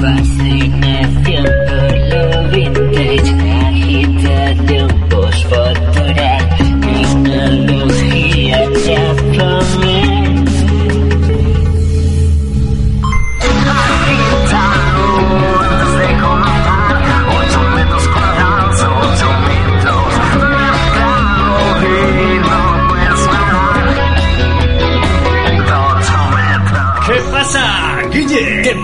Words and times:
Fascinación 0.00 1.46
por 1.68 1.92
lo 2.10 2.22
vintage, 2.50 3.43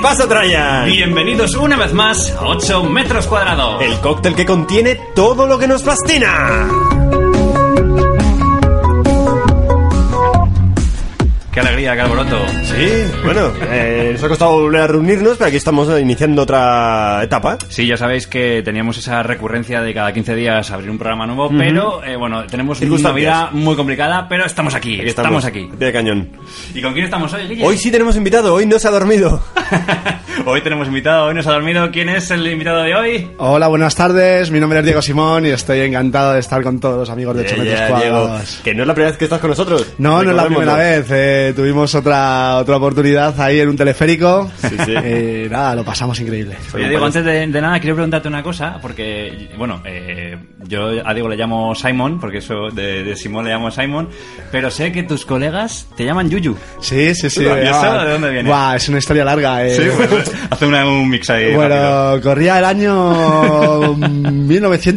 pasa, 0.01 0.27
Brian? 0.27 0.87
Bienvenidos 0.87 1.55
una 1.57 1.77
vez 1.77 1.93
más 1.93 2.33
a 2.33 2.47
8 2.47 2.85
metros 2.85 3.27
cuadrados. 3.27 3.83
El 3.83 3.99
cóctel 4.01 4.35
que 4.35 4.47
contiene 4.47 4.97
todo 5.15 5.47
lo 5.47 5.59
que 5.59 5.69
nos 5.69 5.83
fascina. 5.83 7.00
Qué 11.53 11.59
alegría, 11.59 11.97
qué 11.97 12.03
alboroto. 12.03 12.47
Sí, 12.63 12.87
bueno, 13.25 13.53
eh, 13.73 14.11
nos 14.13 14.23
ha 14.23 14.29
costado 14.29 14.53
volver 14.53 14.83
a 14.83 14.87
reunirnos, 14.87 15.37
pero 15.37 15.49
aquí 15.49 15.57
estamos 15.57 15.89
eh, 15.89 16.01
iniciando 16.01 16.43
otra 16.43 17.21
etapa. 17.25 17.59
Sí, 17.69 17.89
ya 17.89 17.97
sabéis 17.97 18.29
que 18.29 18.63
teníamos 18.65 18.97
esa 18.99 19.25
recurrencia 19.25 19.81
de 19.83 19.93
cada 19.93 20.13
15 20.13 20.37
días 20.37 20.71
abrir 20.71 20.91
un 20.91 20.99
programa 20.99 21.27
nuevo, 21.27 21.51
pero 21.51 22.05
eh, 22.05 22.15
bueno, 22.17 22.47
tenemos 22.47 22.81
una 22.81 23.11
vida 23.11 23.49
muy 23.51 23.75
complicada, 23.75 24.29
pero 24.29 24.45
estamos 24.47 24.77
aquí, 24.77 25.01
Aquí 25.01 25.09
estamos 25.09 25.45
aquí. 25.45 25.69
Pie 25.77 25.87
de 25.89 25.93
cañón. 25.93 26.29
¿Y 26.73 26.81
con 26.81 26.93
quién 26.93 27.07
estamos 27.07 27.33
hoy, 27.33 27.49
Guille? 27.49 27.67
Hoy 27.67 27.77
sí 27.77 27.91
tenemos 27.91 28.15
invitado, 28.15 28.55
hoy 28.55 28.65
no 28.67 28.79
se 28.79 28.87
ha 28.87 28.93
dormido. 28.93 29.43
hoy 30.47 30.61
tenemos 30.61 30.87
invitado, 30.87 31.27
hoy 31.27 31.35
nos 31.35 31.49
ha 31.49 31.53
dormido. 31.53 31.91
¿Quién 31.91 32.11
es 32.11 32.31
el 32.31 32.47
invitado 32.47 32.85
de 32.85 32.95
hoy? 32.95 33.31
Hola, 33.39 33.67
buenas 33.67 33.97
tardes. 33.97 34.53
Mi 34.53 34.61
nombre 34.61 34.79
es 34.79 34.85
Diego 34.85 35.03
Simón 35.03 35.47
y 35.47 35.49
estoy 35.49 35.81
encantado 35.81 36.35
de 36.35 36.39
estar 36.39 36.63
con 36.63 36.79
todos 36.79 36.97
los 36.97 37.11
amigos 37.11 37.35
de 37.35 37.43
8 37.43 37.57
Ya, 37.57 37.63
metros 37.65 37.81
cuadrados. 37.91 38.31
Diego, 38.51 38.63
que 38.63 38.75
no 38.77 38.83
es 38.83 38.87
la 38.87 38.95
primera 38.95 39.11
vez 39.11 39.19
que 39.19 39.25
estás 39.25 39.41
con 39.41 39.51
nosotros. 39.51 39.95
No, 39.99 40.23
no 40.23 40.31
es 40.31 40.37
la 40.37 40.47
primera 40.47 40.75
vez. 40.77 41.07
eh, 41.11 41.40
tuvimos 41.57 41.95
otra 41.95 42.57
otra 42.57 42.77
oportunidad 42.77 43.39
ahí 43.41 43.61
en 43.61 43.69
un 43.69 43.77
teleférico. 43.77 44.51
Sí, 44.61 44.77
sí. 44.85 44.93
Y 44.93 45.49
nada, 45.51 45.75
lo 45.75 45.85
pasamos 45.85 46.19
increíble. 46.21 46.57
Oye, 46.75 46.89
Diego, 46.89 47.05
antes 47.05 47.25
de, 47.25 47.47
de 47.47 47.61
nada, 47.61 47.79
quiero 47.81 47.97
preguntarte 47.97 48.29
una 48.29 48.43
cosa, 48.43 48.79
porque, 48.81 49.49
bueno, 49.59 49.83
eh, 49.85 50.37
yo 50.67 50.89
a 51.05 51.13
Diego 51.15 51.29
le 51.29 51.37
llamo 51.37 51.75
Simon, 51.75 52.19
porque 52.21 52.39
eso 52.39 52.69
de, 52.73 53.03
de 53.05 53.17
Simón 53.17 53.45
le 53.45 53.51
llamo 53.51 53.71
Simon, 53.71 54.09
pero 54.53 54.71
sé 54.71 54.93
que 54.93 55.03
tus 55.03 55.25
colegas 55.27 55.87
te 55.97 56.05
llaman 56.05 56.29
Yuyu. 56.31 56.57
Sí, 56.81 57.15
sí, 57.15 57.29
sí. 57.31 57.43
¿Y 57.43 57.47
eso 57.47 57.81
ah, 57.83 58.05
de 58.05 58.13
dónde 58.13 58.31
viene? 58.31 58.49
Buah, 58.49 58.77
es 58.77 58.89
una 58.89 58.99
historia 58.99 59.25
larga. 59.25 59.67
eh. 59.67 59.91
hace 60.51 60.67
una- 60.67 60.87
un 60.87 61.09
mix 61.09 61.29
ahí. 61.31 61.55
rápido. 61.55 61.59
Bueno, 61.61 62.21
corría 62.23 62.59
el 62.59 62.65
año 62.65 63.95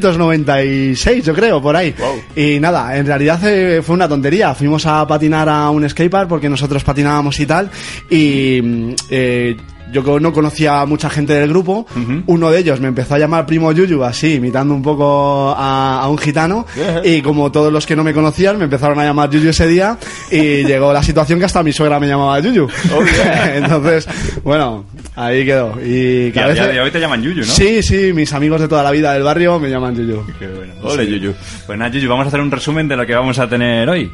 1996, 0.03 1.25
yo 1.25 1.33
creo, 1.33 1.61
por 1.61 1.75
ahí. 1.75 1.93
Y 2.35 2.59
nada, 2.59 2.95
en 2.97 3.05
realidad 3.05 3.39
eh, 3.47 3.81
fue 3.81 3.95
una 3.95 4.07
tontería. 4.07 4.53
Fuimos 4.55 4.85
a 4.85 5.05
patinar 5.07 5.47
a 5.49 5.69
un 5.69 5.87
skatepark 5.89 6.27
porque 6.33 6.49
nosotros 6.49 6.83
patinábamos 6.83 7.39
y 7.39 7.45
tal. 7.45 7.69
Y 8.09 8.95
eh, 9.11 9.55
yo 9.91 10.19
no 10.19 10.33
conocía 10.33 10.81
a 10.81 10.85
mucha 10.87 11.07
gente 11.07 11.33
del 11.33 11.49
grupo. 11.49 11.85
Uno 12.25 12.49
de 12.49 12.57
ellos 12.57 12.79
me 12.79 12.87
empezó 12.87 13.13
a 13.13 13.19
llamar 13.19 13.45
primo 13.45 13.71
Yuyu, 13.71 14.03
así, 14.03 14.33
imitando 14.33 14.73
un 14.73 14.81
poco 14.81 15.53
a, 15.55 16.01
a 16.01 16.09
un 16.09 16.17
gitano. 16.17 16.65
Y 17.03 17.21
como 17.21 17.51
todos 17.51 17.71
los 17.71 17.85
que 17.85 17.95
no 17.95 18.03
me 18.03 18.15
conocían, 18.15 18.57
me 18.57 18.63
empezaron 18.63 18.99
a 18.99 19.03
llamar 19.03 19.29
Yuyu 19.29 19.51
ese 19.51 19.67
día. 19.67 19.95
Y 20.31 20.63
llegó 20.65 20.91
la 20.91 21.03
situación 21.03 21.37
que 21.37 21.45
hasta 21.45 21.61
mi 21.61 21.71
suegra 21.71 21.99
me 21.99 22.07
llamaba 22.07 22.39
Yuyu. 22.39 22.67
Entonces, 23.53 24.07
bueno, 24.43 24.85
ahí 25.15 25.45
quedó. 25.45 25.77
Y 25.85 26.29
Y 26.29 26.31
cada 26.31 26.47
a 26.47 26.53
día 26.53 26.67
de 26.67 26.81
hoy 26.81 26.89
te 26.89 26.99
llaman 26.99 27.21
Yuyu, 27.21 27.41
¿no? 27.41 27.43
Sí, 27.43 27.83
sí, 27.83 28.11
mis 28.11 28.33
amigos 28.33 28.59
de 28.59 28.67
toda 28.67 28.81
la 28.81 28.89
vida 28.89 29.13
del 29.13 29.21
barrio 29.21 29.59
me 29.59 29.69
llaman 29.69 29.95
Yuyu. 29.95 30.25
Qué 30.39 30.47
bueno. 30.47 30.73
Ole, 30.81 31.05
Yuyu. 31.05 31.35
Pues 31.67 31.77
nada, 31.77 31.91
Yuyu, 31.91 32.09
vamos 32.09 32.25
a 32.25 32.29
hacer 32.29 32.41
un 32.41 32.49
resumen 32.49 32.87
de 32.87 32.97
lo 32.97 33.05
que 33.05 33.13
vamos 33.13 33.37
a 33.37 33.47
tener 33.47 33.87
hoy. 33.87 34.11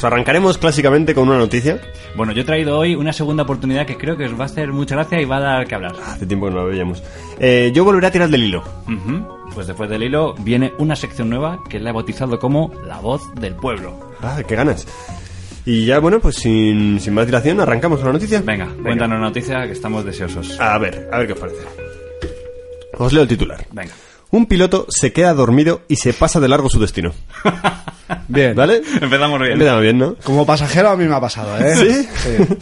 Pues 0.00 0.10
arrancaremos 0.10 0.56
clásicamente 0.56 1.14
con 1.14 1.28
una 1.28 1.36
noticia. 1.36 1.78
Bueno, 2.16 2.32
yo 2.32 2.40
he 2.40 2.44
traído 2.44 2.78
hoy 2.78 2.94
una 2.94 3.12
segunda 3.12 3.42
oportunidad 3.42 3.84
que 3.84 3.98
creo 3.98 4.16
que 4.16 4.24
os 4.24 4.32
va 4.32 4.44
a 4.44 4.46
hacer 4.46 4.72
mucha 4.72 4.94
gracia 4.94 5.20
y 5.20 5.26
va 5.26 5.36
a 5.36 5.40
dar 5.40 5.66
que 5.66 5.74
hablar. 5.74 5.92
Hace 6.06 6.24
tiempo 6.24 6.46
que 6.46 6.54
no 6.54 6.60
la 6.62 6.64
veíamos. 6.64 7.02
Eh, 7.38 7.70
yo 7.74 7.84
volveré 7.84 8.06
a 8.06 8.10
tirar 8.10 8.30
del 8.30 8.44
hilo. 8.44 8.64
Pues 9.52 9.66
después 9.66 9.90
del 9.90 10.02
hilo 10.02 10.34
viene 10.38 10.72
una 10.78 10.96
sección 10.96 11.28
nueva 11.28 11.62
que 11.68 11.78
la 11.78 11.90
he 11.90 11.92
bautizado 11.92 12.38
como 12.38 12.72
La 12.86 12.98
Voz 12.98 13.20
del 13.34 13.54
Pueblo. 13.56 13.94
Ah, 14.22 14.40
qué 14.48 14.56
ganas. 14.56 14.86
Y 15.66 15.84
ya, 15.84 15.98
bueno, 15.98 16.18
pues 16.18 16.36
sin, 16.36 16.98
sin 16.98 17.12
más 17.12 17.26
dilación, 17.26 17.60
arrancamos 17.60 17.98
con 17.98 18.06
la 18.06 18.14
noticia. 18.14 18.40
Venga, 18.40 18.68
cuéntanos 18.82 19.18
la 19.18 19.26
noticia 19.26 19.66
que 19.66 19.72
estamos 19.72 20.06
deseosos. 20.06 20.58
A 20.58 20.78
ver, 20.78 21.10
a 21.12 21.18
ver 21.18 21.26
qué 21.26 21.32
os 21.34 21.38
parece. 21.38 21.60
Os 22.96 23.12
leo 23.12 23.24
el 23.24 23.28
titular. 23.28 23.66
Venga. 23.70 23.92
Un 24.30 24.46
piloto 24.46 24.86
se 24.88 25.12
queda 25.12 25.34
dormido 25.34 25.82
y 25.88 25.96
se 25.96 26.12
pasa 26.12 26.40
de 26.40 26.48
largo 26.48 26.68
su 26.68 26.78
destino. 26.78 27.12
Bien. 28.28 28.54
¿Vale? 28.54 28.82
Empezamos 29.00 29.40
bien. 29.40 29.52
Empezamos 29.52 29.82
bien, 29.82 29.98
¿no? 29.98 30.16
Como 30.24 30.44
pasajero 30.46 30.90
a 30.90 30.96
mí 30.96 31.04
me 31.04 31.14
ha 31.14 31.20
pasado, 31.20 31.56
¿eh? 31.58 31.76
¿Sí? 31.76 32.08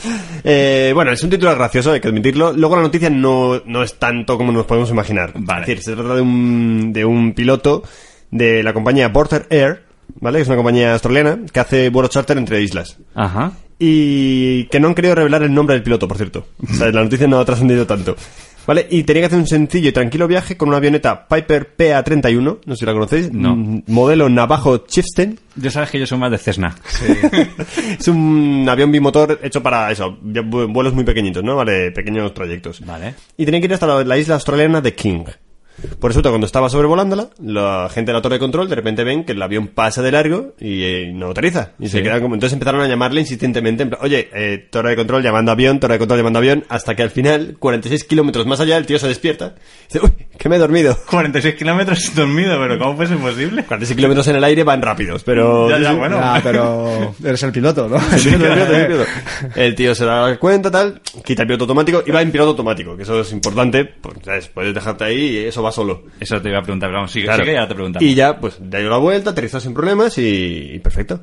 Eh, 0.45 0.93
bueno, 0.95 1.11
es 1.11 1.23
un 1.23 1.31
titular 1.31 1.57
gracioso, 1.57 1.93
hay 1.93 2.01
que 2.01 2.09
admitirlo. 2.09 2.53
Luego 2.53 2.77
la 2.77 2.83
noticia 2.83 3.11
no, 3.11 3.61
no 3.67 3.83
es 3.83 3.99
tanto 3.99 4.37
como 4.39 4.53
nos 4.53 4.67
podemos 4.67 4.91
imaginar. 4.91 5.33
Vale. 5.35 5.63
Es 5.63 5.67
decir, 5.67 5.83
se 5.83 5.95
trata 5.95 6.15
de 6.15 6.23
un, 6.23 6.93
de 6.93 7.05
un 7.05 7.35
piloto 7.35 7.83
de 8.31 8.63
la 8.63 8.73
compañía 8.73 9.13
Porter 9.13 9.47
Air, 9.51 9.83
¿vale? 10.21 10.41
Es 10.41 10.49
una 10.49 10.57
compañía 10.57 10.93
australiana 10.93 11.39
que 11.53 11.61
hace 11.61 11.91
vuelos 11.91 12.11
charter 12.11 12.39
entre 12.39 12.63
islas. 12.63 12.97
Ajá. 13.15 13.53
Y 13.79 14.65
que 14.65 14.81
no 14.81 14.89
han 14.89 14.95
querido 14.95 15.15
revelar 15.15 15.43
el 15.43 15.55
nombre 15.55 15.75
del 15.75 15.83
piloto, 15.83 16.09
por 16.09 16.17
cierto. 16.17 16.47
O 16.63 16.75
sea, 16.75 16.91
la 16.91 17.03
noticia 17.03 17.27
no 17.27 17.41
ha 17.41 17.45
trascendido 17.45 17.87
tanto. 17.87 18.17
¿Vale? 18.69 18.87
Y 18.91 19.03
tenía 19.05 19.23
que 19.23 19.27
hacer 19.29 19.39
un 19.39 19.47
sencillo 19.47 19.89
y 19.89 19.93
tranquilo 19.93 20.29
viaje 20.29 20.59
con 20.59 20.69
una 20.69 20.77
avioneta 20.77 21.27
Piper 21.27 21.75
PA-31, 21.75 22.59
no 22.67 22.75
sé 22.75 22.81
si 22.81 22.85
la 22.85 22.93
conocéis. 22.93 23.33
No. 23.33 23.57
Modelo 23.87 24.29
Navajo 24.29 24.77
Chieftain. 24.87 25.41
Yo 25.57 25.71
sabes 25.71 25.91
que 25.91 25.99
yo 25.99 26.07
soy 26.07 26.19
más 26.19 26.31
de 26.31 26.37
Cessna. 26.37 26.77
Es 27.99 28.07
un 28.09 28.67
avión 28.69 28.93
bimotor 28.93 29.41
hecho 29.43 29.63
para 29.63 29.91
eso, 29.91 30.19
ya 30.23 30.43
vu- 30.43 30.71
vuelos 30.73 30.93
muy 30.93 31.05
pequeñitos, 31.05 31.43
¿no? 31.43 31.57
Vale, 31.57 31.91
pequeños 31.93 32.33
trayectos. 32.35 32.85
Vale. 32.85 33.15
Y 33.39 33.45
tenía 33.47 33.61
que 33.61 33.67
ir 33.67 33.73
hasta 33.75 33.87
la, 33.87 34.05
la 34.05 34.19
isla 34.19 34.35
australiana 34.35 34.81
de 34.83 34.95
King. 34.95 35.25
Por 36.01 36.11
eso, 36.11 36.23
cuando 36.23 36.47
estaba 36.47 36.69
sobrevolándola, 36.69 37.31
la 37.43 37.89
gente 37.93 38.11
de 38.11 38.17
la 38.17 38.23
torre 38.23 38.37
de 38.37 38.41
control 38.41 38.69
de 38.69 38.75
repente 38.75 39.05
ven 39.05 39.25
que 39.25 39.33
el 39.33 39.43
avión 39.43 39.69
pasa 39.69 40.03
de 40.03 40.13
largo 40.13 40.55
y 40.59 40.83
eh, 40.83 41.13
no 41.13 41.31
aterriza. 41.31 41.73
Y 41.79 41.89
se 41.89 42.03
quedan 42.03 42.21
como. 42.21 42.35
Entonces 42.35 42.55
empezaron 42.55 42.81
a 42.81 42.89
llamarle 42.89 43.21
insistentemente, 43.21 43.85
en 43.85 43.91
plan, 43.91 44.01
oye, 44.03 44.29
eh, 44.35 44.69
torre 44.71 44.91
de 44.91 44.97
control 44.97 45.23
llamando 45.23 45.53
avión, 45.53 45.81
torre 45.81 45.95
de 45.95 45.99
control 45.99 46.21
llamando 46.21 46.39
avión, 46.39 46.65
hasta 46.69 46.95
que 46.95 47.03
al 47.03 47.11
final, 47.11 47.57
46 47.59 48.05
kilómetros 48.05 48.47
más 48.47 48.61
allá, 48.61 48.77
el 48.77 48.87
tío 48.87 48.99
se 48.99 49.09
despierta. 49.09 49.55
Y 49.91 49.93
dice, 49.93 50.01
uy, 50.05 50.27
que 50.37 50.49
me 50.49 50.57
he 50.57 50.59
dormido. 50.59 50.97
46 51.11 51.55
kilómetros 51.55 52.13
dormido, 52.15 52.59
pero 52.59 52.79
¿cómo 52.79 52.97
fue 52.97 53.05
eso 53.05 53.17
posible? 53.17 53.65
46 53.65 53.97
kilómetros 53.97 54.29
en 54.29 54.37
el 54.37 54.45
aire 54.45 54.65
van 54.65 54.83
rápidos, 54.83 55.23
pero. 55.25 55.71
Ya, 55.71 55.79
ya, 55.79 55.93
bueno. 55.93 56.19
Ya, 56.19 56.41
pero 56.43 57.15
eres 57.25 57.43
el 57.43 57.53
piloto, 57.53 57.89
¿no? 57.89 57.97
El 57.97 58.23
piloto, 58.23 58.45
el 58.47 58.53
piloto, 58.53 58.75
el 58.75 58.87
piloto. 58.87 59.11
El 59.55 59.75
tío 59.75 59.95
se 59.95 60.05
da 60.05 60.37
cuenta, 60.39 60.71
tal, 60.71 61.01
quita 61.25 61.43
el 61.43 61.49
piloto 61.49 61.65
automático 61.65 62.03
y 62.07 62.11
va 62.11 62.23
en 62.23 62.31
piloto 62.31 62.51
automático, 62.51 62.97
que 62.97 63.03
eso 63.03 63.21
es 63.21 63.33
importante, 63.33 63.85
pues, 63.85 64.17
¿sabes? 64.25 64.49
puedes 64.49 64.75
dejarte 64.75 65.05
ahí 65.05 65.19
y 65.19 65.37
eso 65.47 65.63
va 65.63 65.68
solo. 65.73 66.05
Eso 66.21 66.41
te 66.41 66.49
iba 66.49 66.59
a 66.59 66.63
preguntar, 66.63 66.89
pero 66.89 66.99
vamos, 66.99 67.13
sigue, 67.13 67.27
Claro. 67.27 67.43
sigue 67.43 67.53
y 67.53 67.57
ahora 67.57 67.69
te 67.69 67.75
preguntamos. 67.75 68.09
Y 68.09 68.15
ya, 68.15 68.39
pues, 68.39 68.59
da 68.61 68.81
yo 68.81 68.89
la 68.91 68.99
vuelta, 68.99 69.31
aterrizas 69.31 69.63
sin 69.63 69.75
problemas 69.75 70.17
y, 70.19 70.71
y 70.75 70.79
perfecto. 70.81 71.21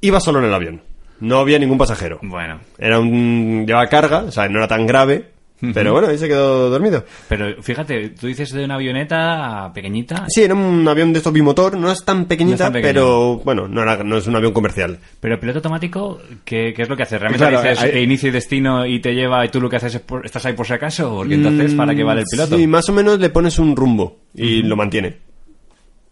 Iba 0.00 0.20
solo 0.20 0.38
en 0.40 0.44
el 0.46 0.54
avión. 0.54 0.82
No 1.20 1.38
había 1.38 1.58
ningún 1.58 1.78
pasajero. 1.78 2.18
Bueno, 2.22 2.60
Era 2.78 2.98
un... 3.00 3.64
llevaba 3.66 3.86
carga, 3.88 4.18
o 4.24 4.30
sea, 4.30 4.48
no 4.48 4.58
era 4.58 4.68
tan 4.68 4.86
grave, 4.86 5.30
pero 5.74 5.92
bueno, 5.92 6.08
ahí 6.08 6.18
se 6.18 6.28
quedó 6.28 6.68
dormido. 6.70 7.04
pero 7.28 7.62
fíjate, 7.62 8.10
tú 8.10 8.26
dices 8.26 8.52
de 8.52 8.64
una 8.64 8.74
avioneta 8.74 9.70
pequeñita, 9.74 10.26
Sí, 10.28 10.42
era 10.42 10.54
un 10.54 10.86
avión 10.86 11.12
de 11.12 11.18
estos 11.18 11.32
bimotor, 11.32 11.76
no 11.76 11.90
es 11.90 12.04
tan 12.04 12.26
pequeñita, 12.26 12.70
tan 12.70 12.82
pero 12.82 13.36
bueno, 13.44 13.66
no, 13.68 13.82
era, 13.82 14.02
no 14.04 14.16
es 14.18 14.26
un 14.26 14.36
avión 14.36 14.52
comercial. 14.52 14.98
pero 15.20 15.34
el 15.34 15.40
piloto 15.40 15.58
automático, 15.58 16.20
¿qué, 16.44 16.72
qué 16.74 16.82
es 16.82 16.88
lo 16.88 16.96
que 16.96 17.04
hace? 17.04 17.18
¿Realmente 17.18 17.46
Claro, 17.48 17.62
dices 17.62 17.80
hay- 17.82 18.02
inicio 18.02 18.28
y 18.28 18.32
destino 18.32 18.84
y 18.86 19.00
te 19.00 19.14
lleva 19.14 19.44
y 19.44 19.48
tú 19.48 19.60
lo 19.60 19.68
que 19.70 19.76
haces 19.76 19.94
es 19.94 20.00
por- 20.00 20.24
estás 20.26 20.44
ahí 20.46 20.52
por 20.52 20.66
si 20.66 20.72
acaso? 20.74 21.10
Porque 21.16 21.34
entonces, 21.34 21.74
¿para 21.74 21.94
qué 21.94 22.02
vale 22.04 22.20
el 22.20 22.26
piloto? 22.30 22.56
Sí, 22.56 22.66
más 22.66 22.88
o 22.88 22.92
menos 22.92 23.18
le 23.18 23.30
pones 23.30 23.58
un 23.58 23.74
rumbo 23.76 24.18
y 24.34 24.62
lo 24.62 24.76
mantiene. 24.76 25.18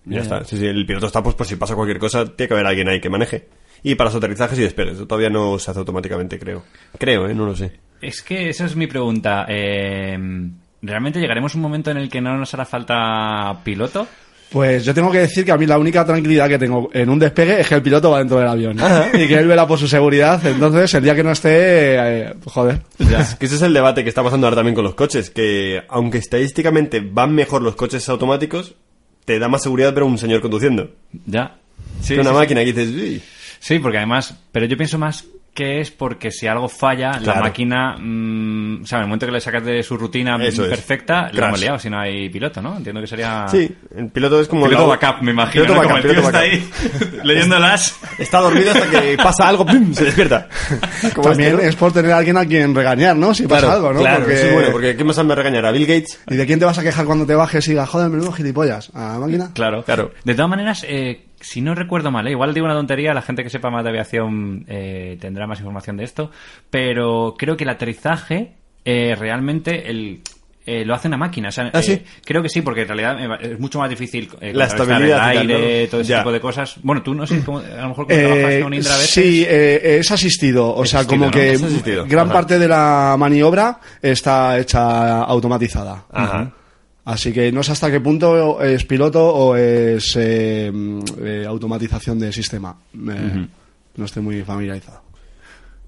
Ya 0.06 0.20
está. 0.20 0.44
Sí, 0.44 0.58
sí, 0.58 0.67
el 0.67 0.85
piloto 0.85 1.06
está, 1.06 1.23
pues, 1.23 1.35
por 1.35 1.46
si 1.46 1.56
pasa 1.56 1.75
cualquier 1.75 1.99
cosa, 1.99 2.26
tiene 2.26 2.49
que 2.49 2.55
haber 2.55 2.67
alguien 2.67 2.88
ahí 2.88 3.00
que 3.00 3.08
maneje. 3.08 3.49
Y 3.82 3.94
para 3.94 4.08
los 4.11 4.17
aterrizajes 4.17 4.58
y 4.58 4.62
despegues. 4.62 4.94
Eso 4.96 5.06
todavía 5.06 5.31
no 5.31 5.58
se 5.58 5.70
hace 5.70 5.81
automáticamente, 5.81 6.38
creo. 6.38 6.62
Creo, 6.99 7.26
¿eh? 7.29 7.35
No 7.35 7.46
lo 7.46 7.56
sé. 7.56 7.73
Es 8.04 8.20
que 8.22 8.50
esa 8.50 8.66
es 8.66 8.76
mi 8.76 8.86
pregunta. 8.86 9.46
Eh, 9.48 10.18
¿Realmente 10.82 11.18
llegaremos 11.18 11.54
a 11.54 11.58
un 11.58 11.62
momento 11.62 11.90
en 11.90 11.96
el 11.96 12.10
que 12.10 12.20
no 12.20 12.36
nos 12.36 12.52
hará 12.52 12.66
falta 12.66 13.60
piloto? 13.64 14.06
Pues 14.50 14.84
yo 14.84 14.92
tengo 14.92 15.10
que 15.10 15.20
decir 15.20 15.42
que 15.44 15.52
a 15.52 15.56
mí 15.56 15.64
la 15.66 15.78
única 15.78 16.04
tranquilidad 16.04 16.46
que 16.48 16.58
tengo 16.58 16.90
en 16.92 17.08
un 17.08 17.18
despegue 17.18 17.60
es 17.60 17.66
que 17.66 17.74
el 17.76 17.82
piloto 17.82 18.10
va 18.10 18.18
dentro 18.18 18.38
del 18.38 18.46
avión. 18.46 18.76
Y 19.14 19.26
que 19.26 19.38
él 19.38 19.48
verá 19.48 19.66
por 19.66 19.78
su 19.78 19.88
seguridad. 19.88 20.46
Entonces, 20.46 20.92
el 20.92 21.02
día 21.02 21.14
que 21.14 21.24
no 21.24 21.32
esté, 21.32 21.96
eh, 21.96 22.34
joder. 22.44 22.82
Es 22.98 23.36
que 23.36 23.46
ese 23.46 23.56
es 23.56 23.62
el 23.62 23.72
debate 23.72 24.02
que 24.02 24.10
está 24.10 24.22
pasando 24.22 24.46
ahora 24.46 24.56
también 24.56 24.74
con 24.74 24.84
los 24.84 24.94
coches, 24.94 25.30
que 25.30 25.82
aunque 25.88 26.18
estadísticamente 26.18 27.00
van 27.00 27.34
mejor 27.34 27.62
los 27.62 27.74
coches 27.74 28.06
automáticos, 28.10 28.74
te 29.24 29.38
da 29.38 29.48
más 29.48 29.62
seguridad 29.62 29.94
ver 29.94 30.02
a 30.02 30.06
un 30.06 30.18
señor 30.18 30.42
conduciendo. 30.42 30.90
Ya. 31.26 31.56
que 32.06 32.20
una 32.20 32.32
máquina 32.32 32.60
que 32.60 32.72
dices, 32.74 32.90
"Uy". 32.90 33.22
Sí, 33.58 33.78
porque 33.78 33.96
además, 33.96 34.38
pero 34.52 34.66
yo 34.66 34.76
pienso 34.76 34.98
más 34.98 35.24
que 35.54 35.80
es 35.80 35.90
porque 35.92 36.32
si 36.32 36.48
algo 36.48 36.68
falla, 36.68 37.12
la 37.20 37.36
máquina, 37.36 37.96
mm, 37.96 38.82
o 38.82 38.86
sea, 38.86 38.98
en 38.98 39.02
el 39.04 39.08
momento 39.08 39.26
que 39.26 39.32
le 39.32 39.40
sacas 39.40 39.64
de 39.64 39.82
su 39.84 39.96
rutina 39.96 40.36
Eso 40.44 40.64
es. 40.64 40.70
perfecta, 40.70 41.30
Crash. 41.32 41.46
hemos 41.46 41.60
liado 41.60 41.78
si 41.78 41.88
no 41.88 42.00
hay 42.00 42.28
piloto, 42.28 42.60
¿no? 42.60 42.76
Entiendo 42.76 43.00
que 43.00 43.06
sería... 43.06 43.46
Sí, 43.48 43.70
el 43.96 44.10
piloto 44.10 44.40
es 44.40 44.48
como... 44.48 44.66
Piloto 44.66 44.88
la- 44.88 44.96
backup, 44.96 45.22
me 45.22 45.30
imagino, 45.30 45.64
Piloto 45.64 45.74
¿no? 45.74 45.88
backup, 45.88 45.88
Como 45.88 45.96
el 45.96 46.02
tío 46.02 46.10
piloto 46.10 46.28
está 46.28 46.40
ahí 46.40 47.20
leyéndolas. 47.24 47.96
Está 48.18 48.40
dormido 48.40 48.72
hasta 48.72 48.90
que 48.90 49.16
pasa 49.16 49.48
algo, 49.48 49.64
¡pum! 49.64 49.94
se 49.94 50.04
despierta. 50.06 50.48
Como 51.14 51.28
También 51.28 51.50
este, 51.52 51.62
¿no? 51.62 51.68
es 51.68 51.76
por 51.76 51.92
tener 51.92 52.12
a 52.12 52.18
alguien 52.18 52.36
a 52.36 52.44
quien 52.46 52.74
regañar, 52.74 53.16
¿no? 53.16 53.32
Si 53.32 53.46
pasa 53.46 53.72
algo, 53.74 53.92
¿no? 53.92 54.00
Claro, 54.00 54.24
Porque- 54.24 54.34
es 54.48 54.52
bueno, 54.52 54.68
porque 54.72 54.96
¿qué 54.96 55.04
más 55.04 55.24
me 55.24 55.34
regañar? 55.34 55.64
¿A 55.66 55.70
Bill 55.72 55.86
Gates? 55.86 56.20
¿Y 56.28 56.34
de 56.36 56.46
quién 56.46 56.58
te 56.58 56.64
vas 56.64 56.78
a 56.78 56.82
quejar 56.82 57.04
cuando 57.06 57.26
te 57.26 57.34
bajes 57.34 57.66
y 57.68 57.70
digas, 57.70 57.88
joder, 57.88 58.10
menudo 58.10 58.32
gilipollas? 58.32 58.90
¿A 58.94 59.12
la 59.14 59.18
máquina? 59.20 59.50
Claro. 59.54 59.84
Claro. 59.84 60.10
De 60.24 60.34
todas 60.34 60.50
maneras, 60.50 60.84
eh, 60.88 61.26
si 61.44 61.61
no 61.61 61.75
recuerdo 61.75 62.11
mal, 62.11 62.26
eh, 62.26 62.31
igual 62.32 62.55
digo 62.55 62.67
una 62.67 62.75
tontería, 62.75 63.14
la 63.14 63.23
gente 63.23 63.43
que 63.43 63.50
sepa 63.50 63.70
más 63.70 63.85
de 63.85 63.91
aviación 63.91 64.64
eh, 64.69 65.17
tendrá 65.20 65.46
más 65.46 65.58
información 65.61 65.96
de 65.96 66.05
esto, 66.05 66.31
pero 66.70 67.35
creo 67.38 67.56
que 67.56 67.64
el 67.64 67.70
aterrizaje 67.70 68.55
eh, 68.85 69.14
realmente 69.19 69.91
el, 69.91 70.20
eh, 70.67 70.85
lo 70.85 70.94
hace 70.94 71.08
una 71.08 71.17
máquina. 71.17 71.49
O 71.49 71.52
sea, 71.52 71.70
¿Ah, 71.73 71.81
eh, 71.81 71.82
sí? 71.82 72.02
Creo 72.25 72.43
que 72.43 72.49
sí, 72.49 72.62
porque 72.62 72.82
en 72.82 72.88
realidad 72.88 73.19
eh, 73.43 73.52
es 73.52 73.61
mucho 73.61 73.79
más 73.79 73.88
difícil 73.91 74.29
eh, 74.41 74.52
La 74.55 74.64
estabilidad 74.67 75.31
el 75.32 75.37
tal, 75.37 75.38
aire, 75.50 75.82
¿no? 75.85 75.91
todo 75.91 76.00
ese 76.00 76.11
Ya. 76.11 76.19
tipo 76.19 76.32
de 76.32 76.41
cosas. 76.41 76.76
Bueno, 76.82 77.02
tú 77.02 77.14
no 77.14 77.26
sé, 77.26 77.41
cómo- 77.44 77.58
a 77.61 77.82
lo 77.82 77.88
mejor 77.91 78.06
cuando 78.06 78.25
trabajas 78.26 78.52
Eh, 78.55 78.61
con 78.62 78.75
Indra 78.75 78.94
a 78.94 78.96
veces... 78.96 79.11
sí, 79.11 79.44
eh, 79.46 79.99
es 80.00 80.11
asistido. 80.11 80.75
O 80.75 80.85
sea, 80.87 81.00
asistido, 81.00 81.19
como 81.19 81.26
¿no? 81.26 81.31
que 81.32 82.05
gran 82.08 82.26
Ajá. 82.26 82.32
parte 82.32 82.58
de 82.58 82.69
la 82.69 83.17
maniobra 83.19 83.79
está 84.02 84.58
hecha 84.58 85.20
automatizada. 85.23 86.05
Ajá. 86.11 86.50
Así 87.04 87.32
que 87.32 87.52
no 87.52 87.62
sé 87.62 87.72
hasta 87.72 87.90
qué 87.90 88.00
punto 88.00 88.62
es 88.62 88.84
piloto 88.84 89.22
o 89.26 89.56
es 89.56 90.16
eh, 90.16 90.72
eh, 91.22 91.44
automatización 91.46 92.18
de 92.18 92.32
sistema. 92.32 92.74
Eh, 92.94 93.46
No 93.96 94.04
estoy 94.06 94.22
muy 94.22 94.42
familiarizado. 94.42 95.02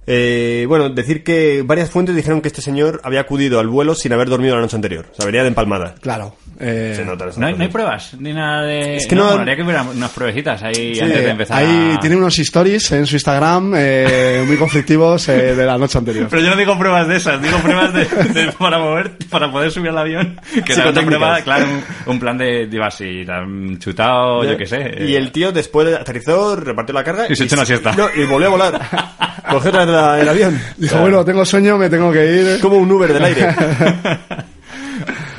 Eh, 0.07 0.65
bueno, 0.69 0.89
decir 0.89 1.25
que 1.25 1.63
varias 1.65 1.91
fuentes 1.91 2.15
dijeron 2.15 2.41
que 2.41 2.49
este 2.49 2.63
señor 2.63 3.01
había 3.03 3.21
acudido 3.21 3.59
al 3.59 3.67
vuelo 3.69 3.95
sin 3.95 4.13
haber 4.13 4.29
dormido 4.29 4.55
la 4.55 4.61
noche 4.61 4.77
anterior. 4.77 5.07
O 5.11 5.15
sea, 5.15 5.27
venía 5.27 5.43
de 5.43 5.49
empalmada. 5.49 5.95
Claro. 6.01 6.37
eh, 6.61 6.93
Se 6.97 7.05
nota 7.05 7.27
No 7.37 7.47
hay, 7.47 7.55
no 7.55 7.63
hay 7.65 7.69
pruebas, 7.71 8.15
ni 8.19 8.33
nada 8.33 8.63
de... 8.63 8.97
Es 8.97 9.07
que 9.09 9.17
no- 9.17 9.33
molaría 9.33 9.57
que 9.57 9.63
hubiera 9.63 9.83
unas 9.83 10.11
pruebecitas 10.13 10.63
ahí 10.63 10.95
sí, 10.95 11.01
antes 11.01 11.19
de 11.19 11.27
eh, 11.27 11.31
empezar 11.31 11.59
ahí 11.59 11.95
a- 11.97 11.99
tiene 12.01 12.17
unos 12.17 12.39
stories 12.39 12.93
en 12.93 13.07
su 13.07 13.17
Instagram 13.17 13.73
eh, 13.77 14.45
muy 14.47 14.57
conflictivos 14.57 15.29
eh, 15.29 15.55
de 15.57 15.67
la 15.67 15.77
noche 15.77 15.99
anterior. 15.99 16.29
Pero 16.31 16.41
yo 16.43 16.51
no 16.51 16.57
digo 16.57 16.79
pruebas 16.79 17.09
de 17.09 17.17
esas, 17.17 17.43
digo 17.43 17.59
pruebas 17.59 17.93
de, 17.93 18.05
de- 18.05 18.53
para 18.53 18.79
mover, 18.79 19.13
para 19.29 19.51
poder 19.51 19.71
subir 19.73 19.91
al 19.91 19.99
avión. 19.99 20.41
Que 20.65 20.73
Psicotécnicas. 20.73 21.05
prueba, 21.05 21.41
claro, 21.43 21.67
un, 21.67 22.13
un 22.13 22.21
plan 22.21 22.39
de, 22.39 22.69
y 23.01 23.25
te 23.25 23.33
han 23.33 23.79
chutado, 23.79 24.45
yo 24.45 24.57
qué 24.57 24.67
sé. 24.67 24.95
Y 25.01 25.15
eh, 25.15 25.17
el 25.17 25.33
tío 25.33 25.51
después 25.51 25.93
aterrizó, 25.95 26.55
repartió 26.57 26.95
la 26.95 27.03
carga 27.03 27.27
Y 27.29 27.35
se 27.35 27.45
echó 27.45 27.57
una 27.57 27.65
siesta. 27.67 27.93
No, 27.93 28.07
y 28.15 28.25
volvió 28.25 28.49
a 28.49 28.51
volar. 28.51 28.81
Cogió 29.51 29.71
otra 29.71 29.85
vez 29.85 29.96
la- 29.97 30.21
el 30.21 30.29
avión. 30.29 30.61
Dijo, 30.77 31.01
bueno, 31.01 31.25
tengo 31.25 31.45
sueño, 31.45 31.77
me 31.79 31.89
tengo 31.91 32.13
que 32.13 32.25
ir. 32.55 32.61
Como 32.61 32.77
un 32.77 32.91
Uber 32.91 33.13
del 33.13 33.25
aire. 33.25 33.49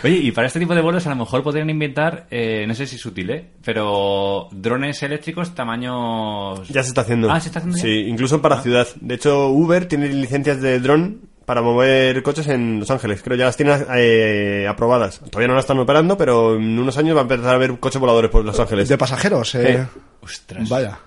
Oye, 0.04 0.16
y 0.18 0.32
para 0.32 0.48
este 0.48 0.60
tipo 0.60 0.76
de 0.76 0.82
vuelos 0.82 1.06
a 1.08 1.10
lo 1.10 1.16
mejor 1.16 1.42
podrían 1.42 1.70
inventar, 1.70 2.28
eh, 2.30 2.66
no 2.68 2.76
sé 2.76 2.86
si 2.86 2.98
es 2.98 3.06
útil, 3.06 3.30
¿eh? 3.32 3.50
Pero 3.66 4.48
drones 4.52 5.02
eléctricos 5.02 5.56
tamaños... 5.56 6.68
Ya 6.70 6.84
se 6.84 6.90
está 6.90 7.02
haciendo. 7.02 7.32
Ah, 7.32 7.40
¿se 7.40 7.48
está 7.48 7.60
haciendo 7.60 7.78
ya? 7.78 7.84
Sí, 7.84 8.06
incluso 8.08 8.40
para 8.42 8.62
ciudad. 8.62 8.88
De 9.02 9.16
hecho, 9.16 9.50
Uber 9.50 9.88
tiene 9.88 10.08
licencias 10.10 10.62
de 10.62 10.80
dron 10.80 11.22
para 11.46 11.62
mover 11.64 12.22
coches 12.22 12.48
en 12.48 12.80
Los 12.80 12.92
Ángeles. 12.92 13.22
Creo 13.24 13.38
ya 13.38 13.46
las 13.46 13.58
tiene 13.58 13.76
eh, 13.96 14.68
aprobadas. 14.70 15.20
Todavía 15.32 15.48
no 15.48 15.56
las 15.56 15.64
están 15.64 15.80
operando, 15.80 16.16
pero 16.16 16.56
en 16.56 16.78
unos 16.78 16.98
años 16.98 17.16
va 17.16 17.22
a 17.22 17.24
empezar 17.24 17.48
a 17.50 17.54
haber 17.54 17.80
coches 17.80 18.00
voladores 18.00 18.30
por 18.30 18.46
Los 18.46 18.60
Ángeles. 18.60 18.88
De 18.88 18.98
pasajeros. 19.00 19.56
eh. 19.56 19.88
Ostras. 20.22 20.70
Vaya. 20.70 21.00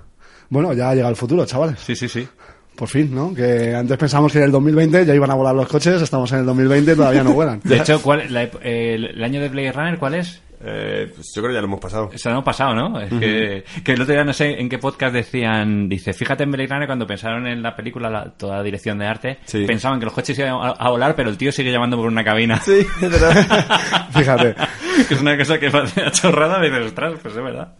Bueno, 0.48 0.72
ya 0.72 0.92
llega 0.94 1.08
el 1.08 1.16
futuro, 1.16 1.46
chavales. 1.46 1.78
Sí, 1.78 1.94
sí, 1.94 2.08
sí. 2.08 2.26
Por 2.80 2.88
fin, 2.88 3.14
¿no? 3.14 3.34
Que 3.34 3.74
antes 3.74 3.98
pensamos 3.98 4.32
que 4.32 4.38
en 4.38 4.44
el 4.44 4.50
2020 4.52 5.04
ya 5.04 5.14
iban 5.14 5.30
a 5.30 5.34
volar 5.34 5.54
los 5.54 5.68
coches, 5.68 6.00
estamos 6.00 6.32
en 6.32 6.38
el 6.38 6.46
2020 6.46 6.92
y 6.92 6.96
todavía 6.96 7.22
no 7.22 7.34
vuelan. 7.34 7.60
De 7.64 7.76
hecho, 7.76 8.00
¿cuál, 8.00 8.32
la 8.32 8.44
ep- 8.44 8.58
el, 8.62 9.22
año 9.22 9.38
de 9.38 9.50
Blade 9.50 9.72
Runner 9.72 9.98
cuál 9.98 10.14
es? 10.14 10.40
Eh, 10.64 11.12
pues 11.14 11.26
yo 11.36 11.42
creo 11.42 11.50
que 11.50 11.54
ya 11.56 11.60
lo 11.60 11.66
hemos 11.66 11.78
pasado. 11.80 12.08
Se 12.14 12.30
lo 12.30 12.36
hemos 12.36 12.44
pasado, 12.46 12.74
¿no? 12.74 12.98
Es 12.98 13.10
que, 13.12 13.64
que 13.84 13.92
el 13.92 14.00
otro 14.00 14.14
día 14.14 14.24
no 14.24 14.32
sé 14.32 14.58
en 14.58 14.70
qué 14.70 14.78
podcast 14.78 15.12
decían, 15.12 15.90
dice, 15.90 16.14
fíjate 16.14 16.44
en 16.44 16.52
Blade 16.52 16.68
Runner 16.68 16.86
cuando 16.86 17.06
pensaron 17.06 17.46
en 17.46 17.62
la 17.62 17.76
película, 17.76 18.08
la- 18.08 18.30
toda 18.30 18.56
la 18.56 18.62
dirección 18.62 18.96
de 18.98 19.06
arte, 19.06 19.38
Sí. 19.44 19.66
pensaban 19.66 19.98
que 19.98 20.06
los 20.06 20.14
coches 20.14 20.38
iban 20.38 20.52
a, 20.52 20.70
a 20.70 20.88
volar, 20.88 21.14
pero 21.14 21.28
el 21.28 21.36
tío 21.36 21.52
sigue 21.52 21.70
llamando 21.70 21.98
por 21.98 22.06
una 22.06 22.24
cabina. 22.24 22.58
Sí, 22.60 22.78
es 23.02 23.10
verdad. 23.10 24.08
Fíjate. 24.16 24.54
que 25.06 25.12
es 25.14 25.20
una 25.20 25.36
cosa 25.36 25.58
que 25.60 25.70
parece 25.70 26.00
una 26.00 26.12
chorrada, 26.12 26.58
y 26.66 26.70
dices, 26.70 26.86
ostras, 26.86 27.12
pues 27.22 27.36
es 27.36 27.42
verdad. 27.44 27.72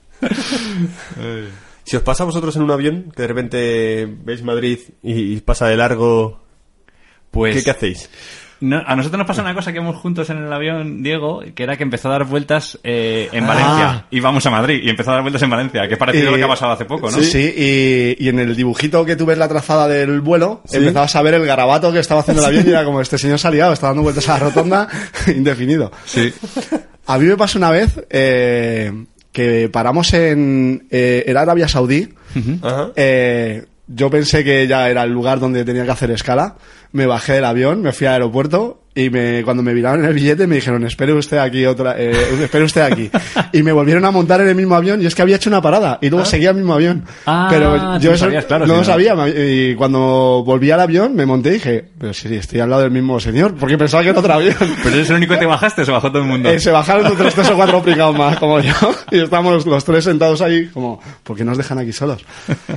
Si 1.91 1.97
os 1.97 2.03
pasa 2.05 2.23
a 2.23 2.27
vosotros 2.27 2.55
en 2.55 2.63
un 2.63 2.71
avión, 2.71 3.11
que 3.17 3.23
de 3.23 3.27
repente 3.29 4.09
veis 4.25 4.45
Madrid 4.45 4.79
y, 5.03 5.35
y 5.35 5.41
pasa 5.41 5.67
de 5.67 5.77
largo, 5.77 6.41
Pues 7.33 7.57
¿qué, 7.57 7.65
qué 7.65 7.71
hacéis? 7.73 8.09
no- 8.61 8.81
a 8.87 8.95
nosotros 8.95 9.19
nos 9.19 9.27
pasa 9.27 9.43
una 9.43 9.55
cosa 9.55 9.73
que 9.73 9.79
hemos 9.79 9.97
juntos 9.97 10.31
en 10.31 10.37
el 10.39 10.53
avión, 10.53 11.03
Diego, 11.03 11.43
que 11.53 11.63
era 11.65 11.77
que 11.77 11.83
empezó 11.83 12.09
a 12.09 12.13
dar 12.13 12.25
vueltas 12.27 12.79
eh, 12.85 13.29
en 13.33 13.43
Ah. 13.43 13.47
Valencia. 13.49 14.07
Íbamos 14.13 14.47
a 14.47 14.51
Madrid 14.51 14.81
y 14.85 14.89
empezó 14.91 15.11
a 15.11 15.15
dar 15.15 15.23
vueltas 15.23 15.43
en 15.43 15.51
Valencia, 15.51 15.89
que 15.89 15.95
es 15.95 15.99
parecido 15.99 16.29
a 16.29 16.31
lo 16.31 16.37
que 16.37 16.45
ha 16.45 16.49
pasado 16.49 16.71
hace 16.73 16.85
poco, 16.85 17.11
¿no? 17.11 17.19
Sí, 17.19 17.25
sí, 17.25 17.55
y, 17.57 18.25
y 18.25 18.29
en 18.29 18.39
el 18.39 18.55
dibujito 18.55 19.05
que 19.05 19.17
tú 19.17 19.27
ves 19.27 19.39
la 19.39 19.49
trazada 19.49 19.89
del 19.89 20.21
vuelo, 20.21 20.61
Sí. 20.67 20.77
empezabas 20.77 21.17
a 21.17 21.23
ver 21.23 21.35
el 21.35 21.45
garabato 21.45 21.91
que 21.93 21.99
estaba 21.99 22.21
haciendo 22.21 22.43
el 22.43 22.49
avión 22.49 22.67
y 22.67 22.71
era 22.71 22.85
como 22.85 23.01
este 23.01 23.19
señor 23.19 23.41
se 23.41 23.49
ha 23.49 23.51
liado, 23.51 23.73
está 23.73 23.89
dando 23.89 24.03
vueltas 24.03 24.29
a 24.29 24.35
la 24.35 24.39
rotonda 24.45 24.89
indefinido. 25.35 25.91
Sí. 26.05 26.33
A 27.07 27.19
mí 27.19 27.25
me 27.27 27.37
pasó 27.37 27.59
una 27.59 27.71
vez 27.73 28.01
eh, 28.11 28.93
que 29.33 29.69
paramos 29.69 30.13
en 30.15 30.87
eh, 30.91 31.25
era 31.27 31.43
Arabia 31.43 31.69
Saudí. 31.69 32.15
Ajá. 32.63 32.91
Eh, 32.97 33.65
yo 33.87 34.11
pensé 34.11 34.45
que 34.45 34.67
ya 34.67 34.89
era 34.89 35.03
el 35.03 35.11
lugar 35.11 35.41
donde 35.41 35.65
tenía 35.65 35.85
que 35.85 35.91
hacer 35.91 36.11
escala. 36.11 36.57
Me 36.93 37.07
bajé 37.07 37.35
del 37.35 37.45
avión, 37.45 37.83
me 37.83 37.93
fui 37.93 38.07
al 38.07 38.15
aeropuerto 38.15 38.83
y 39.05 39.11
me, 39.11 39.43
cuando 39.45 39.63
me 39.63 39.75
miraron 39.75 40.05
el 40.05 40.15
billete 40.15 40.47
me 40.47 40.57
dijeron, 40.57 40.85
espere 40.85 41.13
usted 41.13 41.39
aquí 41.39 41.67
otra, 41.67 41.95
eh, 41.99 42.11
espere 42.43 42.65
usted 42.65 42.83
aquí. 42.83 43.11
y 43.53 43.63
me 43.63 43.73
volvieron 43.73 44.05
a 44.05 44.11
montar 44.11 44.41
en 44.41 44.49
el 44.49 44.55
mismo 44.55 44.75
avión 44.75 45.03
y 45.03 45.07
es 45.07 45.15
que 45.15 45.23
había 45.23 45.37
hecho 45.37 45.51
una 45.51 45.63
parada 45.63 45.99
y 46.01 46.11
luego 46.11 46.25
seguía 46.25 46.51
el 46.51 46.57
mismo 46.57 46.75
avión. 46.75 47.05
Ah, 47.27 47.49
pero 47.51 47.99
yo 47.99 48.11
no 48.11 48.15
eso 48.15 48.25
sabías, 48.25 48.45
claro, 48.45 48.67
no 48.67 48.77
lo 48.77 48.85
sabía. 48.85 49.15
Y 49.29 49.75
cuando 49.75 50.43
volví 50.45 50.71
al 50.71 50.81
avión 50.81 51.15
me 51.15 51.27
monté 51.27 51.51
y 51.51 51.53
dije, 51.55 51.85
pero 51.99 52.13
si 52.13 52.35
estoy 52.35 52.61
al 52.61 52.71
lado 52.71 52.83
del 52.83 52.91
mismo 52.91 53.21
señor, 53.21 53.55
porque 53.55 53.79
pensaba 53.79 54.03
que 54.03 54.11
era 54.11 54.19
otro 54.19 54.33
avión. 54.33 54.57
¿Pero 54.83 54.95
eres 54.95 55.11
el 55.11 55.17
único 55.17 55.35
que 55.35 55.41
te 55.41 55.47
bajaste 55.47 55.83
o 55.83 55.85
se 55.85 55.93
bajó 55.93 56.09
todo 56.11 56.23
el 56.23 56.29
mundo? 56.29 56.51
Eh, 56.51 56.59
se 56.61 56.71
bajaron 56.71 57.07
otros 57.07 57.35
tres 57.35 57.51
o 57.51 57.57
cuatro 57.57 57.83
pringados 57.83 58.17
más, 58.17 58.39
como 58.39 58.61
yo, 58.61 58.73
y 59.11 59.21
estamos 59.21 59.67
los 59.67 59.85
tres 59.85 60.05
sentados 60.05 60.41
ahí, 60.41 60.69
como, 60.69 61.01
¿por 61.23 61.37
qué 61.37 61.45
nos 61.45 61.57
dejan 61.57 61.79
aquí 61.79 61.93
solos? 61.93 62.25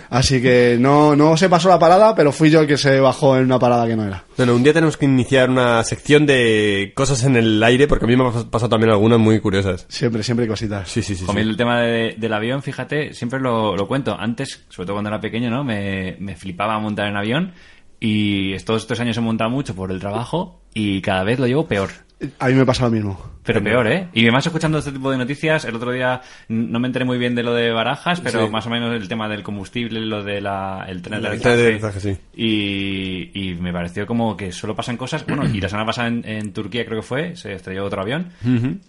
Así 0.09 0.41
que 0.41 0.77
no, 0.79 1.15
no 1.15 1.37
se 1.37 1.49
pasó 1.49 1.69
la 1.69 1.79
parada, 1.79 2.15
pero 2.15 2.31
fui 2.31 2.49
yo 2.49 2.61
el 2.61 2.67
que 2.67 2.77
se 2.77 2.99
bajó 2.99 3.37
en 3.37 3.45
una 3.45 3.59
parada 3.59 3.87
que 3.87 3.95
no 3.95 4.05
era. 4.05 4.23
Bueno, 4.37 4.55
un 4.55 4.63
día 4.63 4.73
tenemos 4.73 4.97
que 4.97 5.05
iniciar 5.05 5.49
una 5.49 5.83
sección 5.83 6.12
de 6.19 6.93
cosas 6.95 7.23
en 7.23 7.35
el 7.35 7.61
aire, 7.63 7.87
porque 7.87 8.05
a 8.05 8.07
mí 8.07 8.15
me 8.15 8.23
han 8.25 8.49
pasado 8.49 8.69
también 8.69 8.91
algunas 8.91 9.19
muy 9.19 9.39
curiosas. 9.39 9.85
Siempre, 9.89 10.23
siempre 10.23 10.43
hay 10.43 10.49
cositas. 10.49 10.87
Sí, 10.89 11.01
sí, 11.01 11.15
sí. 11.15 11.25
Con 11.25 11.35
sí. 11.35 11.41
el 11.41 11.57
tema 11.57 11.81
de- 11.81 12.15
del 12.17 12.33
avión, 12.33 12.61
fíjate, 12.61 13.13
siempre 13.13 13.39
lo, 13.39 13.75
lo 13.75 13.87
cuento. 13.87 14.15
Antes, 14.17 14.65
sobre 14.69 14.85
todo 14.87 14.95
cuando 14.95 15.09
era 15.09 15.19
pequeño, 15.19 15.49
¿no? 15.49 15.63
Me, 15.63 16.15
me 16.19 16.35
flipaba 16.35 16.79
montar 16.79 17.07
en 17.07 17.17
avión 17.17 17.53
y 17.99 18.53
estos, 18.53 18.83
estos 18.83 18.99
años 18.99 19.17
he 19.17 19.21
montado 19.21 19.49
mucho 19.49 19.75
por 19.75 19.91
el 19.91 19.99
trabajo 19.99 20.61
y 20.73 21.01
cada 21.01 21.23
vez 21.23 21.39
lo 21.39 21.47
llevo 21.47 21.67
peor. 21.67 21.89
A 22.39 22.47
mí 22.47 22.53
me 22.53 22.65
pasa 22.65 22.85
lo 22.85 22.91
mismo. 22.91 23.33
Pero 23.45 23.61
peor, 23.61 23.87
¿eh? 23.87 24.07
Y 24.13 24.21
además 24.21 24.45
escuchando 24.45 24.77
este 24.77 24.93
tipo 24.93 25.11
de 25.11 25.17
noticias, 25.17 25.65
el 25.65 25.75
otro 25.75 25.91
día 25.91 26.21
no 26.47 26.79
me 26.79 26.87
enteré 26.87 27.03
muy 27.03 27.17
bien 27.17 27.35
de 27.35 27.43
lo 27.43 27.53
de 27.53 27.71
Barajas, 27.71 28.21
pero 28.21 28.45
Sí. 28.45 28.49
más 28.51 28.65
o 28.67 28.69
menos 28.69 28.93
el 28.95 29.09
tema 29.09 29.27
del 29.27 29.43
combustible, 29.43 29.99
lo 29.99 30.23
de 30.23 30.39
la, 30.39 30.85
el 30.87 31.01
tren 31.01 31.21
de 31.21 31.27
tren 31.37 31.41
de 31.41 31.49
aterrizaje. 31.49 31.99
sí. 31.99 32.17
Y, 32.35 33.31
y 33.33 33.55
me 33.55 33.73
pareció 33.73 34.05
como 34.07 34.37
que 34.37 34.51
solo 34.51 34.75
pasan 34.75 34.95
cosas. 34.97 35.25
Bueno, 35.33 35.47
y 35.51 35.59
la 35.59 35.67
semana 35.67 35.85
pasada 35.87 36.09
en, 36.09 36.23
en 36.25 36.53
Turquía 36.53 36.85
creo 36.85 36.99
que 37.01 37.05
fue, 37.07 37.35
se 37.35 37.53
estrelló 37.53 37.83
otro 37.85 38.01
avión, 38.01 38.29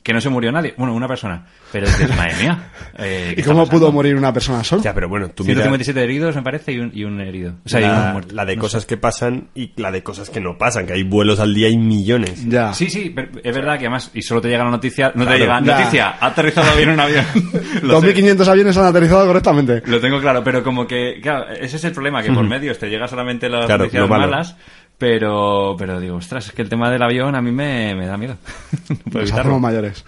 que 0.02 0.12
no 0.12 0.20
se 0.20 0.28
murió 0.28 0.52
nadie. 0.52 0.74
Bueno, 0.76 0.94
una 0.94 1.08
persona. 1.08 1.46
Pero 1.72 1.86
dices, 1.86 2.08
madre 2.16 2.34
mía. 2.40 2.70
eh, 2.98 3.32
¿qué 3.34 3.40
¿Y 3.40 3.44
cómo 3.44 3.66
pudo 3.66 3.90
morir 3.90 4.14
una 4.14 4.32
persona 4.32 4.62
sola? 4.62 4.82
Ya, 4.82 4.92
pero 4.94 5.08
bueno, 5.08 5.30
tú 5.30 5.42
mira 5.42 5.62
157 5.62 6.02
heridos, 6.02 6.36
me 6.36 6.42
parece, 6.42 6.72
y 6.72 6.78
un, 6.80 6.90
y 6.94 7.02
un 7.04 7.20
herido. 7.20 7.54
O 7.64 7.68
sea, 7.68 7.80
y 7.80 7.84
un 7.84 7.90
la, 7.90 8.12
muerto. 8.12 8.34
la 8.34 8.44
de 8.44 8.56
No 8.56 8.60
cosas 8.62 8.82
sé. 8.82 8.88
que 8.88 8.96
pasan 8.98 9.48
y 9.54 9.72
la 9.80 9.90
de 9.90 10.02
cosas 10.02 10.28
que 10.30 10.40
no 10.40 10.58
pasan, 10.58 10.86
que 10.86 10.92
hay 10.92 11.02
vuelos 11.02 11.40
al 11.40 11.54
día 11.54 11.68
y 11.70 11.76
millones. 11.78 12.44
Ya. 12.48 12.72
Sí, 12.74 12.90
sí, 12.90 13.10
pero 13.14 13.23
es 13.42 13.54
verdad 13.54 13.74
que 13.78 13.86
además, 13.86 14.10
y 14.14 14.22
solo 14.22 14.40
te 14.40 14.48
llega 14.48 14.64
la 14.64 14.70
noticia, 14.70 15.12
no 15.14 15.26
te 15.26 15.38
llega 15.38 15.60
Ya. 15.60 15.76
noticia, 15.78 16.14
ha 16.20 16.26
aterrizado 16.26 16.76
bien 16.76 16.90
un 16.90 17.00
avión. 17.00 17.24
Lo 17.82 18.00
sé. 18.00 18.14
2.500 18.14 18.46
aviones 18.48 18.76
han 18.76 18.86
aterrizado 18.86 19.26
correctamente. 19.26 19.82
Lo 19.86 20.00
tengo 20.00 20.20
claro, 20.20 20.42
pero 20.44 20.62
como 20.62 20.86
que, 20.86 21.20
claro, 21.22 21.48
ese 21.50 21.76
es 21.76 21.84
el 21.84 21.92
problema, 21.92 22.22
que 22.22 22.32
por 22.32 22.44
medios 22.46 22.78
te 22.78 22.88
llega 22.88 23.08
solamente 23.08 23.48
las 23.48 23.66
Claro, 23.66 23.84
noticias 23.84 24.08
malas, 24.08 24.56
pero, 24.98 25.74
pero 25.78 26.00
digo, 26.00 26.16
ostras, 26.16 26.46
es 26.46 26.52
que 26.52 26.62
el 26.62 26.68
tema 26.68 26.90
del 26.90 27.02
avión 27.02 27.34
a 27.34 27.42
mí 27.42 27.50
me, 27.52 27.94
me 27.94 28.06
da 28.06 28.16
miedo. 28.16 28.36
no 29.12 29.20
Nos 29.20 29.60
mayores. 29.60 30.04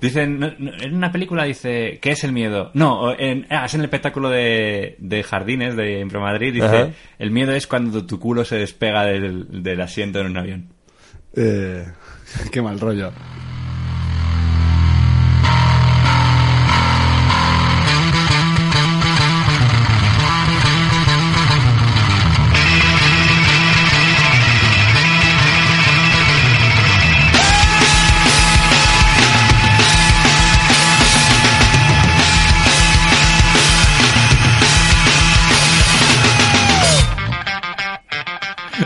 Dicen, 0.00 0.40
no- 0.40 0.50
no, 0.58 0.72
en 0.80 0.96
una 0.96 1.12
película 1.12 1.44
dice, 1.44 2.00
¿qué 2.02 2.10
es 2.10 2.24
el 2.24 2.32
miedo? 2.32 2.72
No, 2.74 3.16
en, 3.16 3.46
ah, 3.50 3.66
es 3.66 3.74
en 3.74 3.80
el 3.82 3.84
espectáculo 3.84 4.30
de, 4.30 4.96
de 4.98 5.22
jardines 5.22 5.76
de 5.76 6.00
Impro 6.00 6.20
Madrid, 6.20 6.52
dice, 6.54 6.66
Ajá. 6.66 6.88
el 7.20 7.30
miedo 7.30 7.52
es 7.52 7.68
cuando 7.68 8.04
tu 8.04 8.18
culo 8.18 8.44
se 8.44 8.56
despega 8.56 9.04
del, 9.04 9.62
del 9.62 9.80
asiento 9.80 10.18
en 10.18 10.26
un 10.26 10.36
avión. 10.38 10.66
Eh, 11.36 11.86
qué 12.52 12.62
mal 12.62 12.78
rollo. 12.78 13.12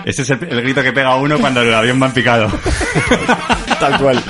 Ese 0.06 0.22
es 0.22 0.30
el, 0.30 0.38
el 0.44 0.62
grito 0.62 0.84
que 0.84 0.92
pega 0.92 1.16
uno 1.16 1.36
cuando 1.40 1.62
el 1.62 1.74
avión 1.74 2.00
va 2.00 2.06
en 2.06 2.12
picado. 2.12 2.48
Tal 3.80 3.98
cual. 3.98 4.22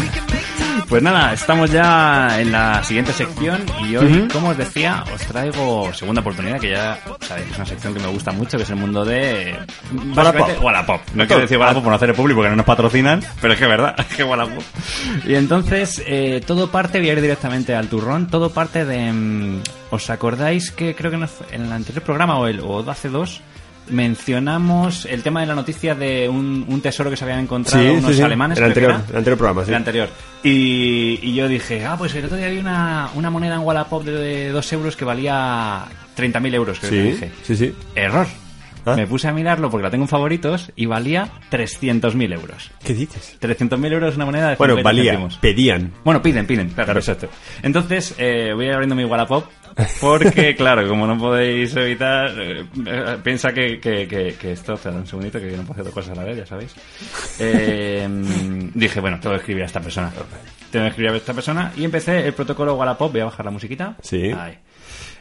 Pues 0.88 1.02
nada, 1.02 1.34
estamos 1.34 1.70
ya 1.70 2.40
en 2.40 2.50
la 2.50 2.82
siguiente 2.82 3.12
sección 3.12 3.62
y 3.86 3.96
hoy, 3.96 4.26
como 4.32 4.48
os 4.50 4.56
decía, 4.56 5.04
os 5.12 5.20
traigo 5.22 5.92
segunda 5.92 6.22
oportunidad, 6.22 6.58
que 6.60 6.70
ya 6.70 6.98
sabéis, 7.20 7.50
es 7.50 7.56
una 7.56 7.66
sección 7.66 7.92
que 7.92 8.00
me 8.00 8.06
gusta 8.06 8.32
mucho, 8.32 8.56
que 8.56 8.62
es 8.62 8.70
el 8.70 8.76
mundo 8.76 9.04
de... 9.04 9.54
básicamente, 10.14 10.58
Wallapop. 10.60 11.00
No 11.12 11.26
quiero 11.26 11.42
decir 11.42 11.58
Wallapop 11.58 11.82
por 11.82 11.90
no 11.90 11.96
hacer 11.96 12.10
el 12.10 12.14
público, 12.14 12.38
porque 12.38 12.50
no 12.50 12.56
nos 12.56 12.66
patrocinan, 12.66 13.20
pero 13.42 13.52
es 13.52 13.58
que 13.58 13.64
es 13.66 13.70
verdad, 13.70 13.96
es 13.98 14.06
que 14.16 14.24
Wallapop. 14.24 14.62
Y 15.26 15.34
entonces, 15.34 16.02
eh, 16.06 16.40
todo 16.46 16.70
parte, 16.70 17.00
voy 17.00 17.10
a 17.10 17.12
ir 17.12 17.20
directamente 17.20 17.74
al 17.74 17.88
turrón, 17.88 18.28
todo 18.28 18.48
parte 18.50 18.86
de... 18.86 19.12
mm, 19.12 19.60
¿Os 19.90 20.08
acordáis 20.08 20.70
que 20.70 20.94
creo 20.94 21.10
que 21.10 21.16
en 21.52 21.62
el 21.62 21.72
anterior 21.72 22.02
programa 22.02 22.38
o, 22.38 22.46
el, 22.46 22.60
o 22.60 22.88
hace 22.90 23.08
dos 23.08 23.42
mencionamos 23.90 25.04
el 25.06 25.22
tema 25.22 25.40
de 25.40 25.46
la 25.46 25.54
noticia 25.54 25.94
de 25.94 26.28
un, 26.28 26.64
un 26.68 26.80
tesoro 26.80 27.10
que 27.10 27.16
se 27.16 27.24
habían 27.24 27.40
encontrado 27.40 27.82
Sí, 27.82 27.88
unos 27.90 28.10
sí, 28.10 28.16
sí. 28.16 28.22
alemanes? 28.22 28.58
El 28.58 28.64
anterior, 28.64 28.90
era. 28.92 29.00
el 29.10 29.16
anterior 29.16 29.38
programa, 29.38 29.64
sí. 29.64 29.70
El 29.70 29.76
anterior. 29.76 30.08
Y, 30.42 31.18
y 31.22 31.34
yo 31.34 31.48
dije, 31.48 31.84
ah, 31.84 31.96
pues 31.98 32.14
el 32.14 32.24
otro 32.24 32.36
día 32.36 32.46
había 32.46 32.60
una, 32.60 33.10
una 33.14 33.30
moneda 33.30 33.54
en 33.56 33.60
Wallapop 33.62 34.04
de 34.04 34.50
2 34.50 34.72
euros 34.72 34.96
que 34.96 35.04
valía 35.04 35.84
30.000 36.16 36.54
euros, 36.54 36.78
creo 36.78 36.90
que 36.90 37.02
dije. 37.02 37.32
sí, 37.42 37.56
sí. 37.56 37.74
Error. 37.94 38.26
Ah. 38.86 38.94
Me 38.96 39.06
puse 39.06 39.26
a 39.28 39.32
mirarlo 39.32 39.68
porque 39.70 39.82
la 39.82 39.90
tengo 39.90 40.04
en 40.04 40.08
favoritos 40.08 40.70
y 40.76 40.86
valía 40.86 41.28
300.000 41.50 42.32
euros. 42.32 42.70
¿Qué 42.84 42.94
dices? 42.94 43.36
300.000 43.40 43.92
euros 43.92 44.10
es 44.10 44.16
una 44.16 44.24
moneda 44.26 44.50
de 44.50 44.56
Bueno, 44.56 44.76
50 44.76 44.88
valía, 44.88 45.28
pedían. 45.40 45.92
Bueno, 46.04 46.22
piden, 46.22 46.46
piden, 46.46 46.68
claro, 46.68 46.84
Claro. 46.86 47.00
exacto. 47.00 47.28
Entonces, 47.62 48.14
eh, 48.18 48.52
voy 48.54 48.68
abriendo 48.70 48.94
mi 48.94 49.04
Wallapop 49.04 49.44
porque, 50.00 50.54
claro, 50.56 50.88
como 50.88 51.06
no 51.06 51.18
podéis 51.18 51.74
evitar, 51.76 52.30
eh, 52.40 52.64
eh, 52.86 53.16
piensa 53.22 53.52
que, 53.52 53.78
que, 53.78 54.06
que, 54.08 54.34
que 54.40 54.52
esto, 54.52 54.74
espera 54.74 54.96
un 54.96 55.06
segundito, 55.06 55.38
que 55.38 55.48
no 55.48 55.64
puedo 55.64 55.72
hacer 55.72 55.84
dos 55.84 55.92
cosas 55.94 56.12
a 56.16 56.22
la 56.22 56.24
vez, 56.24 56.38
ya 56.38 56.46
sabéis. 56.46 56.74
Eh, 57.38 58.08
dije, 58.74 59.00
bueno, 59.00 59.18
tengo 59.20 59.34
que 59.34 59.40
escribir 59.40 59.64
a 59.64 59.66
esta 59.66 59.80
persona. 59.80 60.10
Tengo 60.70 60.84
que 60.84 60.88
escribir 60.90 61.12
a 61.12 61.16
esta 61.16 61.34
persona 61.34 61.72
y 61.76 61.84
empecé 61.84 62.26
el 62.26 62.32
protocolo 62.32 62.74
Wallapop, 62.74 63.12
voy 63.12 63.20
a 63.20 63.24
bajar 63.26 63.44
la 63.44 63.50
musiquita. 63.50 63.96
Sí. 64.00 64.30
Ahí. 64.32 64.58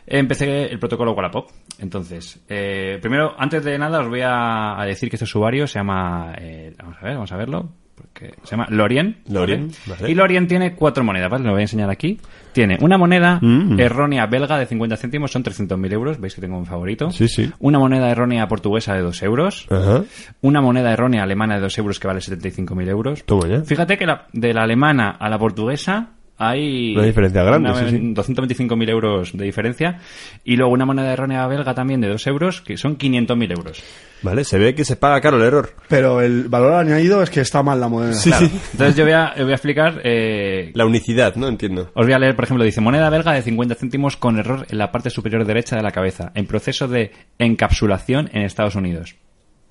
Empecé 0.08 0.66
el 0.72 0.80
protocolo 0.80 1.14
Wallapop. 1.14 1.50
Entonces, 1.80 2.44
eh, 2.48 3.00
primero, 3.02 3.34
antes 3.38 3.64
de 3.64 3.78
nada, 3.78 4.00
os 4.02 4.08
voy 4.08 4.22
a, 4.22 4.80
a 4.80 4.86
decir 4.86 5.10
que 5.10 5.16
este 5.16 5.24
usuario 5.26 5.68
se 5.68 5.80
llama. 5.80 6.34
eh, 6.38 6.74
vamos 6.78 6.98
a 7.02 7.06
ver, 7.06 7.14
vamos 7.16 7.32
a 7.32 7.38
verlo. 7.38 7.70
Porque 7.96 8.34
se 8.44 8.52
llama 8.52 8.68
Lorien. 8.70 9.22
Lorien, 9.30 9.72
¿vale? 9.88 10.02
vale. 10.02 10.12
Y 10.12 10.16
Lorien 10.16 10.48
tiene 10.48 10.76
cuatro 10.76 11.04
monedas, 11.06 11.30
¿vale? 11.32 11.46
Lo 11.46 11.52
voy 11.52 11.62
a 11.62 11.64
enseñar 11.64 11.90
aquí. 11.90 12.20
Tiene 12.52 12.78
una 12.82 12.98
moneda 12.98 13.40
Mm. 13.42 13.80
errónea 13.80 14.26
belga 14.28 14.58
de 14.60 14.66
50 14.66 14.98
céntimos, 14.98 15.32
son 15.32 15.44
300.000 15.44 15.94
euros. 15.94 16.20
Veis 16.20 16.36
que 16.36 16.42
tengo 16.42 16.58
un 16.58 16.66
favorito. 16.66 17.10
Sí, 17.12 17.30
sí. 17.30 17.50
Una 17.60 17.80
moneda 17.80 18.10
errónea 18.12 18.48
portuguesa 18.50 18.94
de 18.94 19.02
2 19.02 19.24
euros. 19.24 19.66
Ajá. 19.72 20.04
Una 20.42 20.60
moneda 20.62 20.92
errónea 20.92 21.24
alemana 21.24 21.56
de 21.56 21.62
2 21.62 21.78
euros 21.78 22.00
que 22.00 22.08
vale 22.08 22.20
75.000 22.20 22.88
euros. 22.90 23.24
Toma 23.26 23.48
ya. 23.48 23.62
Fíjate 23.64 23.98
que 23.98 24.06
la- 24.06 24.28
de 24.34 24.54
la 24.54 24.64
alemana 24.64 25.12
a 25.12 25.30
la 25.30 25.40
portuguesa 25.40 26.10
hay... 26.38 26.96
Una 26.96 27.06
diferencia 27.06 27.44
grande, 27.44 27.70
una- 27.72 27.90
sí, 27.90 27.98
sí. 27.98 28.14
225.000 28.14 28.90
euros 28.90 29.32
de 29.38 29.46
diferencia. 29.46 30.00
Y 30.44 30.56
luego 30.56 30.72
una 30.74 30.86
moneda 30.86 31.12
errónea 31.14 31.46
belga 31.48 31.74
también 31.74 32.02
de 32.02 32.10
2 32.10 32.28
euros, 32.28 32.62
que 32.62 32.78
son 32.78 32.98
500.000 32.98 33.52
euros. 33.58 33.84
Vale, 34.22 34.44
se 34.44 34.58
ve 34.58 34.74
que 34.74 34.86
se 34.86 34.96
paga 34.96 35.22
caro 35.22 35.38
el 35.38 35.44
error. 35.44 35.74
Pero 35.88 36.22
el 36.22 36.48
valor 36.50 36.74
añadido 36.74 37.22
es 37.22 37.30
que 37.30 37.42
está 37.42 37.62
mal 37.64 37.80
la 37.80 37.88
moneda. 37.88 38.14
Sí, 38.14 38.30
Claro. 38.30 38.48
sí. 38.48 38.60
Entonces 38.72 38.96
yo 38.96 39.04
voy 39.04 39.14
a, 39.14 39.34
voy 39.38 39.52
a 39.52 39.56
explicar... 39.56 40.02
eh, 40.04 40.72
La 40.74 40.86
unicidad, 40.86 41.36
¿no? 41.36 41.48
Entiendo. 41.48 41.92
Os 41.94 42.06
voy 42.06 42.14
a 42.14 42.20
leer, 42.20 42.36
por 42.36 42.46
ejemplo, 42.46 42.64
dice 42.66 42.82
moneda 42.82 43.10
belga 43.10 43.34
de 43.34 43.42
50 43.42 43.76
céntimos 43.76 44.18
con 44.18 44.38
error 44.40 44.66
en 44.70 44.78
la 44.78 44.92
parte 44.92 45.10
superior 45.10 45.46
derecha 45.46 45.76
de 45.76 45.84
la 45.84 45.92
cabeza, 45.92 46.32
en 46.36 46.48
proceso 46.48 46.88
de 46.88 47.12
encapsulación 47.40 48.30
en 48.34 48.42
Estados 48.44 48.76
Unidos. 48.76 49.16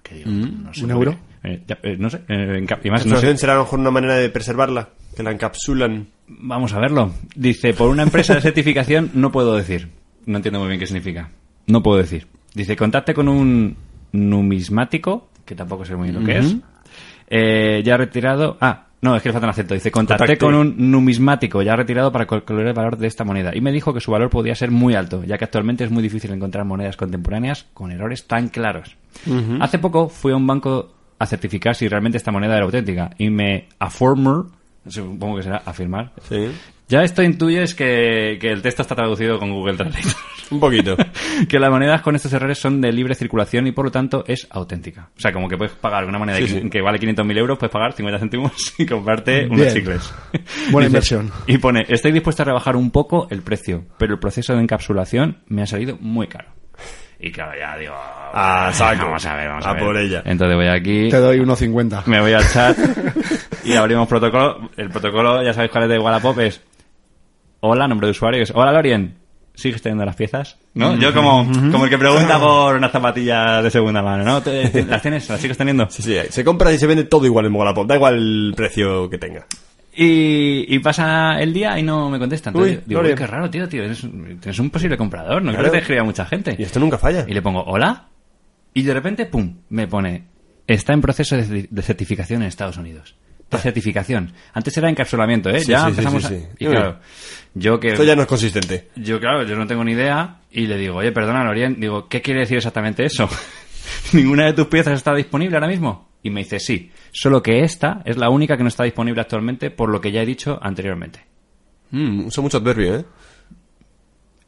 ¿Qué 0.04 0.14
digo? 0.16 0.30
No 0.30 0.72
sé 0.72 0.84
¿Un 0.84 0.90
euro? 0.92 1.16
Eh, 1.42 1.62
ya, 1.66 1.78
eh, 1.82 1.96
no 1.98 2.08
sé. 2.08 2.20
eh, 2.28 2.64
y 2.84 2.90
más, 2.90 3.04
¿No 3.06 3.16
sé. 3.16 3.36
será 3.36 3.54
a 3.54 3.56
lo 3.56 3.62
mejor 3.62 3.80
una 3.80 3.90
manera 3.90 4.14
de 4.14 4.30
preservarla? 4.30 4.90
Que 5.16 5.22
la 5.24 5.32
encapsulan. 5.32 6.06
Vamos 6.28 6.72
a 6.74 6.78
verlo. 6.78 7.12
Dice, 7.34 7.74
por 7.74 7.88
una 7.90 8.02
empresa 8.04 8.34
de 8.34 8.40
certificación 8.40 9.10
no 9.14 9.32
puedo 9.32 9.56
decir. 9.56 9.88
No 10.26 10.36
entiendo 10.36 10.60
muy 10.60 10.68
bien 10.68 10.78
qué 10.78 10.86
significa. 10.86 11.30
No 11.66 11.82
puedo 11.82 11.98
decir. 11.98 12.26
Dice, 12.54 12.76
contacte 12.76 13.12
con 13.14 13.28
un 13.28 13.76
numismático, 14.12 15.28
que 15.44 15.54
tampoco 15.54 15.84
sé 15.84 15.96
muy 15.96 16.10
bien 16.10 16.20
lo 16.20 16.26
que 16.26 16.38
es. 16.38 16.56
Eh, 17.28 17.82
ya 17.84 17.96
retirado... 17.96 18.56
Ah, 18.60 18.83
no, 19.04 19.14
es 19.14 19.22
que 19.22 19.28
le 19.28 19.34
falta 19.34 19.46
un 19.46 19.50
acento. 19.50 19.74
Dice, 19.74 19.90
contacté 19.90 20.38
con 20.38 20.54
un 20.54 20.90
numismático 20.90 21.60
ya 21.60 21.76
retirado 21.76 22.10
para 22.10 22.26
calcular 22.26 22.66
el 22.66 22.72
valor 22.72 22.96
de 22.96 23.06
esta 23.06 23.22
moneda. 23.22 23.54
Y 23.54 23.60
me 23.60 23.70
dijo 23.70 23.92
que 23.92 24.00
su 24.00 24.10
valor 24.10 24.30
podía 24.30 24.54
ser 24.54 24.70
muy 24.70 24.94
alto, 24.94 25.22
ya 25.24 25.36
que 25.36 25.44
actualmente 25.44 25.84
es 25.84 25.90
muy 25.90 26.02
difícil 26.02 26.32
encontrar 26.32 26.64
monedas 26.64 26.96
contemporáneas 26.96 27.66
con 27.74 27.92
errores 27.92 28.26
tan 28.26 28.48
claros. 28.48 28.96
Hace 29.60 29.78
poco 29.78 30.08
fui 30.08 30.32
a 30.32 30.36
un 30.36 30.46
banco 30.46 30.94
a 31.18 31.26
certificar 31.26 31.74
si 31.74 31.86
realmente 31.86 32.16
esta 32.16 32.32
moneda 32.32 32.56
era 32.56 32.64
auténtica. 32.64 33.10
Y 33.18 33.28
me 33.28 33.68
affirmer, 33.78 34.44
supongo 34.86 35.36
que 35.36 35.42
será 35.42 35.58
afirmar, 35.66 36.12
Sí. 36.26 36.48
Ya 36.88 37.02
esto 37.02 37.22
intuyes 37.22 37.74
que, 37.74 38.38
que 38.40 38.50
el 38.50 38.62
texto 38.62 38.82
está 38.82 38.94
traducido 38.94 39.38
con 39.38 39.50
Google 39.52 39.76
Translate. 39.76 40.08
Un 40.50 40.60
poquito. 40.60 40.96
que 41.48 41.58
las 41.58 41.70
monedas 41.70 42.02
con 42.02 42.14
estos 42.14 42.32
errores 42.34 42.58
son 42.58 42.80
de 42.80 42.92
libre 42.92 43.14
circulación 43.14 43.66
y 43.66 43.72
por 43.72 43.86
lo 43.86 43.90
tanto 43.90 44.24
es 44.26 44.46
auténtica. 44.50 45.08
O 45.16 45.20
sea, 45.20 45.32
como 45.32 45.48
que 45.48 45.56
puedes 45.56 45.72
pagar 45.74 46.04
una 46.04 46.18
moneda 46.18 46.36
Sí, 46.36 46.44
que, 46.44 46.60
sí. 46.60 46.70
que 46.70 46.82
vale 46.82 46.98
500.000 47.00 47.38
euros, 47.38 47.58
puedes 47.58 47.72
pagar 47.72 47.92
50 47.94 48.18
céntimos 48.18 48.52
y 48.78 48.84
comprarte 48.86 49.46
unos 49.46 49.60
Bien. 49.60 49.72
chicles. 49.74 50.14
Buena 50.70 50.86
inversión. 50.88 51.32
Y 51.46 51.56
pone, 51.58 51.84
estoy 51.88 52.12
dispuesto 52.12 52.42
a 52.42 52.46
rebajar 52.46 52.76
un 52.76 52.90
poco 52.90 53.26
el 53.30 53.42
precio, 53.42 53.84
pero 53.98 54.12
el 54.14 54.20
proceso 54.20 54.54
de 54.54 54.60
encapsulación 54.60 55.38
me 55.46 55.62
ha 55.62 55.66
salido 55.66 55.96
muy 56.00 56.26
caro. 56.28 56.48
Y 57.18 57.32
claro, 57.32 57.52
ya 57.58 57.78
digo... 57.78 57.94
Ah, 57.96 58.70
saco. 58.74 59.06
Vamos 59.06 59.24
a 59.24 59.34
ver, 59.36 59.48
vamos 59.48 59.64
a, 59.64 59.70
A 59.70 59.74
ver. 59.74 59.82
por 59.82 59.96
ella. 59.96 60.22
Entonces 60.26 60.56
voy 60.56 60.66
aquí... 60.68 61.08
Te 61.08 61.16
doy 61.16 61.38
1.50. 61.38 62.04
Me 62.04 62.20
voy 62.20 62.32
al 62.34 62.46
chat 62.46 62.76
y 63.64 63.72
abrimos 63.72 64.06
protocolo. 64.08 64.68
El 64.76 64.90
protocolo, 64.90 65.42
ya 65.42 65.54
sabéis 65.54 65.72
cuál 65.72 65.84
es 65.84 65.90
de 65.90 65.98
Wallapop, 65.98 66.38
es 66.40 66.60
Hola, 67.66 67.88
nombre 67.88 68.08
de 68.08 68.10
usuario 68.10 68.42
es 68.42 68.52
Hola, 68.54 68.72
Lorien. 68.72 69.14
¿Sigues 69.54 69.80
teniendo 69.80 70.04
las 70.04 70.16
piezas? 70.16 70.58
¿No? 70.74 70.96
Yo 70.98 71.14
como, 71.14 71.50
como 71.72 71.84
el 71.84 71.90
que 71.90 71.96
pregunta 71.96 72.38
por 72.38 72.76
unas 72.76 72.92
zapatillas 72.92 73.62
de 73.64 73.70
segunda 73.70 74.02
mano, 74.02 74.22
¿no? 74.22 74.42
¿Te- 74.42 74.68
te- 74.68 74.84
¿Las 74.84 75.00
tienes? 75.00 75.26
¿Las 75.30 75.40
sigues 75.40 75.56
teniendo? 75.56 75.88
Sí, 75.88 76.02
sí. 76.02 76.14
Se 76.28 76.44
compra 76.44 76.70
y 76.74 76.78
se 76.78 76.86
vende 76.86 77.04
todo 77.04 77.24
igual 77.24 77.46
en 77.46 77.54
Wallapop. 77.54 77.86
Da 77.86 77.94
igual 77.94 78.16
el 78.16 78.52
precio 78.54 79.08
que 79.08 79.16
tenga. 79.16 79.46
Y, 79.96 80.66
y 80.74 80.78
pasa 80.80 81.40
el 81.40 81.54
día 81.54 81.78
y 81.78 81.82
no 81.82 82.10
me 82.10 82.18
contestan. 82.18 82.52
Entonces 82.52 82.78
Uy, 82.78 82.82
digo, 82.86 83.00
Lorien. 83.00 83.16
uy, 83.16 83.24
qué 83.24 83.26
raro, 83.26 83.48
tío, 83.48 83.66
tío. 83.66 83.82
Eres, 83.84 84.02
un- 84.04 84.38
tienes 84.40 84.58
un 84.58 84.68
posible 84.68 84.98
comprador. 84.98 85.40
No 85.40 85.52
creo 85.52 85.64
que 85.64 85.70
te 85.70 85.78
escriba 85.78 86.04
mucha 86.04 86.26
gente. 86.26 86.54
Y 86.58 86.64
esto 86.64 86.80
nunca 86.80 86.98
falla. 86.98 87.24
Y 87.26 87.32
le 87.32 87.40
pongo, 87.40 87.62
hola. 87.64 88.08
Y 88.74 88.82
de 88.82 88.92
repente, 88.92 89.24
pum, 89.24 89.54
me 89.70 89.86
pone, 89.86 90.24
está 90.66 90.92
en 90.92 91.00
proceso 91.00 91.34
de, 91.36 91.66
de 91.70 91.82
certificación 91.82 92.42
en 92.42 92.48
Estados 92.48 92.76
Unidos. 92.76 93.14
De 93.50 93.58
certificación. 93.58 94.32
Antes 94.52 94.76
era 94.78 94.90
encapsulamiento, 94.90 95.48
¿eh? 95.50 95.60
Sí, 95.60 95.70
ya 95.70 95.78
sí, 95.78 95.84
sí, 95.84 95.90
empezamos 95.90 96.22
sí, 96.24 96.34
a- 96.34 96.38
sí. 96.38 96.44
Y 96.58 96.66
claro, 96.66 96.98
yo 97.54 97.80
que... 97.80 97.88
Esto 97.88 98.04
ya 98.04 98.16
no 98.16 98.22
es 98.22 98.28
consistente. 98.28 98.88
Yo, 98.96 99.20
claro, 99.20 99.44
yo 99.44 99.56
no 99.56 99.66
tengo 99.66 99.84
ni 99.84 99.92
idea 99.92 100.40
y 100.50 100.66
le 100.66 100.76
digo, 100.76 100.96
oye, 100.96 101.12
perdona, 101.12 101.44
Lorien, 101.44 101.80
digo, 101.80 102.08
¿qué 102.08 102.20
quiere 102.20 102.40
decir 102.40 102.56
exactamente 102.56 103.04
eso? 103.04 103.28
¿Ninguna 104.12 104.46
de 104.46 104.52
tus 104.52 104.66
piezas 104.66 104.94
está 104.94 105.14
disponible 105.14 105.56
ahora 105.56 105.68
mismo? 105.68 106.08
Y 106.22 106.30
me 106.30 106.40
dice, 106.40 106.58
sí, 106.58 106.90
solo 107.12 107.42
que 107.42 107.60
esta 107.60 108.02
es 108.04 108.16
la 108.16 108.30
única 108.30 108.56
que 108.56 108.62
no 108.62 108.68
está 108.68 108.84
disponible 108.84 109.20
actualmente 109.20 109.70
por 109.70 109.90
lo 109.90 110.00
que 110.00 110.10
ya 110.10 110.22
he 110.22 110.26
dicho 110.26 110.58
anteriormente. 110.60 111.20
Mm, 111.90 112.26
usa 112.26 112.42
mucho 112.42 112.58
adverbio, 112.58 112.96
¿eh? 112.96 113.04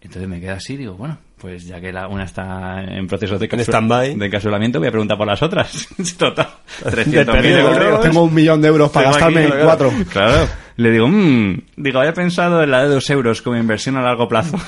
Entonces 0.01 0.29
me 0.29 0.41
queda 0.41 0.55
así, 0.55 0.77
digo, 0.77 0.95
bueno, 0.95 1.19
pues 1.37 1.67
ya 1.67 1.81
que 1.81 1.93
la 1.93 2.09
una 2.09 2.25
está 2.25 2.83
en 2.83 3.07
proceso 3.07 3.39
de, 3.39 3.47
En 3.47 4.19
de 4.19 4.27
encapsulamiento, 4.27 4.79
voy 4.79 4.89
a 4.89 4.91
preguntar 4.91 5.19
por 5.19 5.27
las 5.27 5.43
otras. 5.43 5.89
Total, 6.19 6.49
Depende 6.85 7.27
300.000 7.27 7.43
del 7.43 7.59
euros. 7.59 7.73
correo. 7.73 8.01
Tengo 8.01 8.23
un 8.23 8.35
millón 8.35 8.63
de 8.63 8.69
euros 8.69 8.91
para 8.91 9.11
gastarme 9.11 9.41
aquí, 9.41 9.47
en 9.47 9.51
claro. 9.51 9.65
cuatro. 9.67 9.93
Claro. 10.11 10.49
Le 10.77 10.91
digo, 10.91 11.09
mmm, 11.09 11.59
digo, 11.77 12.01
había 12.01 12.13
pensado 12.13 12.63
en 12.63 12.71
la 12.71 12.83
de 12.83 12.89
dos 12.89 13.09
euros 13.09 13.41
como 13.41 13.57
inversión 13.57 13.97
a 13.97 14.03
largo 14.03 14.29
plazo. 14.29 14.59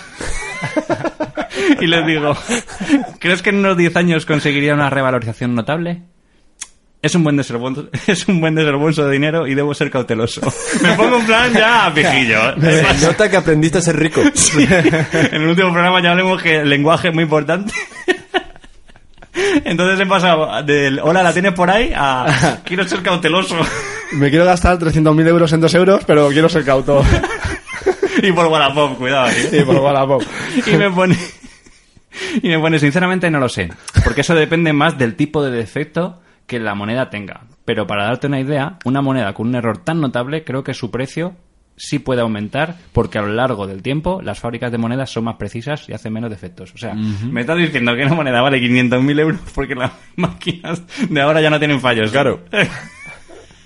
y 1.81 1.87
le 1.87 2.03
digo, 2.03 2.37
¿crees 3.19 3.43
que 3.43 3.51
en 3.51 3.57
unos 3.57 3.77
10 3.77 3.97
años 3.97 4.27
conseguiría 4.27 4.75
una 4.75 4.89
revalorización 4.89 5.55
notable? 5.55 6.03
Es 7.01 7.15
un 7.15 7.23
buen 7.23 7.37
desembolso, 7.37 7.89
es 8.07 8.27
un 8.27 8.41
buen 8.41 8.55
desembolso 8.55 9.07
de 9.07 9.13
dinero 9.13 9.47
y 9.47 9.55
debo 9.55 9.75
ser 9.75 9.91
cauteloso. 9.91 10.41
Me 10.83 10.95
pongo 10.95 11.19
en 11.19 11.27
plan 11.27 11.53
ya 11.53 11.91
viejillo. 11.91 12.55
Se 12.61 13.07
nota 13.07 13.31
que 13.31 13.37
aprendiste 13.37 13.79
a 13.79 13.83
ser 13.83 13.97
rico. 13.97 14.23
en 14.23 15.43
el 15.43 15.49
último 15.49 15.73
programa 15.73 16.03
ya 16.03 16.13
hablemos 16.13 16.43
que 16.43 16.57
el 16.57 16.71
lenguaje 16.71 17.09
es 17.09 17.15
muy 17.15 17.25
importante. 17.25 17.73
Entonces 19.65 20.01
he 20.01 20.07
pasado 20.07 20.63
del 20.65 20.99
hola, 21.01 21.23
¿la 21.23 21.33
tienes 21.33 21.53
por 21.53 21.71
ahí? 21.71 21.93
a 21.95 22.61
quiero 22.65 22.89
ser 22.89 23.03
cauteloso. 23.03 23.57
Me 24.13 24.31
quiero 24.31 24.45
gastar 24.45 24.79
300.000 24.79 25.27
euros 25.29 25.53
en 25.53 25.61
dos 25.61 25.75
euros, 25.75 26.05
pero 26.07 26.29
quiero 26.29 26.49
ser 26.49 26.65
cauto. 26.65 27.03
y 28.23 28.33
por 28.33 28.47
Wallapop, 28.47 28.97
cuidado. 28.99 29.29
¿eh? 29.29 29.61
y 29.61 29.65
por 29.65 29.77
Wallapop. 29.77 30.23
y 30.67 30.77
me 30.77 30.91
pone 30.91 31.17
y 32.43 32.49
me 32.49 32.59
pone 32.59 32.79
sinceramente 32.81 33.31
no 33.31 33.39
lo 33.39 33.49
sé 33.49 33.71
porque 34.03 34.23
eso 34.23 34.35
depende 34.35 34.73
más 34.73 34.99
del 34.99 35.15
tipo 35.15 35.43
de 35.45 35.53
defecto 35.57 36.21
que 36.49 36.59
la 36.59 36.75
moneda 36.75 37.11
tenga 37.11 37.43
pero 37.65 37.87
para 37.87 38.05
darte 38.05 38.27
una 38.27 38.41
idea 38.41 38.79
una 38.85 39.01
moneda 39.03 39.35
con 39.35 39.47
un 39.49 39.55
error 39.55 39.79
tan 39.79 40.01
notable 40.01 40.43
creo 40.43 40.65
que 40.65 40.75
su 40.75 40.91
precio 40.91 41.37
sí 41.77 42.01
puede 42.01 42.23
aumentar 42.23 42.75
porque 42.93 43.19
a 43.19 43.23
lo 43.23 43.29
largo 43.29 43.69
del 43.69 43.83
tiempo 43.83 44.21
las 44.21 44.41
fábricas 44.41 44.73
de 44.73 44.79
monedas 44.79 45.11
son 45.11 45.25
más 45.25 45.37
precisas 45.37 45.89
y 45.89 45.93
hacen 45.93 46.13
menos 46.13 46.31
defectos 46.31 46.75
o 46.75 46.79
sea 46.79 46.93
me 46.95 47.43
estás 47.43 47.57
diciendo 47.57 47.95
que 47.95 48.03
una 48.05 48.15
moneda 48.15 48.41
vale 48.43 48.59
500.000 48.61 49.21
euros 49.21 49.41
porque 49.55 49.77
las 49.77 49.93
máquinas 50.17 50.83
de 51.09 51.21
ahora 51.21 51.41
ya 51.41 51.51
no 51.51 51.59
tienen 51.61 51.81
fallos 51.81 52.11
Claro. 52.11 52.41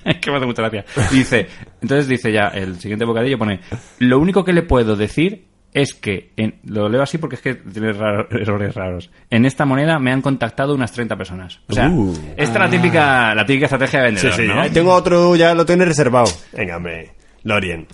Que 0.21 0.31
me 0.31 0.37
hace 0.37 0.47
mucha 0.47 0.63
gracia. 0.63 0.85
Y 1.11 1.17
dice, 1.19 1.47
entonces 1.81 2.09
dice 2.09 2.33
ya, 2.33 2.49
el 2.49 2.79
siguiente 2.81 3.05
bocadillo 3.05 3.39
pone, 3.39 3.61
lo 3.99 4.19
único 4.19 4.45
que 4.45 4.53
le 4.53 4.63
puedo 4.63 4.97
decir 4.97 5.47
es 5.75 5.95
que, 5.95 6.33
en- 6.37 6.57
lo 6.65 6.89
leo 6.91 7.03
así 7.03 7.17
porque 7.19 7.37
es 7.37 7.41
que 7.43 7.55
tiene 7.55 7.93
raro- 7.95 8.29
errores 8.31 8.75
raros. 8.75 9.11
En 9.31 9.47
esta 9.47 9.65
moneda 9.65 9.99
me 9.99 10.13
han 10.13 10.21
contactado 10.21 10.75
unas 10.75 10.93
30 10.93 11.17
personas. 11.17 11.61
O 11.69 11.73
sea, 11.73 11.89
Uh. 11.89 12.13
esta 12.37 12.43
es 12.43 12.61
la 12.61 12.69
típica, 12.71 13.35
la 13.35 13.47
típica 13.47 13.67
estrategia 13.67 14.03
de 14.03 14.17
Sí, 14.19 14.27
vendedor, 14.27 14.35
sí. 14.37 14.47
¿no? 14.49 14.61
ahí 14.61 14.71
Tengo 14.71 14.93
otro, 14.93 15.35
ya 15.37 15.55
lo 15.55 15.65
tienes 15.65 15.89
reservado. 15.89 16.27
Venga, 16.53 16.77
hombre. 16.77 17.13
Lorien. 17.45 17.87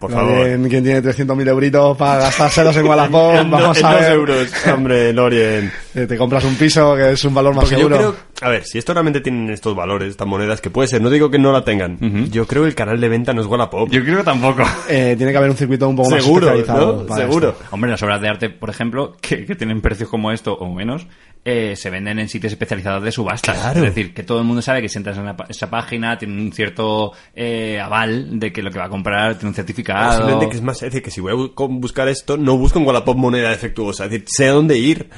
Por 0.00 0.10
favor. 0.10 0.44
Bien, 0.46 0.66
¿Quién 0.70 0.82
tiene 0.82 1.02
300.000 1.02 1.46
euritos 1.48 1.96
para 1.96 2.22
gastárselos 2.22 2.74
en 2.76 2.86
Wallapop? 2.86 3.34
Vamos 3.50 3.84
a 3.84 3.94
ver. 3.94 4.12
euros. 4.12 4.48
Hombre, 4.74 5.12
Lorien. 5.12 5.70
Eh, 5.94 6.06
Te 6.06 6.16
compras 6.16 6.42
un 6.44 6.54
piso 6.54 6.96
que 6.96 7.10
es 7.10 7.22
un 7.24 7.34
valor 7.34 7.54
más 7.54 7.64
Porque 7.64 7.74
yo 7.76 7.88
seguro. 7.88 7.96
creo, 7.98 8.14
a 8.40 8.48
ver, 8.48 8.64
si 8.64 8.78
esto 8.78 8.94
realmente 8.94 9.20
tienen 9.20 9.50
estos 9.50 9.76
valores, 9.76 10.08
estas 10.08 10.26
monedas, 10.26 10.62
que 10.62 10.70
puede 10.70 10.88
ser, 10.88 11.02
no 11.02 11.10
digo 11.10 11.30
que 11.30 11.38
no 11.38 11.52
la 11.52 11.64
tengan. 11.64 11.98
Yo 12.30 12.46
creo 12.46 12.62
que 12.62 12.70
el 12.70 12.74
canal 12.74 12.98
de 12.98 13.08
venta 13.10 13.34
no 13.34 13.42
es 13.42 13.46
Wallapop. 13.46 13.90
Yo 13.90 14.02
creo 14.02 14.16
que 14.18 14.24
tampoco. 14.24 14.62
Eh, 14.88 15.14
tiene 15.18 15.32
que 15.32 15.38
haber 15.38 15.50
un 15.50 15.56
circuito 15.56 15.86
un 15.86 15.96
poco 15.96 16.08
más 16.10 16.22
Seguro, 16.22 16.46
especializado. 16.48 16.96
¿no? 17.02 17.06
para 17.06 17.20
Seguro. 17.26 17.48
esto. 17.50 17.64
Hombre, 17.72 17.90
las 17.90 18.02
obras 18.02 18.20
de 18.22 18.28
arte, 18.28 18.48
por 18.48 18.70
ejemplo, 18.70 19.16
que, 19.20 19.44
que 19.44 19.54
tienen 19.54 19.82
precios 19.82 20.08
como 20.08 20.32
esto 20.32 20.54
o 20.54 20.72
menos, 20.74 21.06
eh, 21.44 21.74
se 21.76 21.90
venden 21.90 22.18
en 22.18 22.28
sitios 22.28 22.52
especializados 22.52 23.02
de 23.02 23.12
subastas. 23.12 23.56
Claro. 23.56 23.78
Es 23.78 23.94
decir, 23.94 24.12
que 24.12 24.22
todo 24.22 24.38
el 24.38 24.44
mundo 24.44 24.60
sabe 24.62 24.82
que 24.82 24.88
si 24.88 24.98
entras 24.98 25.16
en 25.16 25.34
pa- 25.36 25.46
esa 25.48 25.70
página 25.70 26.18
tiene 26.18 26.40
un 26.40 26.52
cierto 26.52 27.12
eh, 27.34 27.80
aval 27.80 28.38
de 28.38 28.52
que 28.52 28.62
lo 28.62 28.70
que 28.70 28.78
va 28.78 28.86
a 28.86 28.90
comprar 28.90 29.34
tiene 29.36 29.48
un 29.48 29.54
certificado. 29.54 30.12
Simplemente 30.16 30.48
que 30.50 30.56
es 30.56 30.62
más, 30.62 30.76
es 30.76 30.82
decir, 30.90 31.02
que 31.02 31.10
si 31.10 31.20
voy 31.20 31.32
a 31.32 31.66
buscar 31.68 32.08
esto, 32.08 32.36
no 32.36 32.56
busco 32.58 32.78
en 32.78 32.86
Wallapop 32.86 33.16
moneda 33.16 33.50
defectuosa. 33.50 34.04
Es 34.04 34.10
decir, 34.10 34.26
sé 34.28 34.48
a 34.48 34.52
dónde 34.52 34.78
ir. 34.78 35.08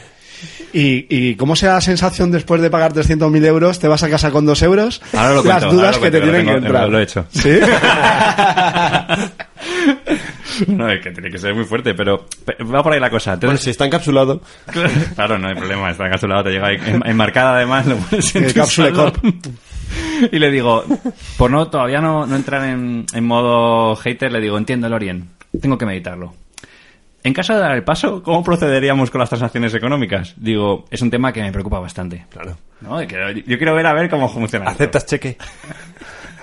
¿Y, 0.73 1.07
¿Y 1.09 1.37
cómo 1.37 1.55
sea 1.55 1.75
la 1.75 1.81
sensación 1.81 2.33
después 2.33 2.61
de 2.63 2.71
pagar 2.71 2.93
300.000 2.93 3.45
euros? 3.47 3.79
¿Te 3.79 3.87
vas 3.87 4.03
a 4.03 4.11
casa 4.11 4.33
con 4.33 4.45
dos 4.45 4.61
euros? 4.63 5.01
Ahora 5.13 5.29
lo 5.31 5.35
Las 5.37 5.43
cuento, 5.45 5.67
ahora 5.67 5.73
dudas 5.77 5.97
lo 5.97 6.03
que 6.03 6.11
te 6.11 6.21
tienen 6.21 6.47
lo 6.47 6.53
que 6.53 6.55
tengo- 6.55 6.67
entrar. 6.67 6.89
lo 6.89 6.99
he 6.99 7.03
hecho. 7.05 7.27
¿Sí? 7.31 7.51
No, 10.69 10.89
es 10.91 11.01
que 11.03 11.11
tiene 11.11 11.31
que 11.31 11.39
ser 11.39 11.55
muy 11.55 11.65
fuerte, 11.65 11.95
pero 11.95 12.27
pe- 12.45 12.63
va 12.65 12.83
por 12.83 12.93
ahí 12.93 13.01
la 13.01 13.11
cosa. 13.11 13.33
Bueno, 13.33 13.43
Entonces, 13.47 13.65
si 13.65 13.71
está 13.71 13.87
encapsulado. 13.87 14.41
Claro, 15.15 15.39
no 15.39 15.49
hay 15.49 15.55
problema, 15.55 15.91
está 15.91 16.07
encapsulado, 16.07 16.45
te 16.45 16.51
llega 16.51 16.69
ahí 16.69 16.77
enmarcada 17.05 17.57
además, 17.57 17.87
lo 17.87 17.97
pones 17.97 18.35
en 18.37 18.45
El 18.45 18.55
cápsula 18.55 18.93
corp. 18.93 19.17
Y 20.33 20.39
le 20.39 20.51
digo, 20.51 20.85
por 21.37 21.51
no, 21.51 21.69
todavía 21.69 22.01
no, 22.01 22.25
no 22.27 22.37
entrar 22.37 22.65
en, 22.67 23.05
en 23.13 23.25
modo 23.25 23.95
hater, 23.97 24.33
le 24.33 24.41
digo, 24.41 24.57
entiendo, 24.57 24.89
Lorien, 24.89 25.29
tengo 25.61 25.77
que 25.77 25.85
meditarlo. 25.85 26.33
En 27.25 27.35
caso 27.35 27.53
de 27.55 27.61
dar 27.61 27.73
el 27.73 27.85
paso, 27.85 28.23
¿cómo 28.23 28.43
procederíamos 28.43 29.11
con 29.11 29.19
las 29.21 29.29
transacciones 29.29 29.75
económicas? 29.75 30.35
Digo, 30.37 30.87
es 30.91 31.03
un 31.03 31.11
tema 31.11 31.33
que 31.33 31.43
me 31.43 31.53
preocupa 31.53 31.79
bastante. 31.79 32.25
Claro. 32.31 32.57
¿no? 32.81 33.03
Yo 33.03 33.59
quiero 33.59 33.75
ver 33.75 33.87
a 33.87 33.93
ver 33.93 34.09
cómo 34.09 34.29
funciona. 34.29 34.65
esto. 34.71 34.75
¿Aceptas 34.85 35.07
cheque? 35.07 35.37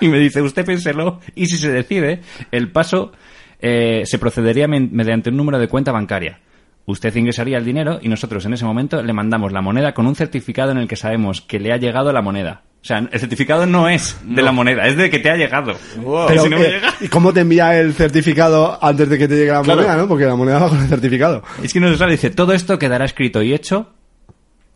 Y 0.00 0.08
me 0.08 0.18
dice, 0.18 0.40
usted 0.42 0.64
piénselo, 0.64 1.20
y 1.34 1.46
si 1.46 1.56
se 1.58 1.70
decide, 1.72 2.20
el 2.52 2.70
paso 2.70 3.12
eh, 3.60 4.02
se 4.06 4.18
procedería 4.18 4.66
mediante 4.68 5.30
un 5.30 5.36
número 5.36 5.58
de 5.58 5.68
cuenta 5.68 5.92
bancaria. 5.92 6.40
Usted 6.86 7.14
ingresaría 7.14 7.58
el 7.58 7.64
dinero 7.64 7.98
y 8.02 8.08
nosotros 8.08 8.44
en 8.46 8.54
ese 8.54 8.64
momento 8.64 9.02
le 9.02 9.12
mandamos 9.12 9.52
la 9.52 9.60
moneda 9.60 9.92
con 9.94 10.06
un 10.06 10.16
certificado 10.16 10.72
en 10.72 10.78
el 10.78 10.88
que 10.88 10.96
sabemos 10.96 11.40
que 11.40 11.60
le 11.60 11.72
ha 11.72 11.76
llegado 11.76 12.12
la 12.12 12.22
moneda. 12.22 12.62
O 12.82 12.84
sea, 12.84 12.98
el 13.12 13.20
certificado 13.20 13.66
no 13.66 13.88
es 13.90 14.16
de 14.24 14.40
la 14.40 14.52
moneda, 14.52 14.86
es 14.88 14.96
de 14.96 15.10
que 15.10 15.18
te 15.18 15.30
ha 15.30 15.36
llegado. 15.36 15.74
Wow. 15.98 16.26
Pero, 16.28 16.42
si 16.44 16.48
no 16.48 16.58
me 16.58 16.64
eh, 16.66 16.70
llega- 16.70 16.94
¿Y 17.02 17.08
cómo 17.08 17.32
te 17.34 17.40
envía 17.40 17.78
el 17.78 17.92
certificado 17.92 18.78
antes 18.82 19.08
de 19.10 19.18
que 19.18 19.28
te 19.28 19.34
llegue 19.36 19.52
la 19.52 19.60
Claro. 19.62 19.82
moneda, 19.82 19.96
no? 19.98 20.08
Porque 20.08 20.24
la 20.24 20.34
moneda 20.34 20.58
va 20.60 20.68
con 20.70 20.80
el 20.80 20.88
certificado. 20.88 21.42
Es 21.62 21.72
que 21.74 21.78
no 21.80 21.88
se 21.90 21.98
sabe, 21.98 22.12
dice, 22.12 22.30
todo 22.30 22.54
esto 22.54 22.78
quedará 22.78 23.04
escrito 23.04 23.42
y 23.42 23.52
hecho 23.52 23.92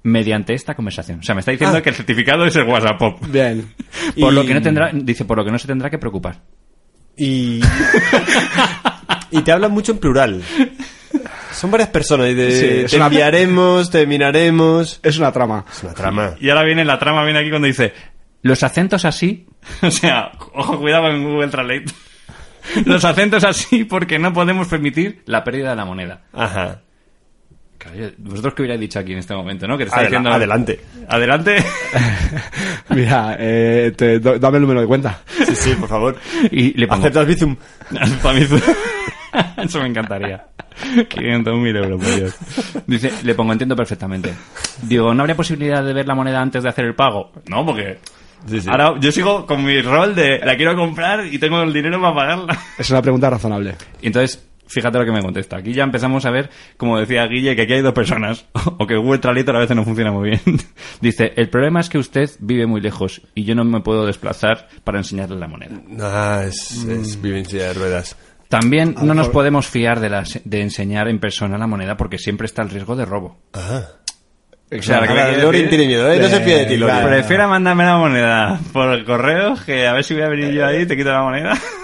mediante 0.02 0.52
esta 0.52 0.74
conversación. 0.74 1.20
O 1.20 1.22
sea, 1.22 1.34
me 1.34 1.40
está 1.40 1.52
diciendo 1.52 1.78
Ah. 1.78 1.82
que 1.82 1.88
el 1.88 1.94
certificado 1.94 2.44
es 2.44 2.54
el 2.56 2.64
WhatsApp. 2.64 3.00
Bien. 3.28 3.72
Por 4.20 4.32
Y- 4.32 4.36
lo 4.36 4.44
que 4.44 4.52
no 4.54 4.60
tendrá, 4.62 4.90
dice, 4.92 5.24
por 5.24 5.38
lo 5.38 5.44
que 5.46 5.50
no 5.50 5.58
se 5.58 5.66
tendrá 5.66 5.88
que 5.88 5.98
preocupar. 5.98 6.42
Y. 7.16 7.60
y 9.30 9.42
te 9.42 9.52
hablan 9.52 9.70
mucho 9.72 9.92
en 9.92 9.98
plural. 9.98 10.42
Son 11.52 11.70
varias 11.70 11.88
personas. 11.90 12.28
Y 12.28 12.34
de, 12.34 12.50
Sí, 12.50 12.66
es 12.84 12.90
te 12.90 12.96
una- 12.96 13.06
enviaremos, 13.06 13.90
te 13.90 14.06
miraremos. 14.06 15.00
Es 15.02 15.18
una 15.18 15.30
trama. 15.32 15.64
Es 15.70 15.82
una 15.84 15.94
trama. 15.94 16.34
Y 16.40 16.48
ahora 16.50 16.64
viene 16.64 16.84
la 16.84 16.98
trama, 16.98 17.24
viene 17.24 17.38
aquí 17.40 17.50
cuando 17.50 17.66
dice, 17.66 17.92
los 18.42 18.62
acentos 18.62 19.04
así, 19.04 19.46
o 19.82 19.90
sea, 19.90 20.32
ojo, 20.54 20.78
cuidado 20.80 21.04
con 21.10 21.22
Google 21.24 21.48
Translate. 21.48 21.84
Los 22.86 23.04
acentos 23.04 23.44
así 23.44 23.84
porque 23.84 24.18
no 24.18 24.32
podemos 24.32 24.68
permitir 24.68 25.22
la 25.26 25.44
pérdida 25.44 25.70
de 25.70 25.76
la 25.76 25.84
moneda. 25.84 26.22
Ajá. 26.32 26.80
Claro, 27.92 28.12
vosotros 28.18 28.54
qué 28.54 28.62
hubierais 28.62 28.80
dicho 28.80 28.98
aquí 28.98 29.12
en 29.12 29.18
este 29.18 29.34
momento, 29.34 29.66
¿no? 29.68 29.76
Que 29.78 29.84
te 29.84 29.88
está 29.88 30.00
Adela- 30.00 30.08
diciendo... 30.08 30.30
adelante. 30.32 30.80
Adelante. 31.08 31.56
Mira, 32.90 33.36
eh, 33.38 33.92
te- 33.96 34.18
dame 34.20 34.56
el 34.56 34.62
número 34.62 34.80
de 34.80 34.86
cuenta. 34.86 35.20
Sí, 35.46 35.54
sí, 35.54 35.74
por 35.78 35.88
favor. 35.88 36.16
y 36.50 36.72
le 36.78 36.86
pongo... 36.86 37.00
¿Aceptas 37.02 37.26
Bizum? 37.26 37.56
Eso 39.58 39.80
me 39.80 39.88
encantaría. 39.88 40.46
500.000 40.94 41.76
euros, 41.84 42.02
por 42.04 42.14
Dios. 42.16 42.34
Dice, 42.86 43.12
le 43.22 43.34
pongo, 43.34 43.52
entiendo 43.52 43.76
perfectamente. 43.76 44.32
Digo, 44.82 45.12
¿no 45.14 45.22
habría 45.22 45.36
posibilidad 45.36 45.84
de 45.84 45.92
ver 45.92 46.06
la 46.06 46.14
moneda 46.14 46.40
antes 46.40 46.62
de 46.62 46.68
hacer 46.68 46.84
el 46.84 46.94
pago? 46.94 47.32
No, 47.48 47.64
porque... 47.66 47.98
Sí, 48.46 48.60
sí. 48.60 48.68
Ahora 48.68 48.94
yo 49.00 49.10
sigo 49.10 49.46
con 49.46 49.64
mi 49.64 49.80
rol 49.80 50.14
de 50.14 50.38
la 50.44 50.54
quiero 50.56 50.76
comprar 50.76 51.24
y 51.26 51.38
tengo 51.38 51.62
el 51.62 51.72
dinero 51.72 51.98
para 52.00 52.14
pagarla. 52.14 52.58
Es 52.78 52.90
una 52.90 53.00
pregunta 53.00 53.30
razonable. 53.30 53.74
Y 54.02 54.08
entonces, 54.08 54.44
fíjate 54.66 54.98
lo 54.98 55.04
que 55.04 55.12
me 55.12 55.22
contesta. 55.22 55.56
Aquí 55.58 55.72
ya 55.72 55.84
empezamos 55.84 56.24
a 56.26 56.30
ver, 56.30 56.50
como 56.76 56.98
decía 56.98 57.26
Guille, 57.26 57.54
que 57.56 57.62
aquí 57.62 57.72
hay 57.74 57.82
dos 57.82 57.94
personas. 57.94 58.46
O 58.78 58.86
que 58.86 58.96
Google 58.96 59.18
Translate 59.18 59.50
a 59.50 59.60
veces 59.60 59.76
no 59.76 59.84
funciona 59.84 60.10
muy 60.12 60.30
bien. 60.30 60.40
Dice, 61.00 61.32
el 61.36 61.48
problema 61.48 61.80
es 61.80 61.88
que 61.88 61.98
usted 61.98 62.30
vive 62.40 62.66
muy 62.66 62.80
lejos 62.80 63.22
y 63.34 63.44
yo 63.44 63.54
no 63.54 63.64
me 63.64 63.80
puedo 63.80 64.06
desplazar 64.06 64.68
para 64.84 64.98
enseñarle 64.98 65.36
la 65.38 65.48
moneda. 65.48 65.80
Ah, 66.00 66.42
es, 66.46 66.84
es 66.84 67.20
vivencia 67.20 67.68
de 67.68 67.74
ruedas. 67.74 68.16
También 68.48 68.94
no 69.02 69.14
nos 69.14 69.28
podemos 69.30 69.66
fiar 69.66 70.00
de, 70.00 70.10
las- 70.10 70.40
de 70.44 70.60
enseñar 70.60 71.08
en 71.08 71.18
persona 71.18 71.58
la 71.58 71.66
moneda 71.66 71.96
porque 71.96 72.18
siempre 72.18 72.46
está 72.46 72.62
el 72.62 72.70
riesgo 72.70 72.94
de 72.96 73.04
robo. 73.04 73.38
Ah. 73.52 73.82
O 74.76 74.82
sea, 74.82 75.00
lo 75.02 75.06
que 75.06 75.14
decir- 75.14 75.68
tiene 75.68 75.86
miedo, 75.86 76.10
¿eh? 76.10 76.18
No 76.18 76.28
se 76.28 76.40
fía 76.40 76.58
de 76.58 76.66
ti. 76.66 76.76
Lorien. 76.76 77.06
Prefiero 77.06 77.48
mandarme 77.48 77.84
la 77.84 77.96
moneda 77.96 78.60
por 78.72 78.90
el 78.92 79.04
correo 79.04 79.54
que 79.64 79.86
a 79.86 79.92
ver 79.92 80.02
si 80.04 80.14
voy 80.14 80.22
a 80.24 80.28
venir 80.28 80.52
yo 80.52 80.66
ahí 80.66 80.82
y 80.82 80.86
te 80.86 80.96
quito 80.96 81.10
la 81.10 81.22
moneda. 81.22 81.52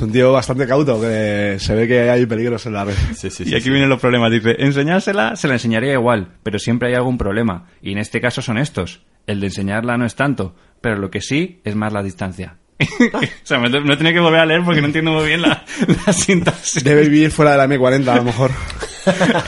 Es 0.00 0.04
un 0.04 0.12
tío 0.12 0.32
bastante 0.32 0.66
cauto, 0.66 0.98
que 0.98 1.56
se 1.58 1.74
ve 1.74 1.86
que 1.86 2.08
hay 2.08 2.24
peligros 2.24 2.64
en 2.64 2.72
la 2.72 2.86
red. 2.86 2.94
Sí, 3.14 3.28
sí, 3.28 3.44
y 3.44 3.54
aquí 3.54 3.64
sí. 3.64 3.68
vienen 3.68 3.90
los 3.90 4.00
problemas. 4.00 4.30
Dice, 4.30 4.56
enseñársela 4.58 5.36
se 5.36 5.46
la 5.46 5.52
enseñaría 5.52 5.92
igual, 5.92 6.36
pero 6.42 6.58
siempre 6.58 6.88
hay 6.88 6.94
algún 6.94 7.18
problema. 7.18 7.66
Y 7.82 7.92
en 7.92 7.98
este 7.98 8.18
caso 8.18 8.40
son 8.40 8.56
estos. 8.56 9.02
El 9.26 9.40
de 9.40 9.48
enseñarla 9.48 9.98
no 9.98 10.06
es 10.06 10.14
tanto, 10.14 10.56
pero 10.80 10.96
lo 10.96 11.10
que 11.10 11.20
sí 11.20 11.60
es 11.64 11.76
más 11.76 11.92
la 11.92 12.02
distancia. 12.02 12.56
o 12.80 13.20
sea, 13.42 13.58
me, 13.58 13.68
no 13.68 13.98
tenía 13.98 14.14
que 14.14 14.20
volver 14.20 14.40
a 14.40 14.46
leer 14.46 14.62
porque 14.64 14.80
no 14.80 14.86
entiendo 14.86 15.10
muy 15.12 15.26
bien 15.26 15.42
la, 15.42 15.66
la 16.06 16.12
sintaxis. 16.14 16.82
Debe 16.82 17.02
vivir 17.02 17.30
fuera 17.30 17.50
de 17.50 17.58
la 17.58 17.66
M40, 17.66 18.08
a 18.08 18.16
lo 18.16 18.24
mejor. 18.24 18.52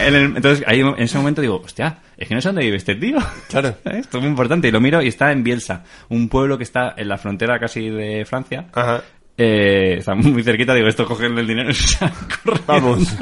En 0.01 0.15
el- 0.15 0.37
entonces, 0.37 0.65
ahí 0.67 0.81
en 0.81 0.95
ese 0.99 1.17
momento 1.17 1.41
digo, 1.41 1.63
hostia, 1.65 1.99
es 2.19 2.29
que 2.29 2.35
no 2.35 2.43
sé 2.43 2.49
dónde 2.49 2.63
vive 2.65 2.77
este 2.77 2.95
tío. 2.95 3.17
Claro. 3.49 3.69
¿Eh? 3.87 4.01
Esto 4.01 4.19
es 4.19 4.23
muy 4.23 4.31
importante. 4.31 4.69
Y 4.69 4.71
lo 4.71 4.81
miro 4.83 5.01
y 5.03 5.09
está 5.09 5.33
en 5.33 5.43
Bielsa, 5.43 5.85
un 6.11 6.29
pueblo 6.29 6.59
que 6.59 6.65
está 6.65 6.93
en 6.97 7.09
la 7.09 7.17
frontera 7.17 7.59
casi 7.59 7.89
de 7.89 8.27
Francia. 8.27 8.67
Ajá. 8.75 9.03
Eh, 9.37 9.97
está 9.99 10.15
muy 10.15 10.43
cerquita, 10.43 10.75
digo, 10.75 10.89
esto 10.89 11.07
cogerle 11.07 11.41
el 11.41 11.47
dinero. 11.47 11.71
Vamos. 12.67 13.17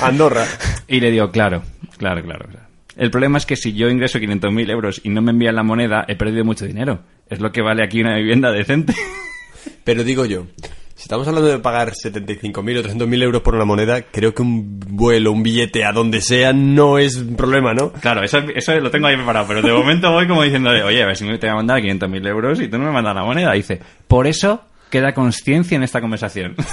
Andorra. 0.00 0.46
Y 0.86 1.00
le 1.00 1.10
digo, 1.10 1.30
claro, 1.30 1.62
Claro, 1.96 2.22
claro, 2.22 2.46
claro. 2.50 2.66
El 2.96 3.10
problema 3.10 3.38
es 3.38 3.46
que 3.46 3.56
si 3.56 3.74
yo 3.74 3.88
ingreso 3.88 4.18
500.000 4.18 4.70
euros 4.70 5.00
y 5.04 5.10
no 5.10 5.20
me 5.20 5.30
envían 5.30 5.56
la 5.56 5.62
moneda, 5.62 6.04
he 6.08 6.16
perdido 6.16 6.44
mucho 6.44 6.66
dinero. 6.66 7.00
Es 7.28 7.40
lo 7.40 7.52
que 7.52 7.60
vale 7.60 7.82
aquí 7.82 8.00
una 8.00 8.16
vivienda 8.16 8.52
decente. 8.52 8.94
Pero 9.84 10.02
digo 10.02 10.24
yo, 10.24 10.46
si 10.94 11.02
estamos 11.02 11.28
hablando 11.28 11.50
de 11.50 11.58
pagar 11.58 11.92
75.000 11.92 12.78
o 12.78 12.82
300.000 12.82 13.22
euros 13.22 13.42
por 13.42 13.54
una 13.54 13.64
moneda, 13.64 14.02
creo 14.02 14.34
que 14.34 14.42
un 14.42 14.80
vuelo, 14.80 15.32
un 15.32 15.42
billete 15.42 15.84
a 15.84 15.92
donde 15.92 16.20
sea 16.22 16.52
no 16.52 16.98
es 16.98 17.16
un 17.16 17.36
problema, 17.36 17.74
¿no? 17.74 17.92
Claro, 17.92 18.22
eso, 18.22 18.38
eso 18.54 18.74
lo 18.80 18.90
tengo 18.90 19.08
ahí 19.08 19.16
preparado, 19.16 19.46
pero 19.48 19.62
de 19.62 19.72
momento 19.72 20.10
voy 20.12 20.26
como 20.26 20.42
diciéndole, 20.42 20.82
oye, 20.82 21.02
a 21.02 21.06
ver 21.06 21.16
si 21.16 21.24
me 21.24 21.36
te 21.38 21.46
voy 21.46 21.52
a 21.52 21.56
mandar 21.56 21.80
500.000 21.80 22.28
euros 22.28 22.60
y 22.60 22.68
tú 22.68 22.78
no 22.78 22.86
me 22.86 22.92
mandas 22.92 23.14
la 23.14 23.24
moneda. 23.24 23.52
dice, 23.52 23.80
por 24.08 24.26
eso 24.26 24.62
queda 24.90 25.12
conciencia 25.12 25.76
en 25.76 25.82
esta 25.82 26.00
conversación. 26.00 26.54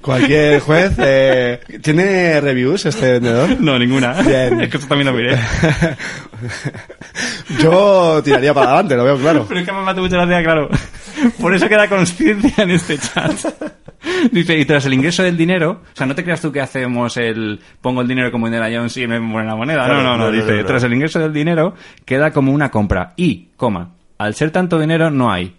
Cualquier 0.00 0.60
juez. 0.60 0.92
eh, 0.98 1.60
¿Tiene 1.82 2.40
reviews 2.40 2.86
este 2.86 3.12
vendedor? 3.12 3.60
no, 3.60 3.78
ninguna. 3.78 4.12
Bien. 4.22 4.60
Es 4.60 4.70
que 4.70 4.76
eso 4.76 4.86
también 4.86 5.06
lo 5.08 5.12
miré. 5.12 5.36
Yo 7.60 8.22
tiraría 8.22 8.54
para 8.54 8.68
adelante, 8.68 8.96
lo 8.96 9.04
veo 9.04 9.18
claro. 9.18 9.44
Pero 9.48 9.60
es 9.60 9.66
que 9.66 9.72
me 9.72 9.90
hace 9.90 10.00
mucha 10.00 10.16
gracia, 10.16 10.42
claro. 10.44 10.68
Por 11.40 11.54
eso 11.54 11.68
queda 11.68 11.88
conciencia 11.88 12.62
en 12.62 12.70
este 12.70 12.98
chat. 12.98 13.32
Dice, 14.30 14.56
y 14.56 14.64
tras 14.64 14.86
el 14.86 14.94
ingreso 14.94 15.22
del 15.24 15.36
dinero, 15.36 15.82
o 15.92 15.96
sea, 15.96 16.06
no 16.06 16.14
te 16.14 16.22
creas 16.22 16.40
tú 16.40 16.52
que 16.52 16.60
hacemos 16.60 17.16
el, 17.16 17.58
pongo 17.80 18.02
el 18.02 18.08
dinero 18.08 18.30
como 18.30 18.46
Indiana 18.46 18.68
Jones 18.72 18.96
y 18.98 19.06
me 19.06 19.18
ponen 19.18 19.46
la 19.46 19.56
moneda. 19.56 19.84
Claro, 19.86 19.96
no, 19.96 20.02
no, 20.02 20.10
no, 20.10 20.16
no, 20.18 20.24
no, 20.26 20.30
dice, 20.30 20.52
no, 20.52 20.58
no. 20.58 20.64
tras 20.66 20.84
el 20.84 20.92
ingreso 20.94 21.18
del 21.18 21.32
dinero, 21.32 21.74
queda 22.04 22.30
como 22.30 22.52
una 22.52 22.70
compra. 22.70 23.14
Y, 23.16 23.48
coma, 23.56 23.95
al 24.18 24.34
ser 24.34 24.50
tanto 24.50 24.78
dinero, 24.78 25.10
no 25.10 25.30
hay. 25.30 25.54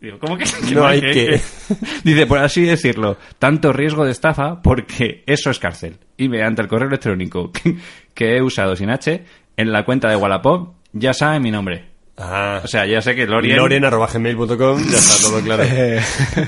Digo, 0.00 0.18
¿cómo 0.18 0.36
que 0.36 0.44
No 0.74 0.86
hay 0.86 1.00
que- 1.00 1.40
Dice, 2.04 2.26
por 2.26 2.38
así 2.38 2.62
decirlo, 2.62 3.16
tanto 3.38 3.72
riesgo 3.72 4.04
de 4.04 4.12
estafa 4.12 4.60
porque 4.62 5.22
eso 5.26 5.50
es 5.50 5.58
cárcel. 5.58 5.96
Y 6.16 6.28
mediante 6.28 6.62
el 6.62 6.68
correo 6.68 6.88
electrónico 6.88 7.50
que, 7.52 7.76
que 8.14 8.36
he 8.36 8.42
usado 8.42 8.76
sin 8.76 8.90
H, 8.90 9.24
en 9.56 9.72
la 9.72 9.84
cuenta 9.84 10.08
de 10.10 10.16
Wallapop, 10.16 10.74
ya 10.92 11.14
sabe 11.14 11.40
mi 11.40 11.50
nombre. 11.50 11.86
Ah, 12.18 12.60
O 12.64 12.66
sea, 12.66 12.86
ya 12.86 13.02
sé 13.02 13.14
que 13.14 13.26
Lorien... 13.26 13.56
Lorien.gmail.com, 13.56 14.82
ya 14.90 14.96
está 14.96 15.20
todo 15.20 15.40
claro. 15.42 15.64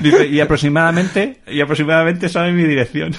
Dice, 0.01 0.27
y 0.27 0.39
aproximadamente, 0.39 1.41
y 1.47 1.61
aproximadamente 1.61 2.27
sabe 2.29 2.51
mi 2.53 2.63
dirección. 2.63 3.11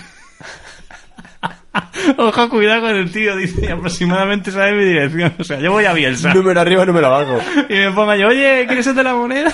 Ojo, 2.18 2.48
cuidado 2.48 2.82
con 2.82 2.96
el 2.96 3.10
tío, 3.12 3.36
dice, 3.36 3.66
y 3.66 3.68
aproximadamente 3.68 4.50
sabe 4.50 4.72
mi 4.72 4.84
dirección. 4.84 5.34
O 5.38 5.44
sea, 5.44 5.60
yo 5.60 5.70
voy 5.72 5.84
a 5.84 5.92
Bielsa. 5.92 6.34
número 6.34 6.60
arriba, 6.60 6.84
número 6.84 7.06
abajo. 7.06 7.38
Y 7.68 7.74
me 7.74 7.90
pongo 7.92 8.14
yo, 8.14 8.28
oye, 8.28 8.64
¿quieres 8.66 8.84
ser 8.84 8.94
de 8.94 9.02
la 9.04 9.14
moneda? 9.14 9.52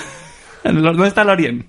¿Dónde 0.65 1.07
está 1.09 1.23
Lorien? 1.25 1.67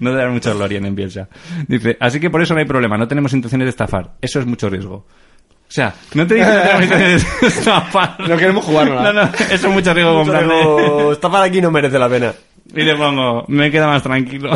No 0.00 0.10
debe 0.10 0.22
haber 0.22 0.34
mucho 0.34 0.54
Lorien 0.54 0.84
en 0.86 0.94
Bielsa. 0.94 1.28
Dice, 1.66 1.96
así 2.00 2.20
que 2.20 2.30
por 2.30 2.40
eso 2.42 2.54
no 2.54 2.60
hay 2.60 2.66
problema, 2.66 2.96
no 2.96 3.08
tenemos 3.08 3.32
intenciones 3.32 3.66
de 3.66 3.70
estafar. 3.70 4.12
Eso 4.20 4.38
es 4.40 4.46
mucho 4.46 4.70
riesgo. 4.70 4.94
O 4.94 5.70
sea, 5.70 5.92
no 6.14 6.26
te 6.26 6.34
digo 6.34 6.46
que 6.46 6.52
tenemos 6.52 6.82
intenciones 6.84 7.40
de 7.40 7.46
estafar. 7.48 8.16
No 8.20 8.36
queremos 8.38 8.64
jugárnosla. 8.64 9.12
No, 9.12 9.22
no, 9.24 9.30
eso 9.50 9.68
es 9.68 9.74
mucho 9.74 9.92
riesgo 9.92 10.14
comprarle. 10.14 10.54
Pero 10.62 11.12
está 11.12 11.30
para 11.30 11.44
aquí 11.44 11.60
no 11.60 11.70
merece 11.70 11.98
la 11.98 12.08
pena. 12.08 12.32
Y 12.74 12.82
le 12.82 12.94
pongo, 12.96 13.44
me 13.48 13.70
queda 13.70 13.86
más 13.86 14.02
tranquilo. 14.02 14.50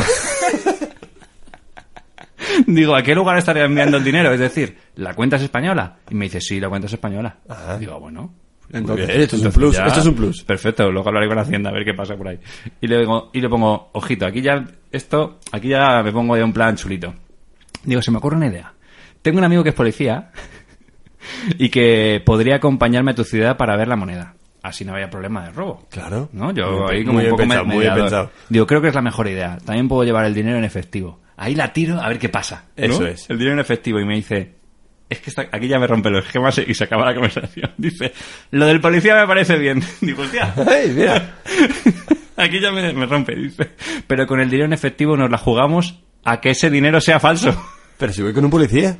Digo, 2.67 2.95
¿a 2.95 3.03
qué 3.03 3.15
lugar 3.15 3.39
estaría 3.39 3.65
enviando 3.65 3.97
el 3.97 4.05
dinero? 4.05 4.33
Es 4.33 4.41
decir, 4.41 4.77
¿la 4.97 5.15
cuenta 5.15 5.37
es 5.37 5.43
española? 5.43 5.97
Y 6.11 6.15
me 6.15 6.27
dice, 6.27 6.41
sí, 6.41 6.61
la 6.61 6.69
cuenta 6.69 6.87
es 6.87 6.93
española. 6.93 7.37
Digo, 7.79 7.99
bueno. 8.01 8.33
Muy 8.73 8.81
bien, 8.97 9.11
esto 9.11 9.37
es 9.37 9.43
un 9.43 9.47
entonces 9.49 9.55
plus, 9.55 9.77
ya- 9.77 9.87
esto 9.87 10.01
es 10.01 10.07
un 10.07 10.15
plus. 10.15 10.45
Perfecto, 10.45 10.91
luego 10.91 11.07
hablaré 11.09 11.29
con 11.29 11.39
Hacienda 11.39 11.69
a 11.69 11.73
ver 11.75 11.85
qué 11.85 11.93
pasa 11.93 12.17
por 12.17 12.29
ahí. 12.29 12.39
Y 12.81 12.87
le, 12.87 13.01
digo, 13.01 13.31
y 13.35 13.41
le 13.43 13.49
pongo, 13.51 13.91
ojito, 13.93 14.25
aquí 14.25 14.41
ya, 14.41 14.65
esto, 14.91 15.41
aquí 15.53 15.69
ya 15.69 16.03
me 16.03 16.11
pongo 16.11 16.37
de 16.37 16.43
un 16.43 16.55
plan 16.55 16.75
chulito. 16.77 17.13
Digo, 17.85 18.01
se 18.01 18.11
me 18.11 18.17
ocurre 18.19 18.37
una 18.37 18.47
idea. 18.47 18.73
Tengo 19.21 19.39
un 19.39 19.45
amigo 19.45 19.63
que 19.63 19.69
es 19.71 19.75
policía 19.75 20.31
y 21.59 21.69
que 21.69 22.23
podría 22.25 22.57
acompañarme 22.57 23.11
a 23.11 23.15
tu 23.15 23.25
ciudad 23.25 23.57
para 23.59 23.77
ver 23.77 23.89
la 23.89 23.97
moneda. 23.97 24.35
Así 24.63 24.85
no 24.85 24.95
había 24.95 25.11
problema 25.11 25.45
de 25.45 25.51
robo. 25.51 25.87
Claro. 25.91 26.29
¿No? 26.33 26.53
Yo 26.53 26.85
Muy 26.87 26.95
ahí 26.97 27.05
como 27.05 27.19
un 27.19 27.25
poco 27.25 27.37
pensado, 27.39 27.65
me- 27.67 27.75
muy 27.75 27.85
pensado. 27.91 28.31
Digo, 28.49 28.67
creo 28.67 28.81
que 28.81 28.89
es 28.89 28.95
la 28.95 29.03
mejor 29.03 29.27
idea. 29.29 29.59
También 29.65 29.89
puedo 29.89 30.05
llevar 30.05 30.25
el 30.25 30.35
dinero 30.35 30.57
en 30.57 30.65
efectivo. 30.65 31.21
Ahí 31.43 31.57
la 31.57 31.73
tiro 31.73 32.01
a 32.01 32.09
ver 32.09 32.21
qué 32.21 32.29
pasa. 32.29 32.67
¿no? 32.77 32.85
Eso 32.85 33.05
es. 33.05 33.29
El 33.29 33.37
dinero 33.39 33.55
en 33.55 33.61
efectivo. 33.61 33.99
Y 33.99 34.05
me 34.05 34.15
dice, 34.15 34.55
es 35.11 35.19
que 35.19 35.31
está- 35.31 35.49
aquí 35.51 35.67
ya 35.67 35.81
me 35.81 35.89
rompe 35.89 36.09
los 36.09 36.25
esquemas 36.25 36.57
y 36.65 36.73
se 36.73 36.85
acaba 36.85 37.05
la 37.07 37.15
conversación. 37.15 37.73
Dice, 37.79 38.13
lo 38.53 38.67
del 38.67 38.81
policía 38.81 39.17
me 39.17 39.27
parece 39.27 39.57
bien. 39.59 39.83
Digo, 40.01 40.23
hostia. 40.23 40.55
¡Ey, 40.73 40.91
mira! 40.91 41.39
Aquí 42.37 42.61
ya 42.61 42.71
me, 42.71 42.93
me 42.93 43.07
rompe, 43.07 43.35
dice. 43.35 43.71
Pero 44.07 44.25
con 44.29 44.39
el 44.41 44.49
dinero 44.51 44.67
en 44.67 44.73
efectivo 44.73 45.17
nos 45.17 45.31
la 45.31 45.39
jugamos 45.39 46.01
a 46.25 46.41
que 46.41 46.51
ese 46.51 46.71
dinero 46.71 47.01
sea 47.01 47.19
falso. 47.19 47.61
Pero 47.99 48.13
si 48.13 48.23
voy 48.23 48.33
con 48.33 48.45
un 48.45 48.51
policía. 48.51 48.97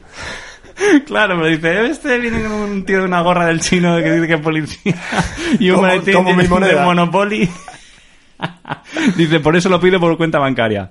Claro, 1.07 1.37
me 1.37 1.49
dice, 1.49 1.87
este 1.87 2.19
viene 2.19 2.43
con 2.43 2.53
un 2.53 2.85
tío 2.85 2.99
de 3.01 3.05
una 3.05 3.21
gorra 3.21 3.47
del 3.47 3.61
chino 3.61 3.97
que 3.99 4.13
dice 4.15 4.27
que 4.27 4.35
es 4.35 4.41
policía 4.41 4.95
y 5.61 5.71
un 5.71 5.81
maletín 5.81 6.25
de 6.25 6.75
Monopoly. 6.83 7.49
dice, 9.17 9.41
por 9.41 9.55
eso 9.57 9.69
lo 9.69 9.79
pido 9.81 10.01
por 10.01 10.17
cuenta 10.17 10.39
bancaria. 10.39 10.91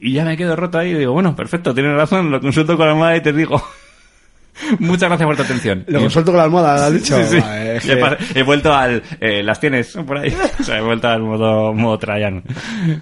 Y 0.00 0.12
ya 0.14 0.24
me 0.24 0.36
quedo 0.36 0.56
roto 0.56 0.78
ahí 0.78 0.90
y 0.90 0.94
digo, 0.94 1.12
bueno, 1.12 1.36
perfecto, 1.36 1.74
tienes 1.74 1.94
razón, 1.94 2.30
lo 2.30 2.40
consulto 2.40 2.76
con 2.76 2.86
la 2.86 2.92
almohada 2.92 3.16
y 3.16 3.20
te 3.20 3.32
digo. 3.32 3.62
Muchas 4.78 5.08
gracias 5.08 5.26
por 5.26 5.36
tu 5.36 5.42
atención. 5.42 5.84
Lo 5.86 5.98
Y- 5.98 6.02
consulto 6.02 6.32
con 6.32 6.38
la 6.38 6.44
almohada, 6.44 6.86
¿has 6.86 6.92
dicho? 6.92 7.16
Sí, 7.22 7.36
sí. 7.36 7.40
Vale, 7.40 7.76
es 7.76 7.84
He 7.88 7.94
que- 7.96 8.02
pas- 8.02 8.18
He 8.36 8.42
vuelto 8.42 8.74
al... 8.74 9.02
eh, 9.20 9.42
¿Las 9.42 9.60
tienes 9.60 9.96
por 10.06 10.18
ahí? 10.18 10.34
O 10.60 10.62
sea, 10.62 10.78
he 10.78 10.82
vuelto 10.82 11.08
al 11.08 11.22
modo, 11.22 11.72
modo 11.72 11.98
Trajan. 11.98 12.42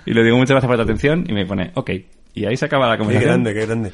Y 0.06 0.12
le 0.12 0.22
digo 0.24 0.36
muchas 0.36 0.50
gracias 0.50 0.68
por 0.68 0.76
tu 0.76 0.82
atención 0.82 1.24
y 1.28 1.32
me 1.32 1.46
pone, 1.46 1.70
ok. 1.74 1.90
Y 2.34 2.44
ahí 2.46 2.56
se 2.56 2.66
acaba 2.66 2.86
la 2.86 2.94
Qué 2.94 2.98
conversación. 2.98 3.30
grande, 3.44 3.54
qué 3.54 3.66
grande. 3.66 3.92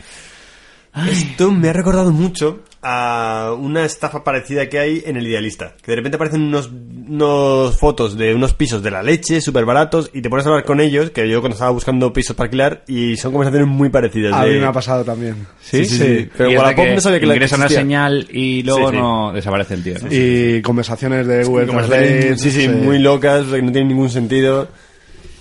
Esto 1.11 1.51
me 1.51 1.71
ha 1.71 1.73
recordado 1.73 2.13
mucho 2.13 2.61
a 2.81 3.53
una 3.59 3.85
estafa 3.85 4.23
parecida 4.23 4.69
que 4.69 4.79
hay 4.79 5.03
en 5.07 5.17
el 5.17 5.27
Idealista. 5.27 5.75
Que 5.83 5.91
de 5.93 5.97
repente 5.97 6.17
aparecen 6.17 6.43
unos, 6.43 6.69
unos 6.71 7.77
fotos 7.79 8.17
de 8.17 8.33
unos 8.35 8.55
pisos 8.55 8.83
de 8.83 8.91
la 8.93 9.03
leche, 9.03 9.41
súper 9.41 9.65
baratos, 9.65 10.11
y 10.15 10.23
te 10.23 10.31
pones 10.31 10.47
a 10.47 10.51
hablar 10.51 10.65
con 10.65 10.81
ellos, 10.81 11.11
que 11.11 11.29
yo 11.29 11.41
cuando 11.41 11.55
estaba 11.55 11.71
buscando 11.73 12.13
pisos 12.13 12.37
para 12.37 12.45
alquilar, 12.47 12.85
y 12.87 13.17
son 13.17 13.33
conversaciones 13.33 13.67
muy 13.69 13.89
parecidas. 13.89 14.35
A 14.35 14.45
de- 14.45 14.53
mí 14.55 14.61
me 14.61 14.67
ha 14.67 14.73
pasado 14.73 15.03
también. 15.05 15.47
Sí, 15.61 15.85
sí, 15.85 15.97
sí. 15.99 16.29
Pero 16.37 16.51
Y 16.51 16.53
es 16.53 16.59
de 16.61 16.65
Wallapop 16.65 16.85
que 16.85 16.95
no 16.95 17.01
sabía 17.01 17.21
que 17.21 17.27
la 17.27 17.35
ingresa 17.35 17.57
una 17.57 17.69
señal 17.69 18.29
y 18.31 18.63
luego 18.63 18.91
Sí, 18.91 18.95
sí. 18.95 19.01
no 19.03 19.33
desaparece 19.33 19.75
el 19.75 19.83
tío. 19.83 19.95
¿no? 20.01 20.09
Y 20.13 20.63
conversaciones 20.63 21.27
de 21.27 21.45
Google 21.45 21.67
Conversaciones, 21.67 22.19
Translate. 22.27 22.51
sí, 22.51 22.51
sí, 22.63 22.69
muy 22.69 22.99
locas, 23.01 23.47
que 23.47 23.63
no 23.63 23.73
tienen 23.73 23.89
ningún 23.89 24.11
sentido. 24.11 24.69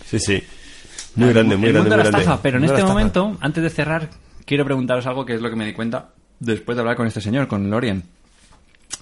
Sí, 0.09 0.17
sí. 0.19 0.41
Muy 1.15 1.29
grande, 1.31 1.57
muy 1.57 1.67
el 1.67 1.73
grande, 1.73 1.89
mundo 1.89 1.89
de 1.91 1.97
la 1.97 2.03
grande. 2.09 2.19
estafa, 2.21 2.41
pero 2.41 2.57
en 2.57 2.65
de 2.65 2.69
este 2.73 2.83
momento, 2.83 3.37
antes 3.39 3.61
de 3.61 3.69
cerrar, 3.69 4.09
quiero 4.45 4.65
preguntaros 4.65 5.05
algo 5.07 5.25
que 5.25 5.33
es 5.33 5.41
lo 5.41 5.49
que 5.49 5.55
me 5.55 5.65
di 5.65 5.73
cuenta 5.73 6.09
después 6.39 6.75
de 6.75 6.81
hablar 6.81 6.95
con 6.97 7.07
este 7.07 7.21
señor, 7.21 7.47
con 7.47 7.69
Lorien. 7.69 8.03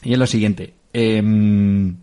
Y 0.04 0.14
es 0.14 0.20
lo 0.20 0.28
siguiente. 0.28 0.74
em, 0.94 1.96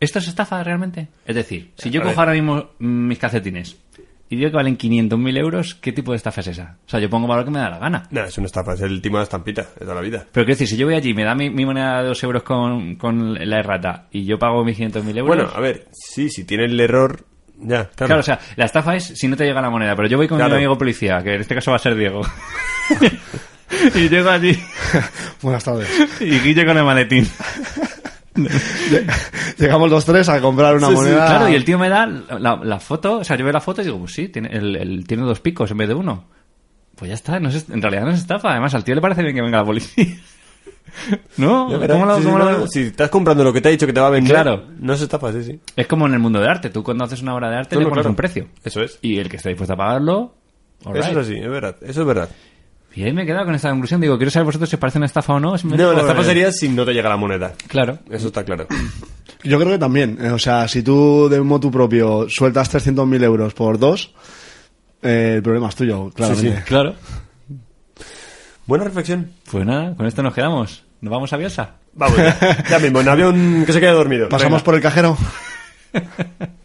¿Esto 0.00 0.18
es 0.18 0.28
estafa 0.28 0.62
realmente? 0.62 1.08
Es 1.24 1.34
decir, 1.34 1.70
si 1.76 1.90
yo 1.90 2.02
cojo 2.02 2.18
ahora 2.20 2.32
mismo 2.32 2.70
mm, 2.78 3.06
mis 3.08 3.18
calcetines 3.18 3.76
y 4.28 4.36
digo 4.36 4.50
que 4.50 4.56
valen 4.56 4.76
500.000 4.76 5.38
euros, 5.38 5.74
¿qué 5.76 5.92
tipo 5.92 6.10
de 6.12 6.16
estafa 6.16 6.40
es 6.40 6.48
esa? 6.48 6.76
O 6.86 6.88
sea, 6.90 6.98
yo 7.00 7.08
pongo 7.08 7.26
valor 7.26 7.44
que 7.44 7.50
me 7.50 7.58
da 7.58 7.70
la 7.70 7.78
gana. 7.78 8.08
No, 8.10 8.24
es 8.24 8.36
una 8.36 8.46
estafa, 8.46 8.74
es 8.74 8.80
el 8.82 9.00
timo 9.00 9.18
de 9.18 9.24
estampita, 9.24 9.62
de 9.62 9.80
toda 9.80 9.94
la 9.94 10.00
vida. 10.00 10.26
Pero 10.32 10.44
quiero 10.44 10.56
decir, 10.58 10.66
si 10.68 10.76
yo 10.76 10.86
voy 10.86 10.94
allí 10.96 11.10
y 11.10 11.14
me 11.14 11.24
da 11.24 11.34
mi, 11.34 11.50
mi 11.50 11.64
moneda 11.64 12.02
de 12.02 12.08
2 12.08 12.24
euros 12.24 12.42
con, 12.42 12.96
con 12.96 13.34
la 13.34 13.58
errata 13.58 14.08
y 14.10 14.24
yo 14.24 14.38
pago 14.38 14.64
mis 14.64 14.78
500.000 14.78 15.18
euros... 15.18 15.26
Bueno, 15.26 15.50
a 15.54 15.60
ver, 15.60 15.86
sí, 15.92 16.28
si 16.28 16.44
tiene 16.44 16.64
el 16.64 16.78
error, 16.80 17.24
ya, 17.64 17.84
claro. 17.90 18.06
Claro, 18.06 18.20
o 18.20 18.22
sea, 18.22 18.38
la 18.56 18.64
estafa 18.66 18.94
es 18.96 19.04
si 19.04 19.26
no 19.28 19.36
te 19.36 19.44
llega 19.44 19.60
la 19.60 19.70
moneda, 19.70 19.96
pero 19.96 20.08
yo 20.08 20.16
voy 20.16 20.28
con 20.28 20.38
Claro. 20.38 20.52
mi 20.52 20.58
amigo 20.58 20.78
policía, 20.78 21.22
que 21.22 21.34
en 21.34 21.40
este 21.40 21.54
caso 21.54 21.70
va 21.72 21.76
a 21.76 21.80
ser 21.80 21.96
Diego. 21.96 22.22
y 23.94 24.08
llego 24.08 24.30
allí 24.30 24.56
Buenas 25.42 25.64
tardes. 25.64 25.88
y 26.20 26.38
Guille 26.38 26.64
con 26.64 26.76
el 26.78 26.84
maletín. 26.84 27.28
Llegamos 29.58 29.90
los 29.90 30.04
tres 30.04 30.28
a 30.28 30.40
comprar 30.40 30.76
una 30.76 30.88
Sí, 30.88 30.92
sí, 30.92 30.96
moneda. 31.00 31.26
claro, 31.26 31.48
y 31.48 31.54
el 31.54 31.64
tío 31.64 31.78
me 31.78 31.88
da 31.88 32.06
la, 32.06 32.56
la 32.62 32.80
foto, 32.80 33.18
o 33.18 33.24
sea, 33.24 33.36
yo 33.36 33.44
veo 33.44 33.52
la 33.52 33.60
foto 33.60 33.80
y 33.80 33.84
digo, 33.84 33.98
pues 33.98 34.12
sí, 34.12 34.28
tiene, 34.28 34.48
el, 34.52 34.76
el- 34.76 35.06
tiene 35.06 35.22
dos 35.24 35.40
picos 35.40 35.70
en 35.70 35.76
vez 35.78 35.88
de 35.88 35.94
uno. 35.94 36.28
Pues 36.96 37.08
ya 37.08 37.14
está, 37.14 37.40
no 37.40 37.48
es- 37.48 37.68
en 37.70 37.80
realidad 37.82 38.02
no 38.04 38.10
es 38.10 38.20
estafa. 38.20 38.50
Además, 38.50 38.74
al 38.74 38.84
tío 38.84 38.94
le 38.94 39.00
parece 39.00 39.22
bien 39.22 39.34
que 39.34 39.42
venga 39.42 39.58
la 39.58 39.64
policía. 39.64 40.06
¿No? 41.36 41.70
Ya 41.70 41.78
verás, 41.78 41.96
¿Cómo 41.98 42.06
lo- 42.06 42.16
sí, 42.16 42.22
sí, 42.22 42.26
cómo 42.28 42.38
no, 42.38 42.44
lo- 42.52 42.58
no, 42.58 42.66
si 42.68 42.80
estás 42.82 43.10
comprando 43.10 43.42
lo 43.44 43.52
que 43.52 43.60
te 43.60 43.68
ha 43.68 43.70
dicho 43.72 43.86
que 43.86 43.92
te 43.92 44.00
va 44.00 44.06
a 44.06 44.10
vender, 44.10 44.32
Claro. 44.32 44.64
no 44.78 44.96
se 44.96 45.04
estafa, 45.04 45.32
sí, 45.32 45.42
sí. 45.44 45.60
Es 45.76 45.86
como 45.86 46.06
en 46.06 46.14
el 46.14 46.20
mundo 46.20 46.38
del 46.40 46.48
arte. 46.48 46.70
Tú 46.70 46.82
cuando 46.82 47.04
haces 47.04 47.20
una 47.22 47.34
obra 47.34 47.50
de 47.50 47.56
arte 47.56 47.74
No, 47.76 47.80
le 47.80 47.86
pones 47.86 47.96
claro. 48.02 48.10
un 48.10 48.16
precio. 48.16 48.48
Eso 48.64 48.80
es. 48.82 48.98
Y 49.02 49.18
el 49.18 49.28
que 49.28 49.36
está 49.36 49.48
dispuesto 49.48 49.74
a 49.74 49.76
pagarlo... 49.76 50.34
Eso 50.80 50.92
right. 50.92 51.04
es 51.04 51.16
así, 51.16 51.34
es 51.36 51.48
verdad, 51.48 51.76
eso 51.82 52.00
es 52.02 52.06
verdad. 52.06 52.28
Y 52.94 53.02
ahí 53.04 53.12
me 53.12 53.22
he 53.22 53.26
quedado 53.26 53.46
con 53.46 53.54
esta 53.54 53.70
conclusión. 53.70 54.00
Digo, 54.00 54.16
quiero 54.18 54.30
saber 54.30 54.44
vosotros 54.46 54.68
si 54.70 54.76
os 54.76 54.80
parece 54.80 54.98
una 54.98 55.06
estafa 55.06 55.32
o 55.32 55.40
no. 55.40 55.56
simplemente 55.58 55.82
No, 55.90 55.92
la 55.96 56.02
estafa 56.08 56.22
sería 56.28 56.52
si 56.52 56.68
no 56.68 56.84
te 56.84 56.92
llega 56.92 57.08
la 57.08 57.16
moneda. 57.16 57.54
Claro. 57.68 57.98
Eso 58.10 58.26
está 58.28 58.44
claro. 58.44 58.66
Yo 59.42 59.58
creo 59.58 59.72
que 59.72 59.78
también. 59.78 60.16
eh, 60.20 60.30
O 60.30 60.38
sea, 60.38 60.68
si 60.68 60.82
tú 60.82 61.28
de 61.28 61.40
motu 61.40 61.70
propio 61.70 62.26
sueltas 62.28 62.72
300.000 62.72 63.24
euros 63.24 63.52
por 63.54 63.78
dos, 63.78 64.14
eh, 65.02 65.32
el 65.36 65.42
problema 65.42 65.70
es 65.70 65.74
tuyo, 65.74 66.10
claramente. 66.10 66.56
sí. 66.58 66.62
Claro. 66.66 66.94
Buena 68.66 68.84
reflexión. 68.84 69.30
Pues 69.50 69.66
nada, 69.66 69.94
con 69.94 70.06
esto 70.06 70.22
nos 70.22 70.34
quedamos. 70.34 70.84
¿Nos 71.00 71.10
vamos 71.10 71.32
a 71.32 71.36
Bielsa? 71.36 71.70
Vamos, 71.92 72.16
ya, 72.16 72.64
ya 72.68 72.78
mismo, 72.78 73.00
en 73.00 73.08
avión 73.08 73.64
que 73.66 73.72
se 73.72 73.80
quede 73.80 73.90
dormido. 73.90 74.28
Pasamos 74.28 74.54
Venga. 74.60 74.64
por 74.64 74.74
el 74.74 74.80
cajero. 74.80 75.16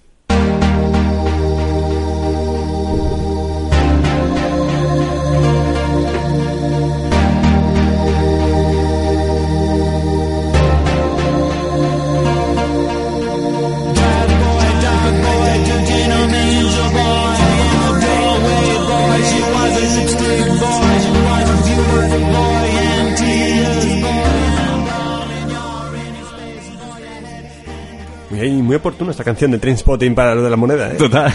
oportuna 28.79 29.11
esta 29.11 29.23
canción 29.23 29.51
de 29.51 29.59
Trainspotting 29.59 30.15
para 30.15 30.33
lo 30.35 30.41
de 30.43 30.49
la 30.49 30.55
moneda, 30.57 30.91
¿eh? 30.91 30.95
Total. 30.95 31.31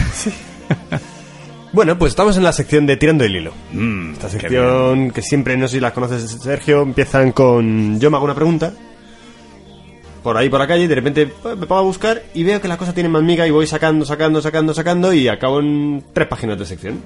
Bueno, 1.71 1.97
pues 1.97 2.11
estamos 2.11 2.37
en 2.37 2.43
la 2.43 2.53
sección 2.53 2.85
de 2.85 2.95
Tirando 2.95 3.25
el 3.25 3.35
Hilo. 3.35 3.51
Mm, 3.73 4.13
Esta 4.13 4.29
sección 4.29 5.11
que 5.11 5.21
siempre, 5.21 5.57
no 5.57 5.67
sé 5.67 5.75
si 5.75 5.79
la 5.81 5.93
conoces, 5.93 6.29
Sergio, 6.41 6.81
empiezan 6.83 7.33
con... 7.33 7.99
Yo 7.99 8.09
me 8.09 8.15
hago 8.15 8.23
una 8.25 8.33
pregunta, 8.35 8.71
por 10.23 10.37
ahí 10.37 10.47
por 10.47 10.59
la 10.59 10.67
calle, 10.67 10.85
y 10.85 10.87
de 10.87 10.95
repente 10.95 11.27
pues, 11.27 11.57
me 11.57 11.65
pongo 11.67 11.81
a 11.81 11.83
buscar 11.83 12.23
y 12.33 12.43
veo 12.45 12.61
que 12.61 12.69
la 12.69 12.77
cosa 12.77 12.93
tiene 12.93 13.09
más 13.09 13.23
miga 13.23 13.45
y 13.45 13.51
voy 13.51 13.67
sacando, 13.67 14.05
sacando, 14.05 14.41
sacando, 14.41 14.73
sacando 14.73 15.11
y 15.11 15.27
acabo 15.27 15.59
en 15.59 16.01
tres 16.13 16.27
páginas 16.29 16.57
de 16.57 16.65
sección. 16.65 17.01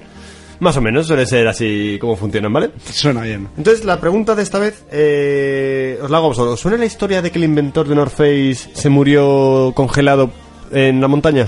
Más 0.60 0.76
o 0.76 0.80
menos, 0.82 1.06
suele 1.06 1.24
ser 1.26 1.48
así 1.48 1.96
como 2.00 2.16
funcionan, 2.16 2.52
¿vale? 2.52 2.70
Suena 2.92 3.22
bien. 3.22 3.48
Entonces, 3.56 3.84
la 3.84 3.98
pregunta 3.98 4.34
de 4.34 4.42
esta 4.42 4.58
vez, 4.58 4.84
eh, 4.92 5.98
os 6.02 6.10
la 6.10 6.18
hago 6.18 6.26
a 6.26 6.28
vosotros. 6.28 6.54
¿Os 6.54 6.60
¿Suena 6.60 6.76
la 6.76 6.84
historia 6.84 7.22
de 7.22 7.30
que 7.30 7.38
el 7.38 7.44
inventor 7.44 7.88
de 7.88 7.94
North 7.94 8.12
Face 8.12 8.68
se 8.74 8.88
murió 8.90 9.72
congelado 9.74 10.30
en 10.70 11.00
la 11.00 11.08
montaña 11.08 11.46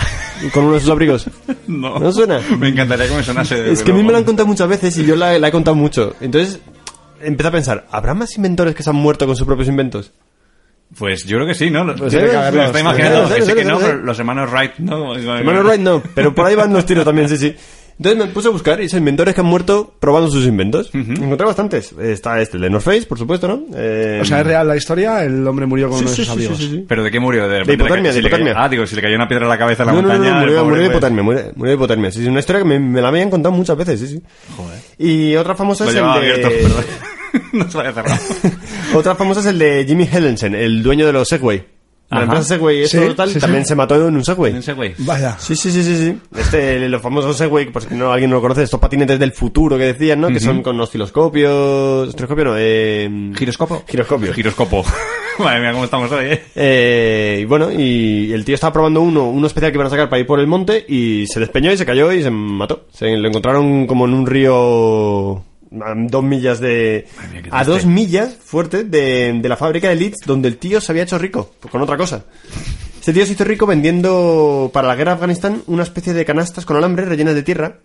con 0.54 0.64
uno 0.64 0.74
de 0.74 0.80
sus 0.80 0.90
abrigos? 0.90 1.26
No. 1.68 1.98
¿No 1.98 2.12
suena? 2.12 2.40
Me 2.58 2.68
encantaría 2.68 3.06
que 3.08 3.14
me 3.14 3.22
sonase. 3.22 3.70
Es 3.70 3.82
que 3.82 3.92
a 3.92 3.94
mí 3.94 4.02
me 4.02 4.10
lo 4.12 4.18
han 4.18 4.24
contado 4.24 4.46
muchas 4.46 4.68
veces 4.68 4.96
y 4.98 5.06
yo 5.06 5.14
la, 5.16 5.38
la 5.38 5.48
he 5.48 5.52
contado 5.52 5.74
mucho. 5.74 6.14
Entonces, 6.20 6.58
empecé 7.20 7.48
a 7.48 7.52
pensar, 7.52 7.86
¿habrá 7.90 8.14
más 8.14 8.36
inventores 8.36 8.74
que 8.74 8.82
se 8.82 8.90
han 8.90 8.96
muerto 8.96 9.26
con 9.26 9.36
sus 9.36 9.46
propios 9.46 9.68
inventos? 9.68 10.12
Pues 10.98 11.24
yo 11.24 11.36
creo 11.38 11.46
que 11.46 11.54
sí, 11.54 11.70
¿no? 11.70 11.84
Lo- 11.84 11.94
Pues 11.96 12.12
me 12.12 12.24
estoy 12.64 12.80
imaginando. 12.80 13.28
que 13.34 13.42
sí, 13.42 13.52
que 13.54 13.62
sí, 13.62 13.68
no, 13.68 13.78
pero 13.78 13.96
los 13.98 14.18
hermanos 14.18 14.50
Wright, 14.50 14.72
¿no? 14.78 15.14
Hermano 15.16 15.62
Wright 15.62 15.80
no, 15.80 16.02
pero 16.14 16.34
por 16.34 16.46
ahí 16.46 16.54
van 16.54 16.72
los 16.72 16.84
tiros 16.84 17.04
también, 17.04 17.28
sí, 17.28 17.38
sí. 17.38 17.54
Entonces 18.02 18.26
me 18.26 18.32
puse 18.32 18.48
a 18.48 18.50
buscar 18.50 18.80
y 18.80 18.88
son 18.88 18.98
inventores 18.98 19.32
que 19.34 19.40
han 19.40 19.46
muerto 19.46 19.94
probando 20.00 20.28
sus 20.30 20.44
inventos. 20.44 20.90
Encontré 20.92 21.46
bastantes. 21.46 21.92
Está 21.92 22.40
este, 22.40 22.56
el 22.56 22.62
de 22.64 22.70
North 22.70 22.84
Face, 22.84 23.02
por 23.06 23.16
supuesto, 23.16 23.46
¿no? 23.46 23.62
Eh, 23.76 24.18
O 24.20 24.24
sea, 24.24 24.40
es 24.40 24.46
real 24.46 24.66
la 24.66 24.76
historia, 24.76 25.22
el 25.24 25.46
hombre 25.46 25.66
murió 25.66 25.88
con 25.88 25.98
sí, 25.98 26.04
uno 26.04 26.10
de 26.10 26.16
sí, 26.16 26.24
sus 26.24 26.34
sí, 26.34 26.40
sí, 26.40 26.46
amigos. 26.46 26.58
sí, 26.58 26.68
sí. 26.70 26.84
¿Pero 26.88 27.04
de 27.04 27.10
qué 27.12 27.20
murió? 27.20 27.48
De, 27.48 27.60
hipotermia, 27.60 28.10
de 28.10 28.16
si 28.16 28.22
le 28.22 28.28
cayó- 28.28 28.42
hipotermia. 28.42 28.54
Ah, 28.64 28.68
digo, 28.68 28.86
si 28.86 28.96
le 28.96 29.02
cayó 29.02 29.14
una 29.14 29.28
piedra 29.28 29.44
en 29.44 29.50
la 29.50 29.58
cabeza 29.58 29.84
a 29.84 29.86
la 29.86 29.92
No, 29.92 30.02
no, 30.02 30.08
no, 30.08 30.14
montaña. 30.14 30.30
no, 30.34 30.36
el 30.40 30.46
murió, 30.46 30.58
pobre, 30.58 30.68
murió 30.70 30.82
de 30.82 30.88
pues, 30.88 30.96
hipotermia, 30.96 31.22
murió, 31.22 31.42
murió 31.54 31.70
de 31.70 31.74
hipotermia. 31.76 32.10
Sí, 32.10 32.22
sí, 32.22 32.28
una 32.28 32.40
historia 32.40 32.62
que 32.62 32.68
me, 32.68 32.78
me 32.80 33.00
la 33.00 33.08
habían 33.08 33.30
contado 33.30 33.54
muchas 33.54 33.76
veces, 33.76 34.00
sí, 34.00 34.06
sí. 34.08 34.22
Joder. 34.56 34.78
Y 34.98 35.36
otra 35.36 35.54
famosa 35.54 35.84
Lo 35.84 35.90
es 35.90 35.96
el 35.96 36.02
de... 36.02 36.08
abierto, 36.10 36.48
perdón. 36.62 36.84
no 37.52 37.70
se 37.70 37.78
había 37.78 37.92
cerrado. 37.92 38.20
Otra 38.94 39.14
famosa 39.14 39.40
es 39.40 39.46
el 39.46 39.58
de 39.58 39.84
Jimmy 39.86 40.08
Hellensen, 40.12 40.54
el 40.54 40.82
dueño 40.82 41.06
de 41.06 41.12
los 41.12 41.28
Segway. 41.28 41.64
La 42.12 42.18
Ajá. 42.18 42.24
empresa 42.24 42.44
Segway, 42.44 42.82
esto 42.82 43.00
Sí, 43.08 43.14
tal, 43.16 43.28
sí, 43.28 43.34
sí. 43.34 43.40
también 43.40 43.64
se 43.64 43.74
mató 43.74 43.94
en 44.08 44.14
un 44.14 44.24
Segway. 44.24 44.56
Ese 44.56 44.74
güey. 44.74 44.94
Vaya. 44.98 45.36
Sí, 45.38 45.56
sí, 45.56 45.72
sí, 45.72 45.82
sí, 45.82 45.96
sí. 45.96 46.18
Este, 46.38 46.88
los 46.88 47.00
famosos 47.00 47.36
Segway, 47.36 47.70
por 47.72 47.82
si 47.82 47.94
no 47.94 48.12
alguien 48.12 48.28
no 48.30 48.36
lo 48.36 48.42
conoce, 48.42 48.62
estos 48.62 48.78
patinetes 48.78 49.18
del 49.18 49.32
futuro 49.32 49.78
que 49.78 49.84
decían, 49.84 50.20
¿no? 50.20 50.28
Que 50.28 50.38
son 50.40 50.62
con 50.62 50.78
osciloscopios... 50.80 52.08
Osciloscopio 52.08 52.44
no, 52.44 52.54
eh... 52.58 53.32
¿Giroscopo? 53.36 53.82
Giroscopio. 53.88 54.32
Giroscopo. 54.34 54.84
Madre 55.38 55.60
mía, 55.60 55.72
cómo 55.72 55.84
estamos 55.84 56.12
hoy, 56.12 56.26
¿eh? 56.26 56.42
Eh, 56.54 57.38
y 57.40 57.44
bueno, 57.46 57.70
y 57.72 58.30
el 58.32 58.44
tío 58.44 58.54
estaba 58.54 58.74
probando 58.74 59.00
uno, 59.00 59.30
uno 59.30 59.46
especial 59.46 59.72
que 59.72 59.76
iban 59.76 59.86
a 59.86 59.90
sacar 59.90 60.10
para 60.10 60.20
ir 60.20 60.26
por 60.26 60.38
el 60.38 60.46
monte 60.46 60.84
y 60.86 61.26
se 61.26 61.40
despeñó 61.40 61.72
y 61.72 61.78
se 61.78 61.86
cayó 61.86 62.12
y 62.12 62.22
se 62.22 62.30
mató. 62.30 62.84
Se 62.92 63.16
lo 63.16 63.28
encontraron 63.28 63.86
como 63.86 64.04
en 64.04 64.12
un 64.12 64.26
río 64.26 65.42
a 65.80 65.94
dos 65.96 66.22
millas 66.24 66.60
de... 66.60 67.06
mía, 67.32 67.42
a 67.50 67.64
dos 67.64 67.86
millas 67.86 68.36
fuerte 68.42 68.84
de, 68.84 69.32
de 69.40 69.48
la 69.48 69.56
fábrica 69.56 69.88
de 69.88 69.96
Leeds 69.96 70.20
donde 70.26 70.48
el 70.48 70.58
tío 70.58 70.80
se 70.80 70.92
había 70.92 71.04
hecho 71.04 71.18
rico, 71.18 71.52
pues 71.60 71.70
con 71.70 71.80
otra 71.82 71.96
cosa. 71.96 72.24
Este 72.98 73.12
tío 73.12 73.26
se 73.26 73.32
hizo 73.32 73.44
rico 73.44 73.66
vendiendo 73.66 74.70
para 74.72 74.86
la 74.88 74.94
guerra 74.94 75.12
de 75.12 75.14
Afganistán 75.16 75.62
una 75.66 75.82
especie 75.82 76.12
de 76.12 76.24
canastas 76.24 76.64
con 76.64 76.76
alambre 76.76 77.04
rellenas 77.04 77.34
de 77.34 77.42
tierra 77.42 77.78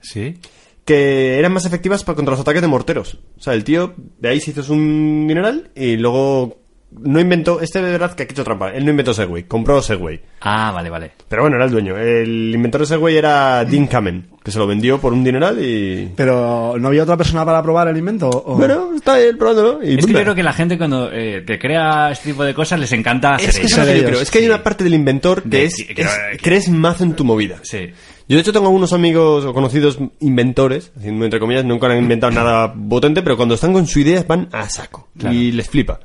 Sí. 0.00 0.38
que 0.84 1.38
eran 1.38 1.52
más 1.52 1.64
efectivas 1.64 2.02
para 2.04 2.16
contra 2.16 2.32
los 2.32 2.40
ataques 2.40 2.60
de 2.62 2.68
morteros. 2.68 3.18
O 3.38 3.40
sea, 3.40 3.54
el 3.54 3.64
tío 3.64 3.94
de 4.18 4.28
ahí 4.28 4.40
se 4.40 4.50
hizo 4.50 4.72
un 4.72 5.26
dineral 5.28 5.70
y 5.74 5.96
luego 5.96 6.58
no 7.02 7.20
inventó, 7.20 7.60
este 7.60 7.82
de 7.82 7.92
verdad 7.92 8.14
que 8.14 8.22
ha 8.22 8.26
hecho 8.26 8.44
trampa, 8.44 8.70
él 8.72 8.84
no 8.84 8.90
inventó 8.90 9.12
Segway, 9.14 9.44
compró 9.44 9.80
Segway. 9.82 10.20
Ah, 10.40 10.70
vale, 10.72 10.90
vale. 10.90 11.10
Pero 11.28 11.42
bueno, 11.42 11.56
era 11.56 11.64
el 11.64 11.70
dueño. 11.70 11.96
El 11.98 12.52
inventor 12.54 12.82
de 12.82 12.86
Segway 12.86 13.16
era 13.16 13.64
Dean 13.64 13.86
Kamen, 13.86 14.28
que 14.42 14.50
se 14.50 14.58
lo 14.58 14.66
vendió 14.66 15.00
por 15.00 15.12
un 15.12 15.24
dineral 15.24 15.58
y... 15.64 16.12
Pero, 16.16 16.76
¿no 16.78 16.88
había 16.88 17.02
otra 17.02 17.16
persona 17.16 17.44
para 17.44 17.62
probar 17.62 17.88
el 17.88 17.96
invento? 17.96 18.28
o- 18.28 18.56
Bueno, 18.56 18.90
está 18.94 19.18
él 19.20 19.36
probándolo 19.38 19.82
y... 19.82 19.98
Es 19.98 20.06
que 20.06 20.12
yo 20.12 20.20
creo 20.20 20.34
que 20.34 20.42
la 20.42 20.52
gente 20.52 20.76
cuando 20.78 21.10
eh, 21.12 21.44
que 21.46 21.58
crea 21.58 22.10
este 22.12 22.30
tipo 22.30 22.44
de 22.44 22.54
cosas 22.54 22.78
les 22.78 22.92
encanta 22.92 23.34
hacer 23.34 23.48
Es 23.50 23.58
que 23.58 23.66
eso 23.66 23.80
es 23.82 23.86
lo 23.88 23.92
que 23.94 24.00
yo 24.00 24.06
creo. 24.08 24.20
Es 24.20 24.30
que 24.30 24.38
hay 24.38 24.46
una 24.46 24.62
parte 24.62 24.84
del 24.84 24.94
inventor 24.94 25.42
que 25.42 25.48
De- 25.48 25.64
es, 25.64 25.76
que- 25.76 25.94
que- 25.94 26.02
es- 26.02 26.18
que- 26.32 26.38
crees 26.38 26.68
mazo 26.68 27.04
en 27.04 27.14
tu 27.14 27.24
movida. 27.24 27.58
Sí. 27.62 27.90
Yo 28.26 28.36
de 28.36 28.40
hecho 28.40 28.52
tengo 28.54 28.66
algunos 28.66 28.92
amigos 28.94 29.44
o 29.44 29.52
conocidos 29.52 29.98
inventores, 30.20 30.92
entre 31.02 31.38
comillas, 31.38 31.64
nunca 31.64 31.88
han 31.88 31.98
inventado 31.98 32.32
nada 32.32 32.72
potente, 32.72 33.20
pero 33.22 33.36
cuando 33.36 33.54
están 33.54 33.72
con 33.74 33.86
su 33.86 34.00
idea 34.00 34.24
van 34.26 34.48
a 34.52 34.66
saco 34.70 35.08
Claro. 35.18 35.34
y 35.36 35.52
les 35.52 35.68
flipa. 35.68 36.00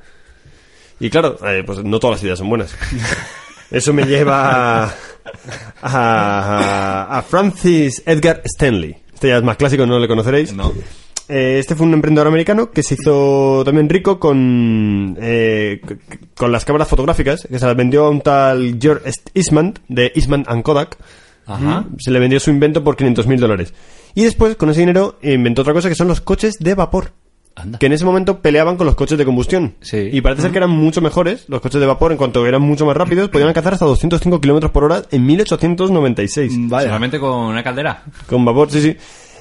Y 1.00 1.10
claro, 1.10 1.38
eh, 1.46 1.64
pues 1.66 1.84
no 1.84 2.00
todas 2.00 2.18
las 2.18 2.24
ideas 2.24 2.40
son 2.40 2.50
buenas. 2.50 2.76
Eso 3.72 3.94
me 3.94 4.04
lleva 4.04 4.84
a, 4.84 4.96
a, 5.82 7.18
a 7.18 7.22
Francis 7.22 8.02
Edgar 8.06 8.42
Stanley. 8.46 8.96
Este 9.14 9.28
ya 9.30 9.38
es 9.38 9.44
más 9.44 9.58
clásico, 9.58 9.86
no 9.86 10.00
le 10.00 10.08
conoceréis. 10.08 10.54
No. 10.54 10.74
Eh, 11.28 11.60
este 11.60 11.76
fue 11.76 11.86
un 11.86 11.94
emprendedor 11.94 12.28
americano 12.28 12.72
que 12.72 12.82
se 12.82 12.96
hizo 12.96 13.62
también 13.64 13.88
rico 13.88 14.20
con, 14.20 15.16
eh, 15.22 15.80
con 16.36 16.52
las 16.52 16.66
cámaras 16.66 16.88
fotográficas, 16.88 17.48
que 17.48 17.60
se 17.60 17.66
las 17.68 17.76
vendió 17.76 18.06
a 18.06 18.10
un 18.10 18.22
tal 18.22 18.80
George 18.82 19.12
Eastman, 19.36 19.76
de 19.88 20.12
Eastman 20.16 20.44
and 20.48 20.64
Kodak. 20.64 20.98
Ajá. 21.46 21.86
Se 22.00 22.10
le 22.10 22.20
vendió 22.20 22.40
su 22.40 22.50
invento 22.50 22.84
por 22.84 22.96
500 22.96 23.28
mil 23.28 23.40
dólares. 23.40 23.74
Y 24.16 24.24
después, 24.24 24.56
con 24.56 24.70
ese 24.72 24.80
dinero, 24.80 25.20
inventó 25.22 25.62
otra 25.62 25.74
cosa 25.74 25.90
que 25.90 25.96
son 25.96 26.08
los 26.08 26.22
coches 26.22 26.56
de 26.60 26.74
vapor. 26.74 27.12
Anda. 27.60 27.80
Que 27.80 27.86
en 27.86 27.94
ese 27.94 28.06
momento 28.06 28.40
peleaban 28.40 28.78
con 28.78 28.86
los 28.86 28.96
coches 28.96 29.18
de 29.18 29.26
combustión. 29.26 29.76
Sí. 29.82 30.10
Y 30.12 30.22
parece 30.22 30.44
ser 30.44 30.52
que 30.52 30.58
eran 30.58 30.72
mucho 30.72 31.02
mejores, 31.02 31.46
los 31.48 31.62
coches 31.62 31.80
de 31.80 31.88
vapor, 31.88 32.12
en 32.12 32.18
cuanto 32.18 32.46
eran 32.46 32.62
mucho 32.62 32.86
más 32.86 32.96
rápidos, 32.96 33.30
podían 33.32 33.50
alcanzar 33.50 33.74
hasta 33.74 33.86
205 33.86 34.42
kilómetros 34.42 34.72
por 34.72 34.84
hora 34.84 35.04
en 35.12 35.26
1896. 35.26 36.70
Vaya. 36.70 36.88
Solamente 36.88 37.20
con 37.20 37.32
una 37.32 37.64
caldera. 37.64 38.04
Con 38.28 38.46
vapor, 38.46 38.72
sí, 38.72 38.82
sí. 38.82 38.98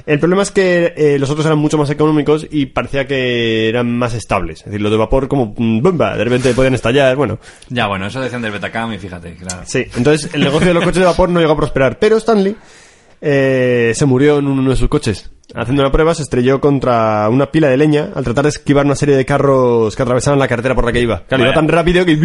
El 0.09 0.18
problema 0.18 0.42
es 0.42 0.50
que 0.50 0.94
eh, 0.96 1.18
los 1.18 1.28
otros 1.28 1.44
eran 1.44 1.59
mucho 1.59 1.76
más 1.76 1.90
económicos 1.90 2.46
y 2.50 2.64
parecía 2.64 3.07
que 3.07 3.68
eran 3.68 3.98
más 3.98 4.14
estables. 4.14 4.61
Es 4.61 4.64
decir, 4.64 4.81
los 4.81 4.90
de 4.90 4.96
vapor 4.96 5.28
como 5.28 5.54
mm, 5.54 5.83
bomba, 5.83 6.16
de 6.16 6.24
repente 6.24 6.54
podían 6.54 6.72
estallar, 6.72 7.14
bueno. 7.14 7.38
Ya, 7.68 7.87
bueno, 7.88 8.07
eso 8.07 8.18
decían 8.18 8.40
del 8.40 8.52
Betacam 8.52 8.90
y 8.94 8.98
fíjate, 8.98 9.35
claro. 9.35 9.64
Sí, 9.66 9.85
entonces 9.96 10.31
el 10.33 10.44
negocio 10.44 10.68
de 10.68 10.72
los 10.72 10.83
coches 10.83 11.00
de 11.00 11.04
vapor 11.04 11.28
no 11.28 11.40
llegó 11.40 11.52
a 11.52 11.57
prosperar. 11.59 11.98
Pero 11.98 12.16
Stanley 12.16 12.57
eh, 13.20 13.92
se 13.94 14.07
murió 14.07 14.38
en 14.38 14.46
uno 14.46 14.70
de 14.70 14.76
sus 14.76 14.88
coches. 14.88 15.31
Haciendo 15.54 15.82
una 15.82 15.90
prueba 15.90 16.14
se 16.14 16.22
estrelló 16.22 16.61
contra 16.61 17.28
una 17.30 17.50
pila 17.50 17.68
de 17.68 17.76
leña 17.78 18.11
al 18.14 18.22
tratar 18.22 18.44
de 18.44 18.50
esquivar 18.50 18.84
una 18.84 18.94
serie 18.94 19.16
de 19.16 19.24
carros 19.24 19.96
que 19.96 20.02
atravesaban 20.02 20.38
la 20.38 20.46
carretera 20.46 20.74
por 20.74 20.84
la 20.84 20.92
que 20.92 21.00
iba. 21.00 21.22
Claro, 21.26 21.44
iba 21.44 21.54
tan 21.54 21.68
rápido 21.68 22.04
que... 22.04 22.16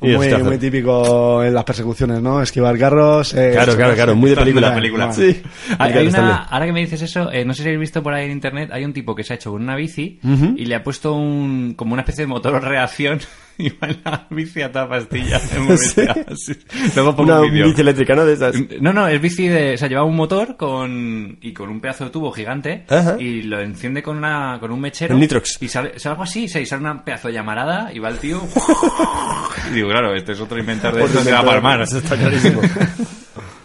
Muy, 0.00 0.28
muy 0.42 0.58
típico 0.58 1.42
en 1.42 1.54
las 1.54 1.64
persecuciones, 1.64 2.20
¿no? 2.20 2.42
Esquivar 2.42 2.78
carros. 2.78 3.34
eh, 3.34 3.50
Claro, 3.52 3.74
claro, 3.74 3.94
claro, 3.94 4.14
muy 4.14 4.30
de 4.30 4.36
película. 4.36 4.68
la 4.68 4.74
película. 4.74 5.12
Sí. 5.12 5.42
Hay, 5.78 6.06
una, 6.08 6.44
ahora 6.44 6.66
que 6.66 6.72
me 6.72 6.80
dices 6.80 7.02
eso, 7.02 7.32
eh, 7.32 7.44
no 7.44 7.54
sé 7.54 7.62
si 7.62 7.68
habéis 7.68 7.80
visto 7.80 8.02
por 8.02 8.12
ahí 8.12 8.26
en 8.26 8.32
internet, 8.32 8.70
hay 8.72 8.84
un 8.84 8.92
tipo 8.92 9.14
que 9.14 9.24
se 9.24 9.32
ha 9.32 9.36
hecho 9.36 9.50
con 9.52 9.62
una 9.62 9.74
bici 9.74 10.20
y 10.56 10.66
le 10.66 10.74
ha 10.74 10.82
puesto 10.82 11.14
un, 11.14 11.74
como 11.74 11.94
una 11.94 12.02
especie 12.02 12.24
de 12.24 12.28
motor 12.28 12.62
reacción 12.62 13.18
y 13.58 13.70
va 13.70 13.88
en 13.88 14.00
la 14.04 14.26
bici 14.30 14.62
a 14.62 14.70
toda 14.70 14.88
pastilla. 14.88 15.36
Es 15.36 15.58
muy 15.58 15.68
bestia. 15.70 16.14
Sí. 16.36 16.54
Luego 16.94 17.16
pongo 17.16 17.32
Una 17.32 17.40
un 17.42 17.52
bici 17.52 17.80
eléctrica, 17.80 18.14
¿no? 18.14 18.24
De 18.24 18.34
esas. 18.34 18.54
No, 18.80 18.92
no, 18.92 19.08
es 19.08 19.20
bici 19.20 19.48
de. 19.48 19.74
O 19.74 19.76
sea, 19.76 19.88
llevaba 19.88 20.06
un 20.06 20.16
motor 20.16 20.56
con. 20.56 21.38
y 21.40 21.52
con 21.52 21.68
un 21.68 21.80
pedazo 21.80 22.04
de 22.04 22.10
tubo 22.10 22.30
gigante. 22.30 22.84
Ajá. 22.88 23.16
Y 23.18 23.42
lo 23.42 23.60
enciende 23.60 24.02
con 24.02 24.16
una 24.16 24.58
con 24.60 24.70
un 24.70 24.80
mechero. 24.80 25.14
El 25.14 25.20
Nitrox. 25.20 25.58
Y 25.60 25.68
sale, 25.68 25.98
sale 25.98 26.12
algo 26.12 26.22
así, 26.22 26.48
sí, 26.48 26.64
sale 26.64 26.88
un 26.88 27.02
pedazo 27.02 27.28
de 27.28 27.34
llamarada 27.34 27.92
y 27.92 27.98
va 27.98 28.08
el 28.08 28.18
tío. 28.18 28.40
y 29.70 29.74
digo, 29.74 29.88
claro, 29.88 30.14
este 30.14 30.32
es 30.32 30.40
otro 30.40 30.58
inventor 30.58 30.94
de 30.94 31.04
esto 31.04 31.24
que 31.24 31.32
va 31.32 31.40
a 31.40 31.44
palmar. 31.44 31.82
eso 31.82 31.98
está 31.98 32.16
clarísimo. 32.16 32.60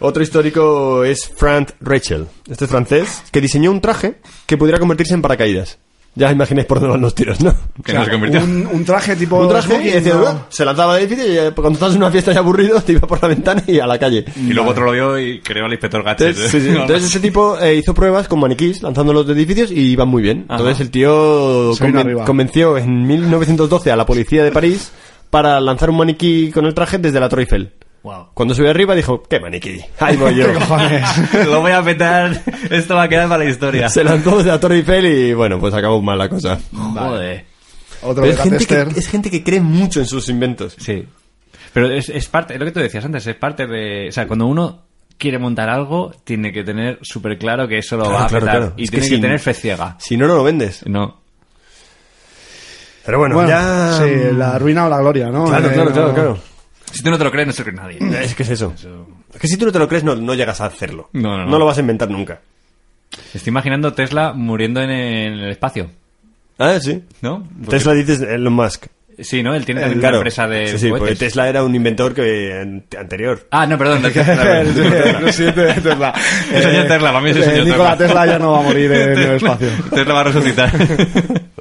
Otro 0.00 0.22
histórico 0.22 1.04
es 1.04 1.28
Frank 1.28 1.70
Rachel. 1.80 2.26
Este 2.48 2.64
es 2.64 2.70
francés 2.70 3.22
que 3.30 3.40
diseñó 3.40 3.70
un 3.70 3.80
traje 3.80 4.16
que 4.46 4.58
pudiera 4.58 4.78
convertirse 4.78 5.14
en 5.14 5.22
paracaídas. 5.22 5.78
Ya 6.16 6.30
imagináis 6.30 6.66
por 6.66 6.78
dónde 6.78 6.92
van 6.92 7.00
los 7.00 7.12
tiros, 7.14 7.40
¿no? 7.40 7.52
Que 7.84 7.92
no 7.92 8.04
se 8.04 8.10
convirtió. 8.12 8.40
Un, 8.44 8.68
un 8.72 8.84
traje 8.84 9.16
tipo. 9.16 9.36
Un 9.40 9.48
traje 9.48 9.82
y 9.82 9.90
decía, 9.90 10.14
¿no? 10.14 10.46
Se 10.48 10.64
lanzaba 10.64 10.94
del 10.94 11.06
edificio 11.06 11.32
y 11.32 11.36
eh, 11.38 11.50
cuando 11.52 11.72
estabas 11.72 11.96
en 11.96 12.02
una 12.02 12.10
fiesta 12.12 12.32
ya 12.32 12.38
aburrido 12.38 12.80
te 12.82 12.92
iba 12.92 13.00
por 13.08 13.20
la 13.20 13.26
ventana 13.28 13.62
y 13.66 13.80
a 13.80 13.86
la 13.88 13.98
calle. 13.98 14.24
Y 14.36 14.52
luego 14.52 14.70
otro 14.70 14.84
lo 14.84 14.92
vio 14.92 15.18
y 15.18 15.40
creó 15.40 15.64
al 15.64 15.72
inspector 15.72 16.04
Gadget. 16.04 16.28
Entonces, 16.28 16.50
sí, 16.52 16.60
sí. 16.60 16.68
Entonces 16.76 17.04
ese 17.04 17.18
tipo 17.20 17.58
eh, 17.58 17.74
hizo 17.74 17.92
pruebas 17.94 18.28
con 18.28 18.38
maniquís 18.38 18.80
lanzándolos 18.82 19.26
de 19.26 19.32
edificios 19.32 19.72
y 19.72 19.80
iban 19.90 20.06
muy 20.08 20.22
bien. 20.22 20.44
Ajá. 20.48 20.58
Entonces 20.60 20.80
el 20.82 20.90
tío 20.92 21.72
conven- 21.74 22.24
convenció 22.24 22.78
en 22.78 23.06
1912 23.06 23.90
a 23.90 23.96
la 23.96 24.06
policía 24.06 24.44
de 24.44 24.52
París 24.52 24.92
para 25.30 25.60
lanzar 25.60 25.90
un 25.90 25.96
maniquí 25.96 26.52
con 26.52 26.64
el 26.64 26.74
traje 26.74 26.98
desde 26.98 27.18
la 27.18 27.28
Torre 27.28 27.42
Eiffel. 27.42 27.72
Wow. 28.04 28.28
Cuando 28.34 28.54
subió 28.54 28.70
arriba 28.70 28.94
dijo, 28.94 29.22
¿qué 29.22 29.40
maniquí? 29.40 29.80
Ahí 29.98 30.16
voy 30.16 30.36
yo. 30.36 30.46
Lo 31.46 31.60
voy 31.62 31.72
a 31.72 31.82
petar. 31.82 32.38
Esto 32.70 32.94
va 32.94 33.04
a 33.04 33.08
quedar 33.08 33.28
para 33.28 33.42
la 33.44 33.50
historia. 33.50 33.88
Se 33.88 34.04
lanzó 34.04 34.36
desde 34.36 34.50
la 34.50 34.60
Torre 34.60 34.76
Eiffel 34.76 35.06
y 35.06 35.32
bueno, 35.34 35.58
pues 35.58 35.74
acabó 35.74 36.00
mal 36.02 36.18
la 36.18 36.28
cosa. 36.28 36.58
Joder. 36.72 37.46
Otro 38.02 38.24
es 38.26 38.38
gente, 38.38 38.58
que, 38.58 38.66
tester. 38.66 38.88
es 38.98 39.08
gente 39.08 39.30
que 39.30 39.42
cree 39.42 39.60
mucho 39.62 39.98
en 40.00 40.06
sus 40.06 40.28
inventos. 40.28 40.76
Sí. 40.78 41.04
Pero 41.72 41.90
es, 41.90 42.10
es 42.10 42.28
parte, 42.28 42.52
es 42.54 42.60
lo 42.60 42.66
que 42.66 42.72
tú 42.72 42.80
decías 42.80 43.04
antes, 43.04 43.26
es 43.26 43.34
parte 43.36 43.66
de. 43.66 44.08
O 44.10 44.12
sea, 44.12 44.26
cuando 44.28 44.46
uno 44.46 44.82
quiere 45.16 45.38
montar 45.38 45.70
algo, 45.70 46.12
tiene 46.24 46.52
que 46.52 46.62
tener 46.62 46.98
súper 47.00 47.38
claro 47.38 47.66
que 47.66 47.78
eso 47.78 47.96
lo 47.96 48.04
Claro, 48.04 48.18
va 48.18 48.24
a 48.26 48.28
claro, 48.28 48.44
petar. 48.44 48.58
claro. 48.60 48.74
Y 48.76 48.84
Es 48.84 48.90
tiene 48.90 49.08
que, 49.08 49.18
tener 49.18 49.38
fe 49.40 49.54
ciega. 49.54 49.96
Si 49.98 50.18
no, 50.18 50.26
no 50.28 50.34
lo 50.36 50.44
vendes. 50.44 50.86
No. 50.86 51.20
Pero 53.06 53.18
bueno, 53.18 53.34
Bueno, 53.36 53.48
ya... 53.48 53.98
sí, 54.02 54.34
la 54.36 54.58
ruina 54.58 54.86
o 54.86 54.88
la 54.90 54.98
gloria, 54.98 55.30
¿no? 55.30 55.46
Claro, 55.46 55.68
Eh, 55.68 55.72
claro, 55.72 55.88
no- 55.90 55.94
claro, 55.94 56.14
claro. 56.14 56.38
Si 56.94 57.02
tú 57.02 57.10
no 57.10 57.18
te 57.18 57.24
lo 57.24 57.30
crees, 57.30 57.46
no 57.46 57.52
se 57.52 57.62
lo 57.62 57.64
cree 57.72 57.76
nadie. 57.76 57.98
Es 58.24 58.34
que 58.34 58.42
es 58.44 58.50
eso. 58.50 58.72
Es 59.32 59.40
que 59.40 59.48
si 59.48 59.56
tú 59.56 59.66
no 59.66 59.72
te 59.72 59.78
lo 59.78 59.88
crees, 59.88 60.04
no, 60.04 60.14
no 60.14 60.34
llegas 60.34 60.60
a 60.60 60.66
hacerlo. 60.66 61.10
No, 61.12 61.36
no, 61.36 61.44
no. 61.46 61.58
lo 61.58 61.66
vas 61.66 61.76
a 61.76 61.80
inventar 61.80 62.08
nunca. 62.10 62.40
Estoy 63.32 63.50
imaginando 63.50 63.92
Tesla 63.92 64.32
muriendo 64.32 64.80
en 64.80 64.90
el, 64.90 65.14
en 65.26 65.32
el 65.44 65.50
espacio, 65.50 65.90
Ah, 66.58 66.78
sí. 66.80 67.02
¿no? 67.20 67.42
Porque- 67.64 67.70
Tesla 67.78 67.92
dices 67.94 68.20
Elon 68.22 68.52
Musk. 68.52 68.86
Sí, 69.18 69.42
¿no? 69.42 69.54
Él 69.54 69.64
tiene 69.64 69.80
también 69.80 69.98
Eh, 69.98 70.00
Claro. 70.00 70.16
una 70.16 70.20
empresa 70.22 70.46
de 70.48 70.66
Sí, 70.68 70.78
sí, 70.78 70.88
porque. 70.90 71.14
Tesla 71.14 71.48
era 71.48 71.62
un 71.64 71.74
inventor 71.74 72.14
que 72.14 72.52
an- 72.60 72.84
anterior. 72.98 73.46
Ah, 73.50 73.66
no, 73.66 73.76
perdón. 73.78 74.02
no, 74.02 74.08
presidente 75.20 75.60
de 75.62 75.74
Tesla. 75.74 76.12
El 76.52 76.62
señor 76.62 76.82
Tesla, 76.86 77.12
para 77.12 77.20
mí 77.20 77.30
es 77.30 77.36
el 77.36 77.42
eh, 77.42 77.46
señor 77.46 77.66
Nikola 77.66 77.96
Tesla. 77.96 78.06
Tesla 78.22 78.26
ya 78.26 78.38
no 78.38 78.52
va 78.52 78.58
a 78.58 78.62
morir 78.62 78.92
en 78.92 79.18
el 79.18 79.30
espacio. 79.36 79.68
Tesla 79.94 80.14
va 80.14 80.20
a 80.20 80.24
resucitar. 80.24 80.72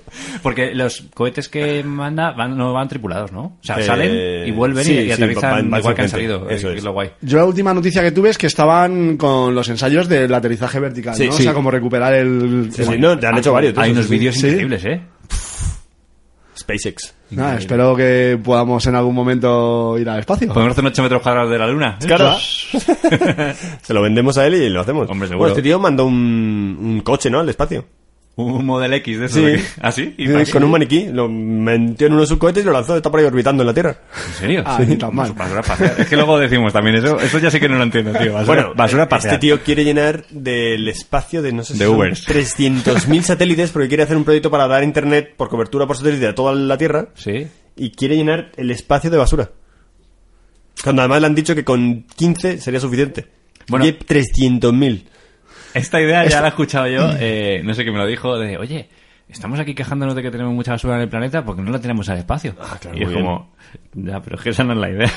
Porque 0.43 0.75
los 0.75 1.05
cohetes 1.13 1.49
que 1.49 1.83
manda 1.83 2.31
van, 2.33 2.55
no 2.57 2.71
van 2.73 2.87
tripulados, 2.87 3.31
¿no? 3.31 3.41
O 3.41 3.57
sea, 3.61 3.77
Eh, 3.79 3.83
salen 3.83 4.47
y 4.47 4.51
vuelven 4.51 4.83
sí, 4.83 4.93
y, 4.93 4.97
y 4.99 5.05
sí, 5.05 5.11
aterrizan 5.13 5.69
van 5.71 5.79
igual 5.79 5.95
que 5.95 6.01
han 6.03 6.09
salido. 6.09 6.49
Eso 6.49 6.69
eh, 6.69 6.75
es. 6.77 6.83
lo 6.83 6.91
guay. 6.91 7.11
Yo 7.21 7.37
la 7.37 7.45
última 7.45 7.73
noticia 7.73 8.01
que 8.03 8.11
tuve 8.11 8.29
es 8.29 8.37
que 8.37 8.45
estaban 8.47 9.17
con 9.17 9.55
los 9.55 9.67
ensayos 9.69 10.07
del 10.07 10.31
aterrizaje 10.33 10.79
vertical, 10.79 11.15
Sí, 11.15 11.27
¿no? 11.27 11.31
sí. 11.33 11.41
O 11.41 11.43
sea, 11.45 11.53
como 11.53 11.71
recuperar 11.71 12.13
el... 12.13 12.69
Sí, 12.71 12.83
sí, 12.83 12.97
no, 12.99 13.17
te 13.17 13.25
han 13.25 13.37
hecho 13.39 13.53
varios. 13.53 13.73
de 13.73 13.81
Hay 13.81 13.91
unos 13.91 14.05
sí. 14.05 14.11
vídeos 14.11 14.35
Sí. 14.35 14.47
increíbles, 14.47 14.85
¿eh? 14.85 15.01
SpaceX. 16.57 17.13
Nada, 17.35 17.57
espero 17.57 17.95
que 17.95 18.39
podamos 18.43 18.85
en 18.87 18.95
algún 18.95 19.15
momento 19.15 19.97
ir 19.97 20.09
al 20.09 20.19
espacio. 20.19 20.47
Podemos 20.53 20.71
hacer 20.73 20.85
8 20.85 21.03
metros 21.03 21.21
cuadrados 21.21 21.51
de 21.51 21.57
la 21.57 21.67
luna. 21.67 21.97
Claro. 22.05 22.35
Se 23.81 23.93
lo 23.93 24.01
vendemos 24.01 24.37
a 24.37 24.47
él 24.47 24.55
y 24.55 24.69
lo 24.69 24.81
hacemos. 24.81 25.09
Hombre, 25.09 25.27
seguro. 25.27 25.39
Bueno, 25.39 25.51
este 25.53 25.61
tío 25.63 25.79
mandó 25.79 26.05
un, 26.05 26.77
un 26.81 27.01
coche, 27.01 27.29
¿no? 27.29 27.39
Al 27.39 27.49
espacio. 27.49 27.85
Un 28.35 28.65
Model 28.65 28.91
X 28.95 29.19
de 29.19 29.25
eso. 29.27 29.39
Sí. 29.39 29.63
¿Ah, 29.81 29.91
sí? 29.91 30.15
¿Y 30.17 30.25
Sí, 30.25 30.33
para 30.33 30.43
qué? 30.45 30.51
con 30.51 30.63
un 30.63 30.71
maniquí. 30.71 31.05
Lo 31.11 31.29
metió 31.29 32.07
en 32.07 32.13
uno 32.13 32.21
de 32.23 32.27
sus 32.27 32.37
cohetes 32.39 32.63
y 32.63 32.65
lo 32.65 32.71
lanzó. 32.73 32.97
Está 32.97 33.11
por 33.11 33.19
ahí 33.19 33.25
orbitando 33.27 33.61
en 33.61 33.67
la 33.67 33.73
Tierra. 33.75 33.95
¿En 34.29 34.33
serio? 34.33 34.63
Ah, 34.65 34.79
tan 34.99 35.15
mal. 35.15 35.31
Basura 35.33 35.59
espacial. 35.61 35.93
Es 35.99 36.07
que 36.07 36.15
luego 36.15 36.39
decimos 36.39 36.73
también 36.73 36.95
eso. 36.95 37.19
Eso 37.19 37.37
ya 37.37 37.51
sí 37.51 37.59
que 37.59 37.69
no 37.69 37.77
lo 37.77 37.83
entiendo, 37.83 38.11
tío. 38.13 38.33
Basura, 38.33 38.45
Bueno, 38.63 38.73
basura 38.75 39.03
este 39.03 39.15
espacial. 39.15 39.39
tío 39.39 39.61
quiere 39.61 39.83
llenar 39.83 40.25
del 40.31 40.87
espacio 40.87 41.43
de, 41.43 41.53
no 41.53 41.63
sé 41.63 41.73
si 41.73 41.79
De 41.79 41.85
son 41.85 41.95
Ubers. 41.95 42.27
300.000 42.27 43.21
satélites 43.21 43.69
porque 43.69 43.87
quiere 43.87 44.01
hacer 44.03 44.17
un 44.17 44.23
proyecto 44.23 44.49
para 44.49 44.67
dar 44.67 44.83
internet 44.83 45.35
por 45.37 45.49
cobertura 45.49 45.85
por 45.85 45.95
satélite 45.95 46.27
a 46.27 46.33
toda 46.33 46.55
la 46.55 46.75
Tierra 46.77 47.09
Sí. 47.13 47.45
y 47.75 47.91
quiere 47.91 48.15
llenar 48.15 48.51
el 48.57 48.71
espacio 48.71 49.11
de 49.11 49.17
basura. 49.17 49.51
Cuando 50.83 51.03
además 51.03 51.21
le 51.21 51.27
han 51.27 51.35
dicho 51.35 51.53
que 51.53 51.63
con 51.63 52.05
15 52.15 52.59
sería 52.59 52.79
suficiente. 52.79 53.27
Bueno. 53.69 53.85
y 53.85 53.89
hay 53.89 53.93
300.000. 53.99 55.03
Esta 55.73 56.01
idea 56.01 56.25
ya 56.27 56.39
la 56.41 56.47
he 56.47 56.49
escuchado 56.49 56.87
yo, 56.87 57.09
eh, 57.19 57.61
no 57.63 57.73
sé 57.73 57.83
qué 57.83 57.91
me 57.91 57.97
lo 57.97 58.05
dijo, 58.05 58.37
de, 58.37 58.57
oye, 58.57 58.87
estamos 59.29 59.59
aquí 59.59 59.73
quejándonos 59.73 60.15
de 60.15 60.21
que 60.21 60.31
tenemos 60.31 60.53
mucha 60.53 60.71
basura 60.71 60.95
en 60.95 61.01
el 61.01 61.09
planeta 61.09 61.43
porque 61.43 61.61
no 61.61 61.71
la 61.71 61.79
tenemos 61.79 62.07
al 62.09 62.19
espacio. 62.19 62.55
Ah, 62.59 62.77
claro, 62.79 62.97
y 62.97 63.03
es 63.03 63.09
bien. 63.09 63.21
como, 63.21 63.53
ya, 63.93 64.21
pero 64.21 64.35
es 64.35 64.41
que 64.43 64.49
esa 64.51 64.63
no 64.63 64.73
es 64.73 64.79
la 64.79 64.89
idea. 64.89 65.11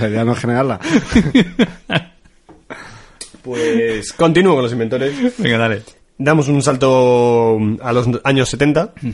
La 0.00 0.08
idea 0.08 0.24
no 0.24 0.32
es 0.32 0.38
generarla. 0.38 0.80
Pues 3.42 4.12
continúo 4.12 4.54
con 4.54 4.62
los 4.62 4.72
inventores. 4.72 5.38
Venga, 5.38 5.56
dale. 5.58 5.82
Damos 6.18 6.48
un 6.48 6.60
salto 6.62 7.58
a 7.80 7.92
los 7.92 8.08
años 8.24 8.48
70 8.48 8.92
y 9.02 9.06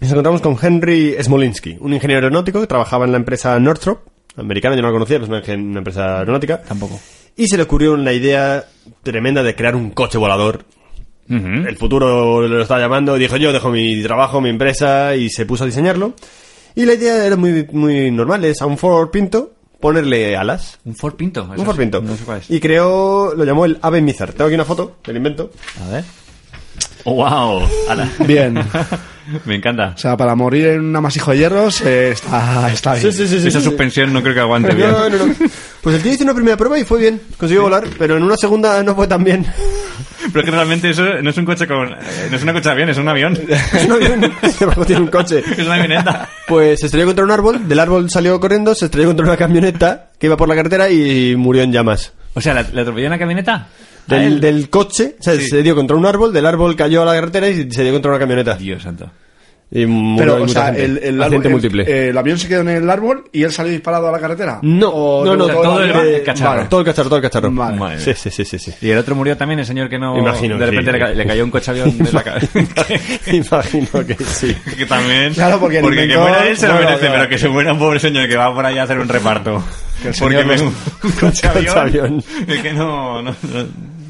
nos 0.00 0.10
encontramos 0.10 0.40
con 0.42 0.56
Henry 0.60 1.16
Smolinski, 1.22 1.78
un 1.80 1.94
ingeniero 1.94 2.18
aeronáutico 2.18 2.60
que 2.60 2.66
trabajaba 2.66 3.04
en 3.06 3.12
la 3.12 3.18
empresa 3.18 3.58
Northrop, 3.60 4.00
americana, 4.36 4.74
yo 4.74 4.82
no 4.82 4.88
la 4.88 4.92
conocía, 4.92 5.20
pero 5.20 5.38
es 5.38 5.48
una, 5.48 5.54
una 5.56 5.78
empresa 5.78 6.18
aeronáutica. 6.18 6.60
Tampoco. 6.60 7.00
Y 7.38 7.46
se 7.46 7.56
le 7.56 7.62
ocurrió 7.62 7.94
una 7.94 8.12
idea 8.12 8.66
tremenda 9.02 9.42
de 9.42 9.54
crear 9.54 9.76
un 9.76 9.92
coche 9.92 10.18
volador. 10.18 10.64
El 11.28 11.76
futuro 11.76 12.48
lo 12.48 12.62
estaba 12.62 12.80
llamando 12.80 13.16
dijo 13.16 13.36
yo 13.36 13.52
dejo 13.52 13.70
mi 13.70 14.02
trabajo, 14.02 14.40
mi 14.40 14.48
empresa 14.48 15.14
y 15.14 15.28
se 15.30 15.46
puso 15.46 15.64
a 15.64 15.66
diseñarlo. 15.66 16.14
Y 16.74 16.84
la 16.84 16.94
idea 16.94 17.24
era 17.24 17.36
muy, 17.36 17.66
muy 17.72 18.10
normal, 18.10 18.44
es 18.44 18.60
a 18.60 18.66
un 18.66 18.76
Ford 18.76 19.10
Pinto 19.10 19.52
ponerle 19.78 20.36
alas. 20.36 20.78
Un 20.84 20.96
Ford 20.96 21.14
Pinto. 21.14 21.44
Un 21.56 21.64
Ford 21.64 21.76
Pinto. 21.76 22.00
No 22.00 22.16
sé 22.16 22.24
cuál 22.24 22.38
es. 22.38 22.50
Y 22.50 22.58
creó, 22.58 23.34
lo 23.34 23.44
llamó 23.44 23.66
el 23.66 23.78
Ave 23.82 24.00
Mizar. 24.00 24.32
Tengo 24.32 24.46
aquí 24.46 24.54
una 24.54 24.64
foto 24.64 24.96
del 25.04 25.16
invento. 25.16 25.50
A 25.86 25.90
ver. 25.90 26.04
Oh, 27.10 27.14
wow. 27.14 27.66
Ala. 27.88 28.08
Bien. 28.26 28.58
Me 29.44 29.56
encanta. 29.56 29.92
O 29.94 29.98
sea, 29.98 30.16
para 30.16 30.34
morir 30.34 30.66
en 30.68 30.80
un 30.80 30.96
amasijo 30.96 31.32
de 31.32 31.38
hierros 31.38 31.82
eh, 31.82 32.10
está, 32.12 32.70
está 32.72 32.94
bien. 32.94 33.12
Sí, 33.12 33.18
sí, 33.18 33.28
sí, 33.28 33.40
sí, 33.42 33.48
Esa 33.48 33.58
sí. 33.60 33.64
suspensión 33.66 34.10
no 34.12 34.22
creo 34.22 34.34
que 34.34 34.40
aguante 34.40 34.74
bien. 34.74 34.90
No, 34.90 35.08
no, 35.10 35.26
no. 35.26 35.34
Pues 35.82 35.96
el 35.96 36.02
tío 36.02 36.12
hizo 36.12 36.24
una 36.24 36.32
primera 36.34 36.56
prueba 36.56 36.78
y 36.78 36.84
fue 36.84 36.98
bien. 37.00 37.20
Consiguió 37.36 37.62
volar, 37.62 37.84
pero 37.98 38.16
en 38.16 38.22
una 38.22 38.36
segunda 38.38 38.82
no 38.82 38.94
fue 38.94 39.06
tan 39.06 39.22
bien. 39.24 39.44
Pero 40.32 40.40
es 40.40 40.44
que 40.46 40.50
realmente 40.50 40.90
eso 40.90 41.04
no 41.22 41.28
es 41.30 41.36
un 41.36 41.44
coche 41.44 41.66
con... 41.66 41.88
eh, 41.92 41.96
No 42.30 42.36
es 42.36 42.42
una 42.42 42.52
coche 42.54 42.64
de 42.68 42.72
avión, 42.72 42.88
es 42.88 42.96
un 42.98 43.08
avión. 43.08 43.38
Es 43.48 43.84
un 43.84 43.92
avión. 43.92 44.32
Tiene 44.86 45.02
un 45.02 45.08
coche. 45.08 45.42
Es 45.46 45.58
una 45.66 45.74
avioneta. 45.74 46.28
Pues 46.46 46.80
se 46.80 46.86
estrelló 46.86 47.06
contra 47.06 47.24
un 47.24 47.30
árbol, 47.30 47.68
del 47.68 47.78
árbol 47.80 48.08
salió 48.10 48.40
corriendo, 48.40 48.74
se 48.74 48.86
estrelló 48.86 49.08
contra 49.08 49.26
una 49.26 49.36
camioneta 49.36 50.10
que 50.18 50.26
iba 50.26 50.36
por 50.38 50.48
la 50.48 50.54
carretera 50.56 50.88
y 50.90 51.36
murió 51.36 51.62
en 51.62 51.72
llamas. 51.72 52.12
O 52.34 52.40
sea, 52.40 52.54
¿le 52.54 52.80
atropelló 52.80 53.06
una 53.08 53.18
camioneta? 53.18 53.68
¿A 54.08 54.14
Del, 54.14 54.40
del 54.40 54.70
coche, 54.70 55.16
o 55.18 55.22
sea, 55.22 55.34
Sí. 55.34 55.48
se 55.48 55.62
dio 55.62 55.74
contra 55.74 55.96
un 55.96 56.06
árbol, 56.06 56.32
del 56.32 56.46
árbol 56.46 56.74
cayó 56.76 57.02
a 57.02 57.04
la 57.04 57.14
carretera 57.14 57.48
y 57.48 57.70
se 57.70 57.82
dio 57.82 57.92
contra 57.92 58.10
una 58.10 58.18
camioneta. 58.18 58.54
Dios 58.54 58.82
santo. 58.82 59.10
Y 59.70 59.84
murió 59.84 60.32
Pero, 60.34 60.44
o 60.44 60.48
sea, 60.48 60.66
gente. 60.66 60.84
el, 60.86 60.98
el, 60.98 61.22
árbol- 61.22 61.44
el- 61.44 61.50
múltiple. 61.50 61.82
eh, 61.86 62.08
el 62.08 62.16
avión 62.16 62.38
se 62.38 62.48
quedó 62.48 62.62
en 62.62 62.68
el 62.70 62.88
árbol 62.88 63.24
y 63.32 63.42
él 63.42 63.52
salió 63.52 63.70
disparado 63.70 64.08
a 64.08 64.12
la 64.12 64.18
carretera. 64.18 64.60
no, 64.62 64.88
O 64.88 65.24
no, 65.26 65.36
no, 65.36 65.46
todo 65.46 65.82
el- 65.82 66.22
cacharro. 66.22 66.50
Vale. 66.56 66.68
todo 66.70 66.80
el 66.80 66.86
cacharro, 66.86 67.08
todo 67.10 67.16
el 67.18 67.22
cacharro. 67.22 67.50
Vale. 67.52 68.00
Sí, 68.00 68.14
sí, 68.14 68.30
sí, 68.30 68.44
sí, 68.46 68.58
sí. 68.58 68.72
Y 68.80 68.88
el 68.90 68.96
otro 68.98 69.14
murió 69.14 69.36
también, 69.36 69.60
el 69.60 69.66
señor 69.66 69.90
que 69.90 69.98
no... 69.98 70.16
Imagino 70.16 70.56
De 70.56 70.66
repente 70.66 70.90
sí. 70.90 70.92
le, 70.92 70.98
ca- 71.04 71.10
le 71.10 71.26
cayó 71.26 71.44
un 71.44 71.50
coche 71.50 71.70
avión 71.70 71.98
de 71.98 72.12
la 72.12 72.22
cabeza. 72.22 72.48
Imagino 73.26 74.06
que 74.06 74.14
sí. 74.24 74.56
que 74.78 74.86
también... 74.86 75.34
Claro, 75.34 75.60
porque 75.60 75.78
el 75.80 75.84
que 76.08 76.16
muera 76.16 76.46
él 76.48 76.56
se 76.56 76.66
lo 76.66 76.72
bueno, 76.74 76.88
merece, 76.88 77.06
claro. 77.06 77.18
pero 77.20 77.28
que 77.28 77.38
se 77.38 77.48
muera 77.48 77.72
un 77.74 77.78
pobre 77.78 77.98
señor 78.00 78.28
que 78.28 78.36
va 78.36 78.54
por 78.54 78.64
ahí 78.64 78.78
a 78.78 78.84
hacer 78.84 78.98
un 78.98 79.08
reparto. 79.08 79.62
Que 80.02 80.08
el 80.08 80.14
porque 80.18 80.36
señor 80.38 80.46
me- 80.46 80.56
los- 80.56 80.62
un 81.04 81.10
coche 81.12 81.46
avión... 81.48 81.64
Coche 81.66 81.78
avión. 81.78 82.24
Es 82.46 82.62
que 82.62 82.72
no, 82.72 83.22
no, 83.22 83.30
no- 83.32 83.66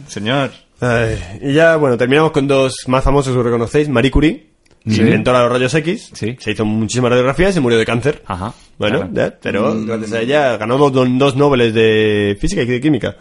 Señor... 0.07 0.51
Ay, 0.81 1.19
y 1.43 1.53
ya, 1.55 1.75
bueno, 1.75 1.97
terminamos 1.97 2.31
con 2.31 2.47
dos 2.47 2.73
más 2.87 3.03
famosos 3.03 3.37
que 3.37 3.43
reconocéis. 3.43 3.89
Marie 3.89 4.13
Curie, 4.13 4.47
Sí. 4.89 5.01
inventora 5.01 5.39
de 5.39 5.45
los 5.45 5.53
rayos 5.53 5.75
X. 5.75 6.11
Sí. 6.13 6.37
Se 6.39 6.51
hizo 6.53 6.65
muchísimas 6.65 7.11
radiografías 7.11 7.57
y 7.57 7.61
murió 7.61 7.79
de 7.79 7.85
cáncer. 7.85 8.23
Ajá. 8.27 8.55
Bueno, 8.79 9.11
claro. 9.11 9.13
ya, 9.15 9.39
pero 9.41 9.85
gracias 9.85 10.13
a 10.13 10.21
ella 10.21 10.57
ganó 10.57 10.79
dos, 10.79 10.93
dos 10.93 11.37
Nobeles 11.37 11.75
de 11.75 12.37
física 12.41 12.63
y 12.63 12.67
de 12.67 12.81
química. 12.81 13.17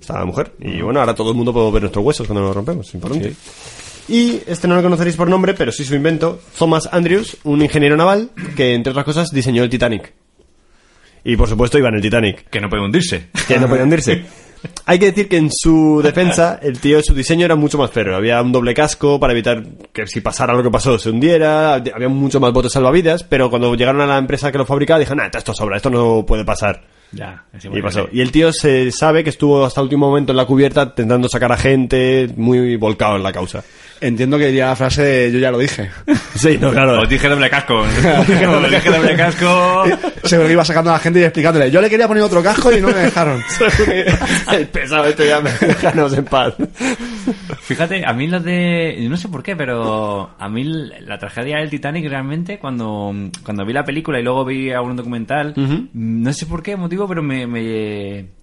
Esta 0.00 0.24
mujer. 0.24 0.52
Y 0.60 0.80
bueno, 0.82 1.00
ahora 1.00 1.14
todo 1.14 1.30
el 1.30 1.36
mundo 1.36 1.52
puede 1.52 1.70
ver 1.72 1.82
nuestros 1.82 2.04
huesos 2.04 2.26
cuando 2.26 2.44
nos 2.44 2.54
rompemos. 2.54 2.94
Importante. 2.94 3.34
Y 4.08 4.40
este 4.46 4.68
no 4.68 4.76
lo 4.76 4.82
conoceréis 4.82 5.16
por 5.16 5.28
nombre, 5.28 5.54
pero 5.54 5.72
sí 5.72 5.84
su 5.84 5.94
invento. 5.94 6.40
Thomas 6.56 6.88
Andrews, 6.92 7.38
un 7.44 7.60
ingeniero 7.60 7.96
naval 7.96 8.30
que, 8.54 8.74
entre 8.74 8.92
otras 8.92 9.04
cosas, 9.04 9.30
diseñó 9.30 9.64
el 9.64 9.70
Titanic. 9.70 10.12
Y 11.24 11.36
por 11.36 11.48
supuesto 11.48 11.76
iba 11.76 11.88
en 11.88 11.96
el 11.96 12.02
Titanic. 12.02 12.48
Que 12.48 12.60
no 12.60 12.68
puede 12.70 12.84
hundirse. 12.84 13.28
Que 13.48 13.58
no 13.58 13.66
podía 13.68 13.82
hundirse. 13.82 14.24
Hay 14.84 14.98
que 14.98 15.06
decir 15.06 15.28
que 15.28 15.36
en 15.36 15.50
su 15.50 16.00
defensa, 16.02 16.58
el 16.62 16.78
tío, 16.78 17.02
su 17.02 17.14
diseño 17.14 17.44
era 17.44 17.56
mucho 17.56 17.78
más 17.78 17.90
férreo. 17.90 18.16
Había 18.16 18.40
un 18.40 18.52
doble 18.52 18.74
casco 18.74 19.18
para 19.18 19.32
evitar 19.32 19.62
que 19.92 20.06
si 20.06 20.20
pasara 20.20 20.54
lo 20.54 20.62
que 20.62 20.70
pasó 20.70 20.98
se 20.98 21.10
hundiera. 21.10 21.74
Había 21.74 22.08
mucho 22.08 22.40
más 22.40 22.52
botes 22.52 22.72
salvavidas. 22.72 23.22
Pero 23.24 23.50
cuando 23.50 23.74
llegaron 23.74 24.00
a 24.00 24.06
la 24.06 24.18
empresa 24.18 24.52
que 24.52 24.58
lo 24.58 24.66
fabricaba, 24.66 25.00
dijeron, 25.00 25.18
nah, 25.18 25.30
esto 25.36 25.52
sobra, 25.54 25.76
esto 25.76 25.90
no 25.90 26.24
puede 26.26 26.44
pasar. 26.44 26.82
Ya. 27.12 27.44
Y 27.72 27.82
pasó. 27.82 28.08
Y 28.12 28.20
el 28.20 28.32
tío 28.32 28.52
se 28.52 28.90
sabe 28.90 29.24
que 29.24 29.30
estuvo 29.30 29.64
hasta 29.64 29.80
el 29.80 29.84
último 29.84 30.08
momento 30.08 30.32
en 30.32 30.36
la 30.36 30.44
cubierta 30.44 30.82
intentando 30.82 31.28
sacar 31.28 31.52
a 31.52 31.56
gente, 31.56 32.28
muy 32.36 32.76
volcado 32.76 33.16
en 33.16 33.22
la 33.22 33.32
causa. 33.32 33.64
Entiendo 34.00 34.36
que 34.38 34.46
diría 34.46 34.66
la 34.66 34.76
frase 34.76 35.02
de 35.02 35.32
yo 35.32 35.38
ya 35.38 35.50
lo 35.50 35.58
dije. 35.58 35.90
Sí, 36.36 36.58
no, 36.60 36.70
claro. 36.70 37.00
Os 37.00 37.08
dije 37.08 37.30
doble 37.30 37.48
casco. 37.48 37.76
Os 37.80 38.26
dije 38.28 38.90
doble 38.90 39.16
casco. 39.16 39.84
Seguro 40.22 40.46
que 40.48 40.52
iba 40.52 40.64
sacando 40.66 40.90
a 40.90 40.94
la 40.94 40.98
gente 40.98 41.20
y 41.20 41.22
explicándole. 41.22 41.70
Yo 41.70 41.80
le 41.80 41.88
quería 41.88 42.06
poner 42.06 42.22
otro 42.22 42.42
casco 42.42 42.70
y 42.76 42.78
no 42.82 42.88
me 42.88 42.94
dejaron. 42.94 43.42
el 44.52 44.68
pesado 44.68 45.06
este 45.06 45.26
ya 45.28 45.40
me 45.40 45.50
déjanos 45.50 46.12
en 46.12 46.24
paz. 46.26 46.54
Fíjate, 47.62 48.04
a 48.06 48.12
mí 48.12 48.26
lo 48.28 48.38
de... 48.40 48.98
yo 49.00 49.08
No 49.08 49.16
sé 49.16 49.28
por 49.28 49.42
qué, 49.42 49.56
pero 49.56 50.30
a 50.38 50.48
mí 50.50 50.62
la 50.64 51.18
tragedia 51.18 51.56
del 51.58 51.70
Titanic 51.70 52.06
realmente, 52.08 52.58
cuando, 52.58 53.14
cuando 53.42 53.64
vi 53.64 53.72
la 53.72 53.84
película 53.84 54.20
y 54.20 54.22
luego 54.22 54.44
vi 54.44 54.70
algún 54.72 54.94
documental, 54.96 55.54
no 55.94 56.32
sé 56.34 56.44
por 56.46 56.62
qué 56.62 56.76
motivo, 56.76 57.08
pero 57.08 57.22
me... 57.22 57.46
me- 57.46 58.35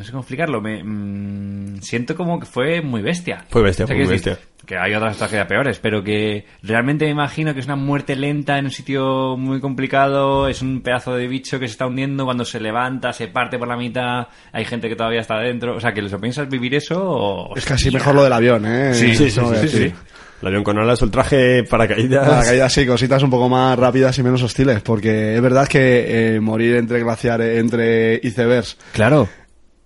no 0.00 0.06
sé 0.06 0.12
cómo 0.12 0.22
explicarlo, 0.22 0.62
me 0.62 0.82
mm, 0.82 1.82
siento 1.82 2.16
como 2.16 2.40
que 2.40 2.46
fue 2.46 2.80
muy 2.80 3.02
bestia. 3.02 3.44
Fue 3.50 3.60
bestia, 3.60 3.86
fue 3.86 3.96
muy 3.96 4.06
decir, 4.06 4.30
bestia. 4.30 4.46
Que 4.64 4.78
hay 4.78 4.94
otras 4.94 5.18
tragedias 5.18 5.46
peores, 5.46 5.78
pero 5.78 6.02
que 6.02 6.46
realmente 6.62 7.04
me 7.04 7.10
imagino 7.10 7.52
que 7.52 7.60
es 7.60 7.66
una 7.66 7.76
muerte 7.76 8.16
lenta 8.16 8.56
en 8.56 8.64
un 8.64 8.70
sitio 8.70 9.36
muy 9.36 9.60
complicado, 9.60 10.48
es 10.48 10.62
un 10.62 10.80
pedazo 10.80 11.14
de 11.16 11.28
bicho 11.28 11.60
que 11.60 11.68
se 11.68 11.72
está 11.72 11.86
hundiendo, 11.86 12.24
cuando 12.24 12.46
se 12.46 12.60
levanta, 12.60 13.12
se 13.12 13.28
parte 13.28 13.58
por 13.58 13.68
la 13.68 13.76
mitad, 13.76 14.28
hay 14.52 14.64
gente 14.64 14.88
que 14.88 14.96
todavía 14.96 15.20
está 15.20 15.38
dentro, 15.38 15.76
o 15.76 15.80
sea, 15.80 15.92
que 15.92 16.00
¿lo 16.00 16.18
piensas 16.18 16.48
vivir 16.48 16.74
eso 16.74 16.98
o...? 16.98 17.54
Es 17.54 17.66
casi 17.66 17.90
mejor 17.90 18.14
lo 18.14 18.24
del 18.24 18.32
avión, 18.32 18.64
¿eh? 18.64 18.94
Sí, 18.94 19.14
sí, 19.14 19.28
sí, 19.28 19.68
sí. 19.68 19.92
El 20.40 20.48
avión 20.48 20.64
con 20.64 20.78
alas, 20.78 21.02
el 21.02 21.10
traje 21.10 21.62
paracaídas. 21.64 22.26
Para 22.26 22.42
caídas 22.42 22.72
sí, 22.72 22.86
cositas 22.86 23.22
un 23.22 23.28
poco 23.28 23.50
más 23.50 23.78
rápidas 23.78 24.18
y 24.18 24.22
menos 24.22 24.42
hostiles, 24.42 24.80
porque 24.80 25.34
es 25.36 25.42
verdad 25.42 25.68
que 25.68 26.36
eh, 26.36 26.40
morir 26.40 26.76
entre 26.76 27.00
glaciares, 27.00 27.58
entre 27.58 28.18
icebergs, 28.22 28.78
Claro. 28.92 29.28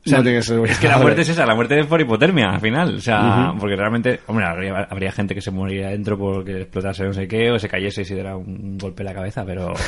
O 0.06 0.08
sea, 0.08 0.18
no 0.18 0.24
tiene 0.24 0.38
que 0.38 0.44
ser 0.44 0.58
muy 0.58 0.68
es 0.68 0.78
que 0.78 0.88
la 0.88 0.98
muerte 0.98 1.22
es 1.22 1.30
esa, 1.30 1.46
la 1.46 1.54
muerte 1.54 1.80
es 1.80 1.86
por 1.86 2.00
hipotermia, 2.00 2.50
al 2.50 2.60
final. 2.60 2.96
O 2.96 3.00
sea, 3.00 3.54
porque 3.58 3.74
realmente, 3.74 4.20
hombre, 4.26 4.44
habría, 4.44 4.86
habría 4.90 5.10
gente 5.12 5.34
que 5.34 5.40
se 5.40 5.50
moriría 5.50 5.88
dentro 5.88 6.18
porque 6.18 6.62
explotase 6.62 7.04
no 7.04 7.14
sé 7.14 7.26
qué, 7.26 7.50
o 7.50 7.58
se 7.58 7.68
cayese 7.68 8.02
y 8.02 8.04
se 8.04 8.14
diera 8.14 8.36
un 8.36 8.76
golpe 8.76 9.02
en 9.02 9.06
la 9.06 9.14
cabeza, 9.14 9.44
pero... 9.46 9.72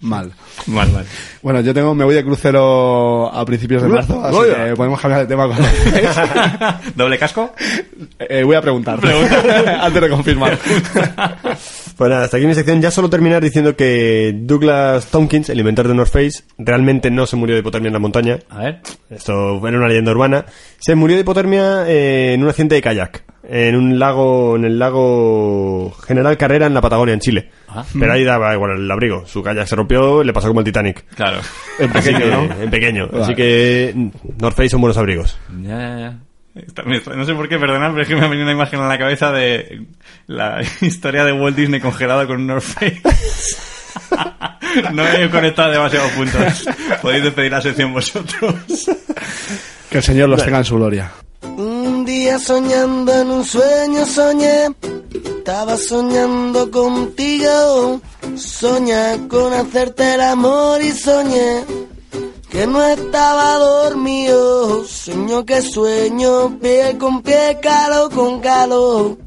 Mal. 0.00 0.30
Mal, 0.68 0.88
mal. 0.92 1.04
Bueno, 1.42 1.60
yo 1.60 1.74
tengo, 1.74 1.92
me 1.92 2.04
voy 2.04 2.14
de 2.14 2.22
crucero 2.22 3.32
a 3.32 3.44
principios 3.44 3.82
de 3.82 3.88
marzo, 3.88 4.24
así 4.24 4.38
que 4.54 4.76
podemos 4.76 5.00
cambiar 5.00 5.22
de 5.22 5.26
tema 5.26 5.48
cuando. 5.48 5.66
¿Doble 6.94 7.18
casco? 7.18 7.52
Eh, 8.18 8.44
voy 8.44 8.54
a 8.54 8.62
preguntar. 8.62 9.00
Antes 9.80 10.00
de 10.00 10.08
confirmar. 10.08 10.56
Pues 11.96 12.10
nada, 12.10 12.24
hasta 12.24 12.36
aquí 12.36 12.46
mi 12.46 12.54
sección. 12.54 12.80
Ya 12.80 12.92
solo 12.92 13.10
terminar 13.10 13.42
diciendo 13.42 13.74
que 13.74 14.32
Douglas 14.36 15.06
Tompkins, 15.06 15.48
el 15.48 15.58
inventor 15.58 15.88
de 15.88 15.94
North 15.94 16.12
Face, 16.12 16.44
realmente 16.58 17.10
no 17.10 17.26
se 17.26 17.34
murió 17.34 17.56
de 17.56 17.60
hipotermia 17.60 17.88
en 17.88 17.94
la 17.98 18.02
montaña. 18.02 18.38
A 18.50 18.58
ver. 18.64 18.80
Esto 19.10 19.66
era 19.66 19.76
una 19.78 19.88
leyenda 19.88 20.12
urbana. 20.12 20.44
Se 20.78 20.94
murió 20.94 21.16
de 21.16 21.22
hipotermia 21.22 21.88
eh, 21.88 22.32
en 22.34 22.42
un 22.42 22.48
accidente 22.48 22.74
de 22.76 22.82
kayak. 22.82 23.24
En 23.50 23.76
un 23.76 23.98
lago, 23.98 24.56
en 24.56 24.64
el 24.64 24.78
lago 24.78 25.90
General 26.06 26.36
Carrera 26.36 26.66
en 26.66 26.74
la 26.74 26.80
Patagonia, 26.82 27.14
en 27.14 27.20
Chile. 27.20 27.50
Ah. 27.68 27.84
Pero 27.98 28.12
ahí 28.12 28.22
daba 28.22 28.52
igual 28.54 28.72
el 28.78 28.90
abrigo. 28.90 29.24
Su 29.26 29.42
kayak 29.42 29.66
se 29.66 29.74
rompió, 29.76 30.22
le 30.22 30.32
pasó 30.34 30.48
como 30.48 30.60
el 30.60 30.64
Titanic. 30.64 31.04
Claro. 31.14 31.38
En 31.78 31.90
pequeño, 31.90 32.18
que- 32.18 32.26
¿no? 32.30 32.62
En 32.62 32.70
pequeño. 32.70 33.08
Vale. 33.08 33.24
Así 33.24 33.34
que 33.34 33.92
mm, 33.94 34.08
North 34.40 34.56
Face 34.56 34.68
son 34.70 34.80
buenos 34.82 34.98
abrigos. 34.98 35.38
Ya, 35.62 35.78
ya, 35.78 35.98
ya. 35.98 36.18
No 37.14 37.24
sé 37.24 37.34
por 37.34 37.48
qué, 37.48 37.56
perdonad, 37.58 37.90
pero 37.90 38.02
es 38.02 38.08
que 38.08 38.16
me 38.16 38.22
ha 38.22 38.28
venido 38.28 38.42
una 38.44 38.52
imagen 38.52 38.80
en 38.80 38.88
la 38.88 38.98
cabeza 38.98 39.30
de 39.32 39.86
la 40.26 40.60
historia 40.82 41.24
de 41.24 41.32
Walt 41.32 41.56
Disney 41.56 41.80
congelado 41.80 42.26
con 42.26 42.36
un 42.40 42.46
North 42.48 42.62
Face. 42.64 43.00
No 44.92 45.06
he 45.06 45.30
conectado 45.30 45.72
demasiados 45.72 46.12
puntos. 46.12 46.64
Podéis 47.02 47.24
despedir 47.24 47.52
la 47.52 47.60
sección 47.60 47.92
vosotros. 47.92 48.54
Que 49.90 49.98
el 49.98 50.04
Señor 50.04 50.28
los 50.28 50.44
tenga 50.44 50.58
en 50.58 50.64
su 50.64 50.76
gloria. 50.76 51.10
Un 51.42 52.04
día 52.04 52.38
soñando 52.38 53.12
en 53.12 53.30
un 53.30 53.44
sueño 53.44 54.04
soñé, 54.06 54.68
estaba 55.12 55.76
soñando 55.76 56.70
contigo, 56.70 58.00
soñé 58.36 59.26
con 59.28 59.52
hacerte 59.52 60.14
el 60.14 60.20
amor 60.20 60.82
y 60.82 60.92
soñé 60.92 61.64
que 62.50 62.66
no 62.66 62.84
estaba 62.84 63.54
dormido, 63.54 64.84
sueño 64.84 65.44
que 65.44 65.62
sueño, 65.62 66.58
pie 66.60 66.96
con 66.98 67.22
pie, 67.22 67.58
calo 67.62 68.10
con 68.10 68.40
calo. 68.40 69.18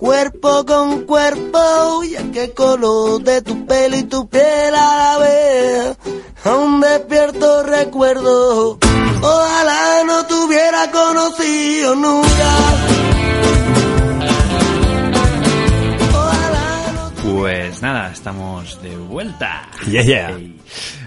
Cuerpo 0.00 0.64
con 0.64 1.02
cuerpo, 1.02 2.02
y 2.04 2.16
a 2.16 2.22
qué 2.32 2.54
color 2.54 3.22
de 3.22 3.42
tu 3.42 3.66
pelo 3.66 3.98
y 3.98 4.04
tu 4.04 4.26
piel 4.30 4.74
a 4.74 4.96
la 4.96 5.18
vez. 5.18 5.96
Aún 6.42 6.80
despierto 6.80 7.62
recuerdo, 7.64 8.78
ojalá 9.20 10.02
no 10.06 10.24
te 10.24 10.34
hubiera 10.36 10.90
conocido 10.90 11.94
nunca. 11.96 12.89
Pues 17.40 17.80
nada, 17.80 18.12
estamos 18.12 18.82
de 18.82 18.94
vuelta. 18.98 19.66
Yeah, 19.90 20.02
yeah. 20.02 20.38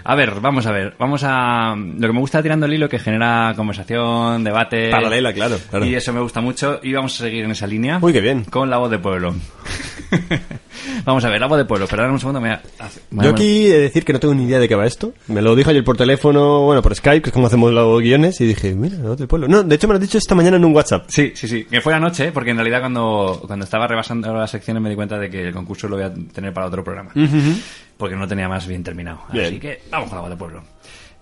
A 0.04 0.16
ver, 0.16 0.40
vamos 0.42 0.66
a 0.66 0.72
ver. 0.72 0.96
Vamos 0.98 1.22
a. 1.24 1.76
Lo 1.78 2.08
que 2.08 2.12
me 2.12 2.20
gusta 2.20 2.42
tirando 2.42 2.66
el 2.66 2.74
hilo 2.74 2.90
que 2.90 2.98
genera 2.98 3.54
conversación, 3.56 4.44
debate. 4.44 4.90
Paralela, 4.90 5.32
claro, 5.32 5.60
claro. 5.70 5.86
Y 5.86 5.94
eso 5.94 6.12
me 6.12 6.22
gusta 6.22 6.42
mucho. 6.42 6.80
Y 6.82 6.92
vamos 6.92 7.14
a 7.14 7.26
seguir 7.26 7.46
en 7.46 7.52
esa 7.52 7.68
línea. 7.68 8.00
Uy, 8.02 8.14
qué 8.14 8.20
bien. 8.20 8.46
Con 8.46 8.72
la 8.72 8.78
voz 8.78 8.90
de 8.90 8.98
pueblo. 8.98 9.36
vamos 11.06 11.24
a 11.26 11.30
ver, 11.30 11.46
voz 11.48 11.58
de 11.58 11.66
pueblo. 11.66 11.88
Perdón 11.88 12.12
un 12.12 12.20
segundo. 12.20 12.40
Me 12.42 12.50
voy 12.50 12.58
a- 12.80 13.24
Yo 13.24 13.30
aquí 13.32 13.68
he 13.68 13.72
de 13.74 13.80
decir 13.82 14.04
que 14.06 14.14
no 14.14 14.20
tengo 14.20 14.34
ni 14.34 14.44
idea 14.46 14.60
de 14.60 14.68
qué 14.68 14.76
va 14.76 14.86
esto. 14.86 15.14
Me 15.28 15.42
lo 15.42 15.56
dijo 15.56 15.70
ayer 15.70 15.84
por 15.84 15.98
teléfono, 15.98 16.62
bueno, 16.62 16.82
por 16.82 16.96
Skype, 16.96 17.22
que 17.22 17.30
es 17.30 17.34
como 17.34 17.48
hacemos 17.48 17.72
los 17.72 18.02
guiones, 18.02 18.40
y 18.42 18.46
dije, 18.46 18.74
mira, 18.76 18.98
no 18.98 19.16
del 19.16 19.28
pueblo. 19.28 19.48
No, 19.48 19.64
de 19.64 19.76
hecho 19.76 19.88
me 19.88 19.94
lo 19.94 19.98
has 19.98 20.02
dicho 20.02 20.18
esta 20.18 20.36
mañana 20.36 20.58
en 20.58 20.66
un 20.66 20.76
WhatsApp. 20.76 21.06
Sí, 21.10 21.32
sí, 21.36 21.48
sí. 21.48 21.66
Que 21.66 21.82
fue 21.82 21.94
anoche, 21.94 22.32
porque 22.32 22.52
en 22.52 22.58
realidad 22.58 22.80
cuando, 22.82 23.42
cuando 23.48 23.66
estaba 23.66 23.88
rebasando 23.88 24.34
las 24.34 24.52
secciones 24.52 24.82
me 24.82 24.90
di 24.90 24.96
cuenta 24.96 25.18
de 25.18 25.30
que 25.30 25.48
el 25.48 25.54
concurso 25.54 25.88
lo 25.88 25.96
voy 25.98 26.06
a 26.06 26.14
tener 26.14 26.54
para 26.54 26.68
otro 26.68 26.84
programa. 26.84 27.12
Porque 27.98 28.16
no 28.16 28.28
tenía 28.28 28.48
más 28.50 28.66
bien 28.68 28.84
terminado. 28.84 29.22
Así 29.30 29.60
que 29.60 29.82
vamos 29.92 30.10
con 30.10 30.20
voz 30.20 30.30
del 30.30 30.38
pueblo. 30.38 30.64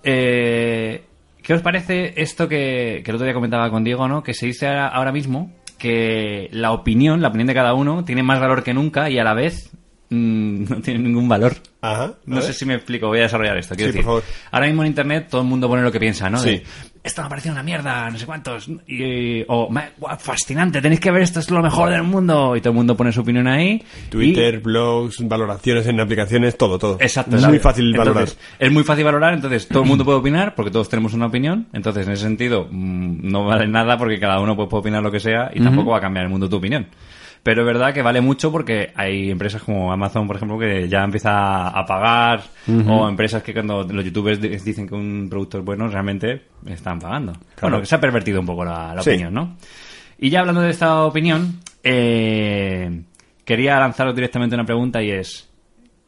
Eh, 0.03 1.03
¿Qué 1.41 1.53
os 1.55 1.61
parece 1.61 2.13
esto 2.21 2.47
que, 2.47 3.01
que 3.03 3.11
el 3.11 3.15
otro 3.15 3.25
día 3.25 3.33
comentaba 3.33 3.69
con 3.71 3.83
Diego, 3.83 4.07
¿no? 4.07 4.21
Que 4.23 4.33
se 4.33 4.45
dice 4.45 4.67
ahora, 4.67 4.87
ahora 4.89 5.11
mismo 5.11 5.51
que 5.81 6.47
la 6.51 6.73
opinión, 6.73 7.21
la 7.21 7.29
opinión 7.29 7.47
de 7.47 7.55
cada 7.55 7.73
uno, 7.73 8.05
tiene 8.05 8.21
más 8.21 8.39
valor 8.39 8.63
que 8.63 8.73
nunca 8.73 9.09
y 9.09 9.17
a 9.17 9.23
la 9.23 9.33
vez 9.33 9.71
mm, 10.11 10.63
no 10.69 10.75
tiene 10.81 10.99
ningún 10.99 11.27
valor. 11.27 11.55
Ajá. 11.81 12.13
No 12.27 12.35
ver. 12.35 12.45
sé 12.45 12.53
si 12.53 12.65
me 12.65 12.75
explico, 12.75 13.07
voy 13.07 13.19
a 13.19 13.23
desarrollar 13.23 13.57
esto. 13.57 13.73
Quiero 13.75 13.91
Sí, 13.91 13.97
decir, 13.97 14.05
por 14.05 14.21
favor. 14.21 14.35
ahora 14.51 14.67
mismo 14.67 14.83
en 14.83 14.89
internet 14.89 15.27
todo 15.31 15.41
el 15.41 15.47
mundo 15.47 15.67
pone 15.67 15.81
lo 15.81 15.91
que 15.91 15.99
piensa, 15.99 16.29
¿no? 16.29 16.37
Sí. 16.37 16.49
De, 16.51 16.63
esto 17.03 17.21
me 17.23 17.25
ha 17.25 17.29
parecido 17.29 17.53
una 17.53 17.63
mierda, 17.63 18.07
no 18.11 18.19
sé 18.19 18.27
cuántos. 18.27 18.69
Y, 18.85 19.43
o, 19.47 19.67
"Me- 19.71 19.89
guau, 19.97 20.15
fascinante, 20.19 20.79
tenéis 20.79 20.99
que 20.99 21.09
ver, 21.09 21.23
esto 21.23 21.39
es 21.39 21.49
lo 21.49 21.59
mejor 21.63 21.89
del 21.89 22.03
mundo. 22.03 22.55
Y 22.55 22.61
todo 22.61 22.69
el 22.69 22.75
mundo 22.75 22.95
pone 22.95 23.11
su 23.11 23.21
opinión 23.21 23.47
ahí. 23.47 23.83
Twitter, 24.09 24.59
blogs, 24.59 25.27
valoraciones 25.27 25.87
en 25.87 25.99
aplicaciones, 25.99 26.55
todo, 26.55 26.77
todo. 26.77 26.97
Exacto. 26.99 27.37
Es 27.37 27.47
muy 27.47 27.57
fácil 27.57 27.87
entonces, 27.87 28.13
valorar. 28.13 28.33
Es 28.59 28.71
muy 28.71 28.83
fácil 28.83 29.03
valorar, 29.03 29.33
entonces 29.33 29.67
todo 29.67 29.81
el 29.81 29.89
mundo 29.89 30.05
puede 30.05 30.19
opinar 30.19 30.53
porque 30.53 30.69
todos 30.69 30.87
tenemos 30.89 31.15
una 31.15 31.25
opinión. 31.25 31.65
Entonces, 31.73 32.05
en 32.05 32.13
ese 32.13 32.21
sentido, 32.21 32.67
mm, 32.69 33.27
no 33.31 33.45
vale 33.45 33.67
nada 33.67 33.97
porque 33.97 34.19
cada 34.19 34.39
uno 34.39 34.55
puede 34.55 34.69
puede 34.69 34.81
opinar 34.81 35.01
lo 35.01 35.11
que 35.11 35.19
sea 35.19 35.49
y 35.55 35.59
tampoco 35.59 35.89
va 35.89 35.97
a 35.97 36.01
cambiar 36.01 36.25
el 36.25 36.29
mundo 36.31 36.47
tu 36.47 36.57
opinión. 36.57 36.85
Pero 37.43 37.61
es 37.61 37.65
verdad 37.67 37.91
que 37.91 38.03
vale 38.03 38.21
mucho 38.21 38.51
porque 38.51 38.91
hay 38.95 39.31
empresas 39.31 39.63
como 39.63 39.91
Amazon, 39.91 40.27
por 40.27 40.35
ejemplo, 40.35 40.59
que 40.59 40.87
ya 40.87 41.03
empieza 41.03 41.69
a 41.69 41.85
pagar, 41.87 42.43
o 42.87 43.09
empresas 43.09 43.41
que 43.41 43.51
cuando 43.51 43.83
los 43.83 44.05
youtubers 44.05 44.39
di- 44.39 44.49
dicen 44.49 44.87
que 44.87 44.93
un 44.93 45.27
producto 45.27 45.57
es 45.57 45.65
bueno, 45.65 45.87
realmente 45.87 46.43
están 46.67 46.99
pagando. 46.99 47.33
Bueno, 47.59 47.79
que 47.79 47.87
se 47.87 47.95
ha 47.95 47.99
pervertido 47.99 48.39
un 48.41 48.45
poco 48.45 48.63
la, 48.63 48.93
la 48.93 49.01
Sí. 49.01 49.09
opinión, 49.09 49.33
¿no? 49.33 49.57
Y 50.19 50.29
ya 50.29 50.41
hablando 50.41 50.61
de 50.61 50.69
esta 50.69 51.03
opinión, 51.03 51.59
eh, 51.83 53.01
quería 53.43 53.79
lanzaros 53.79 54.13
directamente 54.13 54.55
una 54.55 54.65
pregunta 54.65 55.01
y 55.01 55.09
es, 55.09 55.49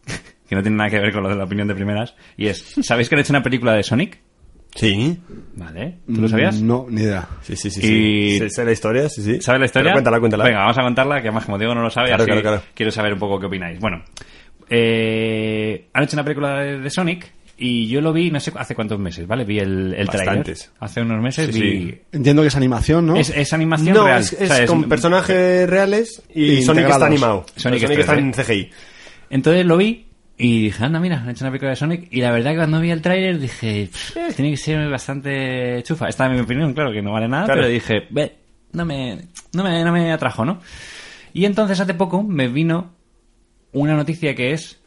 que 0.47 0.55
no 0.55 0.61
tiene 0.61 0.77
nada 0.77 0.91
que 0.91 0.99
ver 0.99 1.11
con 1.11 1.23
lo 1.23 1.29
de 1.29 1.36
la 1.36 1.45
opinión 1.45 1.67
de 1.67 1.73
primeras, 1.73 2.13
y 2.38 2.45
es, 2.45 2.63
¿sabéis 2.84 3.09
que 3.09 3.15
han 3.15 3.21
hecho 3.21 3.34
una 3.34 3.41
película 3.41 3.73
de 3.73 3.81
Sonic? 3.81 4.19
Sí. 4.76 5.17
Vale, 5.55 5.99
¿tú 6.07 6.21
lo 6.21 6.28
sabías? 6.28 6.59
No, 6.61 6.88
ni 6.89 7.01
idea. 7.03 7.28
Sí, 7.43 7.55
sí, 7.55 7.69
sí. 7.69 7.80
Y- 7.82 8.32
sí. 8.34 8.39
Sé, 8.39 8.49
sé 8.49 8.65
la 8.65 8.71
historia, 8.71 9.07
sí, 9.07 9.21
sí. 9.21 9.39
¿Sabes 9.41 9.59
la 9.59 9.65
historia? 9.67 9.91
Pero 9.91 9.95
cuéntala, 9.95 10.19
cuéntala. 10.19 10.43
Venga, 10.45 10.59
vamos 10.61 10.78
a 10.78 10.82
contarla, 10.82 11.15
que 11.21 11.28
además 11.28 11.45
como 11.45 11.57
Diego 11.59 11.76
no 11.76 11.82
lo 11.84 11.89
sabe, 11.91 12.07
Claro, 12.07 12.24
así 12.24 12.32
claro, 12.32 12.41
claro. 12.41 12.61
quiero 12.74 12.91
saber 12.91 13.13
un 13.13 13.19
poco 13.19 13.39
qué 13.39 13.45
opináis. 13.45 13.80
Bueno, 13.80 14.03
eh, 14.69 15.88
han 15.93 16.03
hecho 16.03 16.15
una 16.15 16.24
película 16.24 16.59
de, 16.61 16.80
de 16.80 16.89
Sonic 16.89 17.32
y 17.57 17.88
yo 17.88 18.01
lo 18.01 18.11
vi, 18.11 18.32
no 18.32 18.39
sé 18.39 18.51
hace 18.55 18.74
cuántos 18.74 18.99
meses, 18.99 19.28
¿vale? 19.28 19.45
Vi 19.45 19.59
el. 19.59 19.95
Bastantes. 20.07 20.71
Hace 20.80 21.01
unos 21.01 21.21
meses 21.21 21.53
Sí, 21.53 21.61
vi... 21.61 21.69
sí. 21.91 22.01
Entiendo 22.11 22.41
que 22.41 22.47
es 22.47 22.55
animación, 22.55 23.05
¿no? 23.05 23.15
Es, 23.15 23.30
es 23.30 23.53
animación 23.53 23.95
No, 23.95 24.05
real. 24.07 24.21
es, 24.21 24.34
o 24.34 24.38
es 24.43 24.49
sea, 24.49 24.63
es- 24.63 24.69
con 24.69 24.84
personajes 24.89 25.69
reales 25.69 26.24
y 26.34 26.45
Y 26.45 26.61
Sonic 26.63 26.86
está 26.89 27.05
animado. 27.05 27.45
Sonic 27.55 27.80
Sonic, 27.82 27.93
es 27.99 27.99
está 27.99 28.15
3D. 28.15 28.19
en 28.19 28.34
CGI. 28.34 28.69
Entonces 29.30 29.65
lo 29.65 29.78
vi 29.78 30.07
y 30.45 30.61
dije, 30.63 30.83
anda, 30.83 30.99
mira, 30.99 31.21
han 31.21 31.29
hecho 31.29 31.45
una 31.45 31.51
película 31.51 31.69
de 31.69 31.75
Sonic. 31.77 32.07
Y 32.11 32.19
la 32.19 32.31
verdad 32.31 32.51
que 32.51 32.57
cuando 32.57 32.81
vi 32.81 32.91
el 32.91 33.01
tráiler 33.01 33.39
dije, 33.39 33.87
"Pff, 33.89 34.35
tiene 34.35 34.51
que 34.51 34.57
ser 34.57 34.89
bastante 34.89 35.81
chufa. 35.83 36.09
Esta 36.09 36.25
es 36.25 36.33
mi 36.33 36.39
opinión, 36.41 36.73
claro, 36.73 36.91
que 36.91 37.01
no 37.01 37.13
vale 37.13 37.29
nada, 37.29 37.45
Claro. 37.45 37.61
pero 37.61 37.71
dije, 37.73 38.07
ve, 38.09 38.35
no 38.73 38.83
me, 38.83 39.19
no 39.53 39.63
me, 39.63 39.83
no 39.85 39.91
me 39.93 40.11
atrajo, 40.11 40.43
¿no? 40.43 40.59
Y 41.31 41.45
entonces 41.45 41.79
hace 41.79 41.93
poco 41.93 42.23
me 42.23 42.49
vino 42.49 42.91
una 43.71 43.95
noticia 43.95 44.35
que 44.35 44.51
es, 44.51 44.81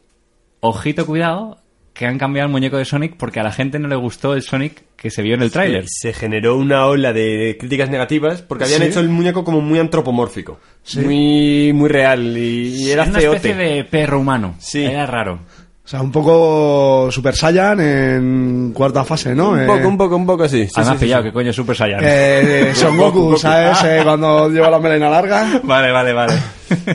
ojito, 0.61 1.07
cuidado, 1.07 1.59
que 1.97 2.07
han 2.07 2.19
cambiado 2.19 2.47
el 2.47 2.53
muñeco 2.53 2.77
de 2.77 2.85
Sonic 2.85 3.15
porque 3.17 3.41
a 3.41 3.43
la 3.43 3.53
gente 3.53 3.79
no 3.79 3.89
le 3.89 3.97
gustó 3.97 4.35
el 4.35 4.43
Sonic 4.43 4.83
que 4.97 5.11
se 5.11 5.23
vio 5.23 5.35
en 5.35 5.43
el 5.43 5.51
tráiler. 5.51 5.85
Se 5.89 6.13
generó 6.13 6.57
una 6.57 6.87
ola 6.87 7.13
de 7.13 7.57
críticas 7.59 7.89
negativas 7.91 8.43
porque 8.43 8.65
habían 8.65 8.83
Sí. 8.83 8.89
hecho 8.89 9.01
el 9.01 9.09
muñeco 9.09 9.45
como 9.45 9.61
muy 9.61 9.79
antropomórfico. 9.79 10.59
Muy, 10.97 11.73
muy 11.73 11.89
real 11.89 12.37
y, 12.37 12.85
y 12.85 12.91
era 12.91 13.05
una 13.05 13.19
feote. 13.19 13.37
especie 13.37 13.55
de 13.57 13.85
perro 13.85 14.21
humano. 14.21 14.55
Sí. 14.59 14.85
Era 14.85 15.07
raro. 15.07 15.41
O 15.87 15.89
sea, 15.89 16.03
un 16.03 16.11
poco 16.11 17.09
Super 17.13 17.37
Saiyan 17.37 17.79
en 17.79 18.73
cuarta 18.75 19.05
fase, 19.05 19.37
¿no? 19.37 19.51
Un 19.51 19.61
Eh, 19.61 19.67
poco, 19.69 19.87
un 19.87 19.97
poco, 19.97 20.17
un 20.17 20.27
poco, 20.27 20.49
sí. 20.49 20.67
sí, 20.67 20.73
sí, 20.75 20.91
sí, 20.91 20.97
pillado, 20.99 21.23
sí. 21.23 21.29
que 21.29 21.33
coño 21.33 21.51
es 21.51 21.55
Super 21.57 21.77
Saiyan. 21.77 22.01
Eh, 22.03 22.73
Son 22.75 22.97
Goku, 22.97 23.37
¿sabes? 23.39 23.79
Eh, 23.85 24.01
cuando 24.03 24.51
lleva 24.51 24.69
la 24.69 24.81
melena 24.81 25.09
larga. 25.09 25.61
Vale, 25.63 25.93
vale, 25.93 26.13
vale. 26.13 26.33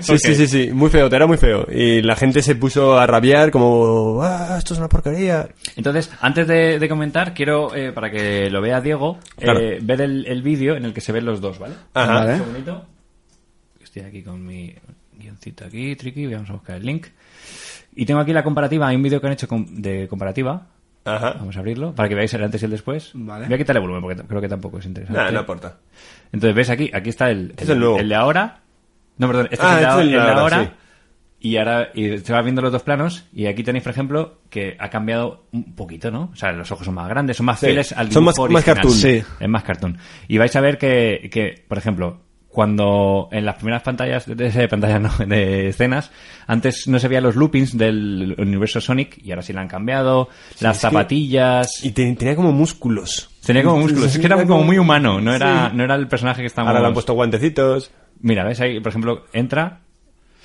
Sí, 0.02 0.18
sí, 0.20 0.36
sí, 0.36 0.46
sí, 0.46 0.72
muy 0.74 0.90
feo, 0.90 1.08
era 1.08 1.26
muy 1.26 1.38
feo. 1.38 1.66
Y 1.72 2.02
la 2.02 2.18
gente 2.18 2.42
se 2.42 2.56
puso 2.56 3.00
a 3.00 3.08
rabiar 3.08 3.50
como, 3.50 4.20
ah, 4.24 4.56
esto 4.58 4.74
es 4.74 4.80
una 4.82 4.90
porquería. 4.90 5.48
Entonces, 5.78 6.12
antes 6.20 6.46
de, 6.46 6.78
de 6.78 6.90
comentar, 6.90 7.34
quiero, 7.34 7.74
eh, 7.74 7.94
para 7.94 8.12
que 8.12 8.50
lo 8.50 8.60
vea 8.62 8.82
Diego, 8.82 9.20
Claro. 9.40 9.58
eh, 9.62 9.80
ver 9.82 10.02
el, 10.02 10.26
el 10.28 10.42
vídeo 10.42 10.76
en 10.76 10.84
el 10.84 10.94
que 10.94 11.00
se 11.00 11.14
ven 11.14 11.24
los 11.26 11.40
dos, 11.40 11.60
¿vale? 11.60 11.76
Ajá. 11.94 12.14
Vale. 12.16 12.34
Un 12.34 12.38
segundito. 12.40 12.86
Estoy 13.82 14.02
aquí 14.04 14.22
con 14.22 14.46
mi 14.46 14.76
guioncito 15.18 15.64
aquí, 15.64 15.96
tricky, 15.96 16.28
vamos 16.28 16.50
a 16.50 16.54
buscar 16.54 16.76
el 16.76 16.86
link. 16.86 17.08
Y 17.96 18.06
tengo 18.06 18.20
aquí 18.20 18.34
la 18.34 18.44
comparativa, 18.44 18.88
hay 18.88 18.96
un 18.96 19.04
vídeo 19.04 19.20
que 19.20 19.28
han 19.28 19.34
hecho 19.34 19.48
de 19.70 20.08
comparativa. 20.08 20.68
Ajá. 21.04 21.34
Vamos 21.40 21.56
a 21.58 21.60
abrirlo, 21.60 21.96
para 21.96 22.08
que 22.08 22.16
veáis 22.16 22.34
el 22.36 22.44
antes 22.44 22.62
y 22.62 22.66
el 22.66 22.72
después. 22.72 23.12
Vale. 23.16 23.46
Voy 23.48 23.56
a 23.56 23.58
quitarle 23.58 23.82
volumen, 23.82 24.02
porque 24.02 24.22
creo 24.28 24.40
que 24.42 24.48
tampoco 24.50 24.78
es 24.78 24.86
interesante. 24.86 25.18
Nada, 25.20 25.32
no 25.32 25.40
aporta. 25.40 25.78
Entonces, 26.32 26.56
ves 26.56 26.70
aquí, 26.70 26.92
aquí 26.94 27.10
está 27.10 27.30
el, 27.32 27.54
Es 27.58 27.68
el 27.70 27.80
nuevo. 27.80 27.98
el 27.98 28.08
de 28.08 28.16
ahora. 28.16 28.60
No, 29.18 29.28
perdón, 29.28 29.48
este 29.52 29.66
Ah, 29.66 29.70
es 29.70 29.78
el 29.78 29.82
de, 29.82 29.84
este 29.84 29.88
es 29.88 29.92
ahora- 29.92 30.02
el 30.04 30.10
de 30.12 30.16
el 30.18 30.22
de 30.24 30.30
ahora, 30.30 30.42
ahora. 30.58 30.64
sí. 30.66 30.72
Y 31.44 31.58
ahora 31.58 31.90
y 31.96 32.18
se 32.20 32.34
va 32.34 32.42
viendo 32.44 32.62
los 32.62 32.72
dos 32.72 32.84
planos. 32.84 33.26
Y 33.34 33.48
aquí 33.48 33.64
tenéis, 33.64 33.84
por 33.84 33.92
ejemplo, 33.92 34.42
que 34.52 34.78
ha 34.80 34.90
cambiado 34.92 35.46
un 35.52 35.74
poquito, 35.76 36.12
¿no? 36.12 36.30
O 36.32 36.36
sea, 36.36 36.52
los 36.52 36.72
ojos 36.72 36.86
son 36.86 36.94
más 36.94 37.10
grandes, 37.10 37.36
son 37.38 37.48
más 37.48 37.60
Sí. 37.60 37.66
fieles 37.66 37.92
al 37.94 38.12
Son 38.12 38.24
dibujo 38.24 38.26
más- 38.26 38.36
más 38.38 38.40
original. 38.68 38.76
cartoon. 38.76 38.94
Sí. 38.94 39.24
Es 39.40 39.50
más 39.50 39.64
cartoon. 39.64 39.98
Y 40.28 40.38
vais 40.38 40.56
a 40.56 40.62
ver 40.62 40.78
que, 40.78 41.30
que, 41.34 41.66
por 41.68 41.80
ejemplo, 41.80 42.22
cuando 42.52 43.30
en 43.32 43.46
las 43.46 43.56
primeras 43.56 43.82
pantallas, 43.82 44.26
de, 44.26 44.36
de 44.36 44.68
pantallas 44.68 45.02
no, 45.20 45.26
de 45.26 45.70
escenas, 45.70 46.12
antes 46.48 46.88
no 46.88 47.00
se 47.00 47.08
veían 47.08 47.24
los 47.24 47.36
loopings 47.36 47.78
del 47.78 48.36
universo 48.38 48.82
Sonic 48.82 49.18
y 49.24 49.32
ahora 49.32 49.42
sí 49.42 49.54
la 49.54 49.62
han 49.62 49.68
cambiado, 49.70 50.28
las 50.60 50.78
que- 50.78 50.82
zapatillas, 50.82 51.84
Y 51.86 51.92
te- 51.92 52.14
tenía 52.16 52.36
como 52.36 52.52
músculos. 52.52 53.30
tenía 53.46 53.64
como 53.64 53.78
músculos, 53.80 54.14
es 54.14 54.20
que 54.20 54.26
era 54.26 54.36
como 54.46 54.64
muy 54.64 54.78
humano, 54.78 55.22
no 55.22 55.34
era, 55.34 55.70
Sí. 55.70 55.78
no 55.78 55.84
era 55.86 55.96
el 55.96 56.08
personaje 56.08 56.42
que 56.42 56.48
estamos... 56.48 56.68
Ahora 56.70 56.82
le 56.82 56.88
han 56.88 56.94
puesto 56.94 57.14
guantecitos. 57.14 57.92
Mira, 58.20 58.44
ves 58.44 58.60
ahí, 58.60 58.80
por 58.82 58.90
ejemplo, 58.90 59.26
entra, 59.34 59.80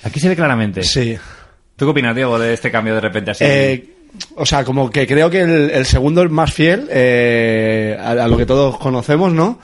aquí 0.05 0.21
se 0.21 0.29
ve 0.29 0.37
claramente. 0.37 0.83
Sí. 0.85 1.17
¿Tú 1.77 1.85
qué 1.87 1.91
opinas, 1.91 2.15
Diego, 2.15 2.39
de 2.39 2.55
este 2.55 2.71
cambio 2.71 2.95
de 2.95 3.01
repente 3.03 3.33
así? 3.33 3.45
Eh, 3.45 3.91
o 4.37 4.47
sea, 4.47 4.65
como 4.65 4.89
que 4.89 5.07
creo 5.07 5.29
que 5.29 5.41
el, 5.43 5.71
el 5.71 5.85
segundo 5.85 6.23
es 6.23 6.31
más 6.31 6.51
fiel 6.55 6.87
eh, 6.91 7.99
a, 8.01 8.13
a 8.13 8.29
lo 8.29 8.37
que 8.39 8.47
todos 8.47 8.79
conocemos, 8.79 9.33
¿no? 9.33 9.59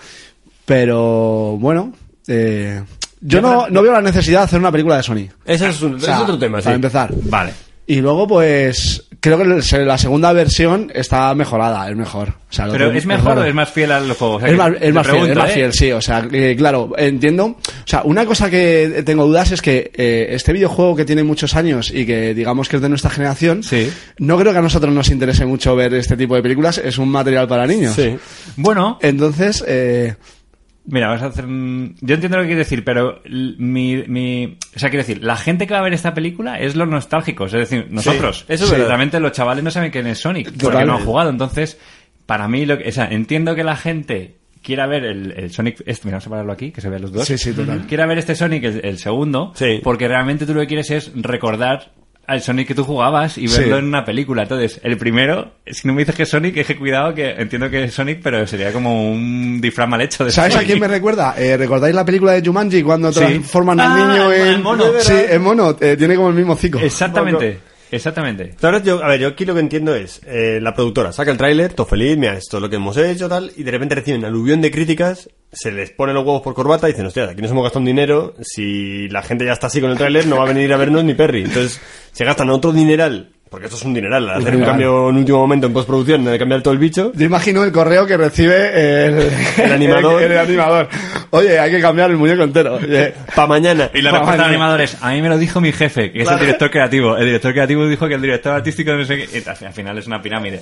Pero 0.67 1.57
bueno, 1.59 1.93
eh, 2.29 2.83
yo 3.21 3.41
no, 3.41 3.69
no 3.69 3.83
veo 3.83 3.93
la 3.93 4.03
necesidad 4.03 4.41
de 4.41 4.45
hacer 4.45 4.59
una 4.59 4.73
película 4.73 4.97
de 4.97 5.03
Sony. 5.03 5.29
Eso 5.45 5.67
es, 5.67 5.81
un- 5.83 5.95
O 5.95 6.01
sea, 6.01 6.17
es 6.17 6.23
otro 6.23 6.39
tema, 6.39 6.59
sí. 6.61 6.65
Para 6.65 6.77
empezar. 6.77 7.13
Vale. 7.25 7.53
Y 7.85 7.97
luego, 8.01 8.27
pues, 8.29 9.05
creo 9.21 9.37
que 9.39 9.43
el- 9.45 9.87
la 9.89 9.99
segunda 9.99 10.33
versión 10.33 10.91
está 10.95 11.35
mejorada, 11.35 11.91
es 11.91 11.97
mejor. 11.97 12.29
O 12.31 12.53
sea, 12.53 12.67
lo 12.67 12.73
¿Pero 12.73 12.93
que- 12.93 12.99
es 12.99 13.07
mejor 13.07 13.39
o 13.39 13.45
es 13.45 13.53
más 13.55 13.71
fiel 13.71 13.91
al 13.91 14.13
juego? 14.13 14.37
O 14.37 14.39
sea, 14.41 14.49
Es 14.49 14.53
que 14.53 14.59
más, 14.59 14.73
te 14.79 14.89
es 14.89 14.95
más 14.95 15.07
fiel, 15.07 15.17
pregunto, 15.19 15.33
es 15.33 15.39
más 15.39 15.51
¿eh? 15.51 15.55
fiel, 15.55 15.73
sí. 15.73 15.93
O 15.93 16.01
sea, 16.01 16.29
eh, 16.33 16.55
claro, 16.57 16.93
entiendo. 16.97 17.45
O 17.47 17.59
sea, 17.85 18.03
una 18.05 18.25
cosa 18.25 18.49
que 18.51 19.03
tengo 19.05 19.27
dudas 19.27 19.51
es 19.51 19.61
que 19.63 19.91
eh, 19.95 20.29
este 20.31 20.53
videojuego 20.53 20.95
que 20.97 21.05
tiene 21.05 21.25
muchos 21.25 21.55
años 21.57 21.91
y 21.93 22.07
que 22.07 22.35
digamos 22.35 22.69
que 22.69 22.77
es 22.77 22.83
de 22.83 22.89
nuestra 22.89 23.11
generación, 23.11 23.63
Sí. 23.65 23.91
no 24.19 24.39
creo 24.39 24.53
que 24.53 24.59
a 24.59 24.63
nosotros 24.63 24.93
nos 24.95 25.11
interese 25.11 25.45
mucho 25.45 25.75
ver 25.77 25.93
este 25.95 26.17
tipo 26.17 26.35
de 26.37 26.43
películas. 26.43 26.79
Es 26.79 26.99
un 26.99 27.09
material 27.09 27.49
para 27.49 27.67
niños. 27.67 27.95
Sí. 27.97 28.17
Bueno, 28.57 28.99
Entonces, 29.03 29.63
eh, 29.67 30.15
Mira, 30.85 31.07
vamos 31.09 31.23
a 31.23 31.27
hacer. 31.27 31.45
Yo 31.47 32.15
entiendo 32.15 32.37
lo 32.37 32.43
que 32.43 32.49
quieres 32.49 32.67
decir, 32.69 32.85
pero 32.85 33.21
mi, 33.29 34.03
mi... 34.09 34.59
O 34.75 34.79
sea, 34.79 34.91
quiero 34.91 35.05
decir, 35.07 35.23
la 35.23 35.37
gente 35.37 35.67
que 35.67 35.75
va 35.75 35.81
a 35.81 35.85
ver 35.85 35.95
esta 35.95 36.13
película 36.13 36.59
es 36.59 36.75
los 36.75 36.89
nostálgicos. 36.89 37.55
Es 37.55 37.61
decir, 37.71 37.87
nosotros. 37.91 38.45
eso 38.49 38.65
es 38.65 38.71
verdad. 38.71 38.87
Realmente 38.89 39.21
los 39.21 39.33
chavales 39.33 39.63
no 39.63 39.71
saben 39.71 39.91
quién 39.93 40.07
es 40.09 40.19
Sonic, 40.19 40.51
porque 40.61 40.85
no 40.85 40.97
han 40.97 41.05
jugado. 41.05 41.31
Entonces, 41.31 41.79
para 42.27 42.49
mí, 42.49 42.67
lo 42.67 42.79
que... 42.79 42.89
o 42.89 42.93
sea, 42.93 43.07
entiendo 43.07 43.55
que 43.55 43.63
la 43.63 43.77
gente 43.77 44.39
quiera 44.61 44.87
ver 44.89 45.05
el, 45.05 45.33
el 45.37 45.51
Sonic... 45.53 45.83
Este, 45.87 46.07
mira, 46.07 46.17
vamos 46.17 46.27
a 46.27 46.31
pararlo 46.31 46.53
aquí, 46.53 46.73
que 46.73 46.81
se 46.81 46.89
vean 46.89 47.03
los 47.03 47.13
dos. 47.13 47.27
Sí, 47.27 47.39
sí, 47.39 47.53
total. 47.53 47.87
Quiera 47.87 48.07
ver 48.07 48.19
este 48.19 48.35
Sonic, 48.35 48.65
el, 48.65 48.85
el 48.85 48.99
segundo, 48.99 49.53
Sí. 49.55 49.81
porque 49.85 50.09
realmente 50.09 50.47
tú 50.47 50.55
lo 50.55 50.61
que 50.63 50.67
quieres 50.67 50.91
es 50.91 51.13
recordar 51.15 51.93
al 52.27 52.41
Sonic 52.41 52.69
que 52.69 52.75
tú 52.75 52.85
jugabas 52.85 53.37
y 53.37 53.49
Sí. 53.49 53.59
verlo 53.61 53.79
en 53.79 53.87
una 53.87 54.05
película. 54.05 54.43
Entonces, 54.43 54.81
el 54.85 54.97
primero, 54.97 55.53
si 55.67 55.87
no 55.89 55.93
me 55.95 56.01
dices 56.03 56.15
que 56.15 56.23
es 56.23 56.29
Sonic, 56.29 56.57
es 56.57 56.67
que 56.67 56.77
cuidado, 56.77 57.15
que 57.15 57.31
entiendo 57.31 57.69
que 57.69 57.85
es 57.85 57.93
Sonic, 57.95 58.21
pero 58.23 58.47
sería 58.47 58.73
como 58.73 59.11
un 59.11 59.61
disfraz 59.61 59.89
mal 59.89 60.01
hecho 60.01 60.25
de 60.25 60.31
¿sabes 60.31 60.53
a 60.53 60.59
Sonic. 60.59 60.67
quién 60.69 60.81
me 60.81 60.89
recuerda? 60.89 61.35
Eh, 61.37 61.57
¿Recordáis 61.57 61.95
la 61.95 62.05
película 62.05 62.33
de 62.33 62.43
Jumanji 62.47 62.83
cuando 62.83 63.13
Sí. 63.13 63.19
transforman 63.21 63.81
Ah, 63.81 63.93
al 63.95 64.09
niño 64.09 64.33
el 64.33 64.55
en 64.55 64.63
mono. 64.63 64.85
Sí, 65.01 65.15
en 65.29 65.43
mono. 65.43 65.77
eh, 65.81 65.97
tiene 65.97 66.15
como 66.17 66.29
el 66.29 66.35
mismo 66.35 66.55
cico. 66.57 66.79
Exactamente, 66.79 67.59
exactamente. 67.97 68.55
Yo, 68.85 69.03
a 69.03 69.09
ver, 69.09 69.21
yo 69.21 69.29
aquí 69.29 69.45
lo 69.45 69.55
que 69.55 69.61
entiendo 69.61 69.95
es, 69.95 70.21
eh, 70.27 70.59
la 70.61 70.75
productora 70.75 71.13
saca 71.13 71.31
el 71.31 71.37
tráiler, 71.37 71.75
todo 71.75 71.87
feliz, 71.87 72.17
mira, 72.17 72.37
esto 72.37 72.57
es 72.57 72.63
lo 72.63 72.69
que 72.69 72.77
hemos 72.77 72.97
hecho, 72.97 73.29
tal, 73.29 73.53
y 73.57 73.63
de 73.63 73.71
repente 73.71 73.95
reciben 73.95 74.25
aluvión 74.25 74.61
de 74.61 74.71
críticas, 74.71 75.31
se 75.53 75.71
les 75.71 75.91
pone 75.91 76.13
los 76.13 76.25
huevos 76.25 76.43
por 76.43 76.55
corbata 76.55 76.89
y 76.89 76.93
dicen, 76.93 77.07
hostia, 77.07 77.25
aquí 77.25 77.43
nos 77.43 77.51
hemos 77.51 77.63
gastado 77.63 77.81
un 77.81 77.87
dinero, 77.87 78.35
si 78.41 79.09
la 79.09 79.23
gente 79.23 79.45
ya 79.45 79.53
está 79.53 79.69
así 79.69 79.81
con 79.81 79.91
el 79.91 79.99
tráiler, 79.99 80.27
no 80.27 80.39
va 80.39 80.45
a 80.45 80.53
venir 80.53 80.73
a 80.73 80.77
vernos 80.77 81.05
ni 81.05 81.15
Perry. 81.15 81.45
Entonces, 81.45 81.81
se 82.13 82.25
gastan 82.25 82.51
otro 82.51 82.73
dineral, 82.73 83.31
porque 83.53 83.67
esto 83.67 83.77
es 83.77 83.85
un 83.85 83.93
dineral, 83.95 84.29
hacer 84.31 84.57
un 84.57 84.65
cambio 84.65 85.11
en 85.11 85.17
último 85.19 85.39
momento 85.39 85.67
en 85.69 85.73
postproducción, 85.75 86.25
de 86.25 86.39
cambiar 86.39 86.63
todo 86.63 86.73
el 86.75 86.81
bicho. 86.81 87.13
Yo 87.15 87.27
imagino 87.27 87.63
el 87.63 87.71
correo 87.71 88.07
que 88.07 88.17
recibe 88.17 89.07
el, 89.07 89.31
El 89.59 89.73
animador. 89.75 90.23
el, 90.23 90.33
el 90.33 90.39
animador. 90.39 90.89
Oye, 91.31 91.59
hay 91.59 91.71
que 91.71 91.81
cambiar 91.81 92.11
el 92.11 92.17
muñeco 92.17 92.43
entero. 92.43 92.79
Eh, 92.83 93.15
Pa' 93.37 93.47
mañana. 93.47 93.91
Y 93.95 94.01
la 94.03 94.11
Pues, 94.11 94.21
respuesta 94.23 94.43
del 94.45 94.51
animador 94.55 94.81
es, 94.81 94.97
a 95.03 95.11
mí 95.13 95.23
me 95.23 95.29
lo 95.29 95.37
dijo 95.39 95.61
mi 95.61 95.71
jefe, 95.71 96.11
que 96.11 96.23
es 96.23 96.31
el 96.31 96.39
director 96.41 96.71
creativo. 96.71 97.17
El 97.17 97.27
director 97.27 97.53
creativo 97.53 97.87
dijo 97.87 98.09
que 98.09 98.15
el 98.15 98.23
director 98.23 98.53
artístico 98.55 98.93
no 98.95 99.05
sé 99.05 99.17
qué. 99.29 99.39
y 99.39 99.65
al 99.67 99.73
final 99.75 99.99
es 99.99 100.07
una 100.07 100.21
pirámide. 100.23 100.61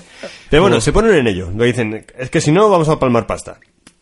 Pero 0.51 0.63
bueno, 0.63 0.81
se 0.81 0.93
ponen 0.93 1.15
en 1.15 1.27
ello. 1.29 1.49
Lo 1.57 1.65
dicen, 1.65 2.05
es 2.19 2.29
que 2.29 2.41
si 2.41 2.51
no, 2.53 2.69
vamos 2.69 2.89
a 2.89 2.99
palmar 2.99 3.27
pasta. 3.27 3.57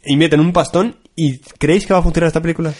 Invierten 0.06 0.40
un 0.40 0.52
pastón 0.52 0.96
y 1.14 1.38
¿creéis 1.58 1.86
que 1.86 1.92
va 1.92 1.98
a 1.98 2.02
funcionar 2.02 2.28
esta 2.28 2.40
película? 2.40 2.72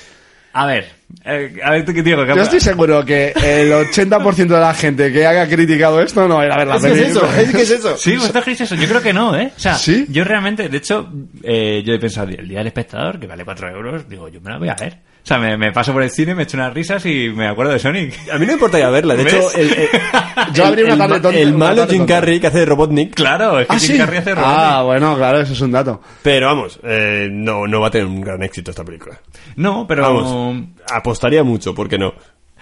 A 0.52 0.66
ver, 0.66 0.86
eh, 1.24 1.56
a 1.62 1.70
ver, 1.70 1.84
qué 1.84 2.02
digo. 2.02 2.24
Yo 2.24 2.42
estoy 2.42 2.60
seguro 2.60 3.04
que 3.04 3.32
el 3.42 3.72
80% 3.72 4.46
de 4.46 4.60
la 4.60 4.74
gente 4.74 5.12
que 5.12 5.26
haya 5.26 5.48
criticado 5.48 6.00
esto 6.00 6.26
no 6.28 6.36
va 6.36 6.42
a 6.42 6.46
ir 6.46 6.52
a 6.52 6.56
ver 6.56 6.66
la 6.66 6.76
Es 6.76 6.84
eso, 6.84 7.24
es 7.36 7.54
que 7.54 7.62
es 7.62 7.70
eso. 7.70 7.96
Sí, 7.96 8.16
¿vosotros 8.16 8.44
creéis 8.44 8.60
eso? 8.62 8.74
Yo 8.74 8.88
creo 8.88 9.02
que 9.02 9.12
no, 9.12 9.36
¿eh? 9.36 9.52
O 9.56 9.60
sea, 9.60 9.74
¿Sí? 9.74 10.06
yo 10.08 10.24
realmente, 10.24 10.68
de 10.68 10.76
hecho, 10.76 11.10
eh, 11.42 11.82
yo 11.84 11.94
he 11.94 11.98
pensado, 11.98 12.28
el 12.28 12.48
día 12.48 12.58
del 12.58 12.68
espectador, 12.68 13.18
que 13.18 13.26
vale 13.26 13.44
4 13.44 13.70
euros, 13.70 14.08
digo, 14.08 14.28
yo 14.28 14.40
me 14.40 14.50
la 14.50 14.58
voy 14.58 14.68
a 14.68 14.74
ver. 14.74 14.98
O 15.28 15.32
sea, 15.34 15.38
me, 15.38 15.58
me 15.58 15.72
paso 15.72 15.92
por 15.92 16.02
el 16.02 16.10
cine, 16.10 16.34
me 16.34 16.44
echo 16.44 16.56
unas 16.56 16.72
risas 16.72 17.04
y 17.04 17.28
me 17.28 17.46
acuerdo 17.48 17.72
de 17.72 17.78
Sonic. 17.78 18.14
A 18.32 18.38
mí 18.38 18.40
no 18.40 18.46
me 18.46 18.52
importa 18.54 18.78
ir 18.78 18.84
a 18.86 18.88
verla. 18.88 19.14
De 19.14 19.24
¿Ves? 19.24 19.34
hecho, 19.34 19.58
el, 19.58 19.68
el- 19.74 19.88
Yo 20.54 20.62
el- 20.62 20.68
abrí 20.70 20.82
una 20.84 20.92
el 20.94 20.98
tarde 20.98 21.14
ma- 21.16 21.20
tonta- 21.20 21.38
el 21.38 21.48
una 21.48 21.58
malo 21.66 21.80
tarde 21.82 21.94
Jim. 21.96 22.06
Carrey 22.06 22.40
que 22.40 22.46
hace 22.46 22.58
de 22.60 22.64
Robotnik. 22.64 23.14
Claro, 23.14 23.60
es 23.60 23.66
que 23.66 23.76
Ah, 23.76 23.78
Jim 23.78 23.88
sí. 23.92 23.98
Carrey 23.98 24.18
hace 24.20 24.30
Ah, 24.30 24.34
Robotnik. 24.80 24.86
bueno, 24.86 25.16
claro, 25.18 25.40
eso 25.40 25.52
es 25.52 25.60
un 25.60 25.70
dato. 25.72 26.00
Pero 26.22 26.46
vamos, 26.46 26.80
eh, 26.82 27.28
no, 27.30 27.66
no 27.66 27.78
va 27.78 27.88
a 27.88 27.90
tener 27.90 28.06
un 28.06 28.22
gran 28.22 28.42
éxito 28.42 28.70
esta 28.70 28.84
película. 28.84 29.20
No, 29.56 29.86
pero... 29.86 30.00
Vamos, 30.02 30.64
apostaría 30.90 31.44
mucho, 31.44 31.74
¿por 31.74 31.90
qué 31.90 31.98
no? 31.98 32.14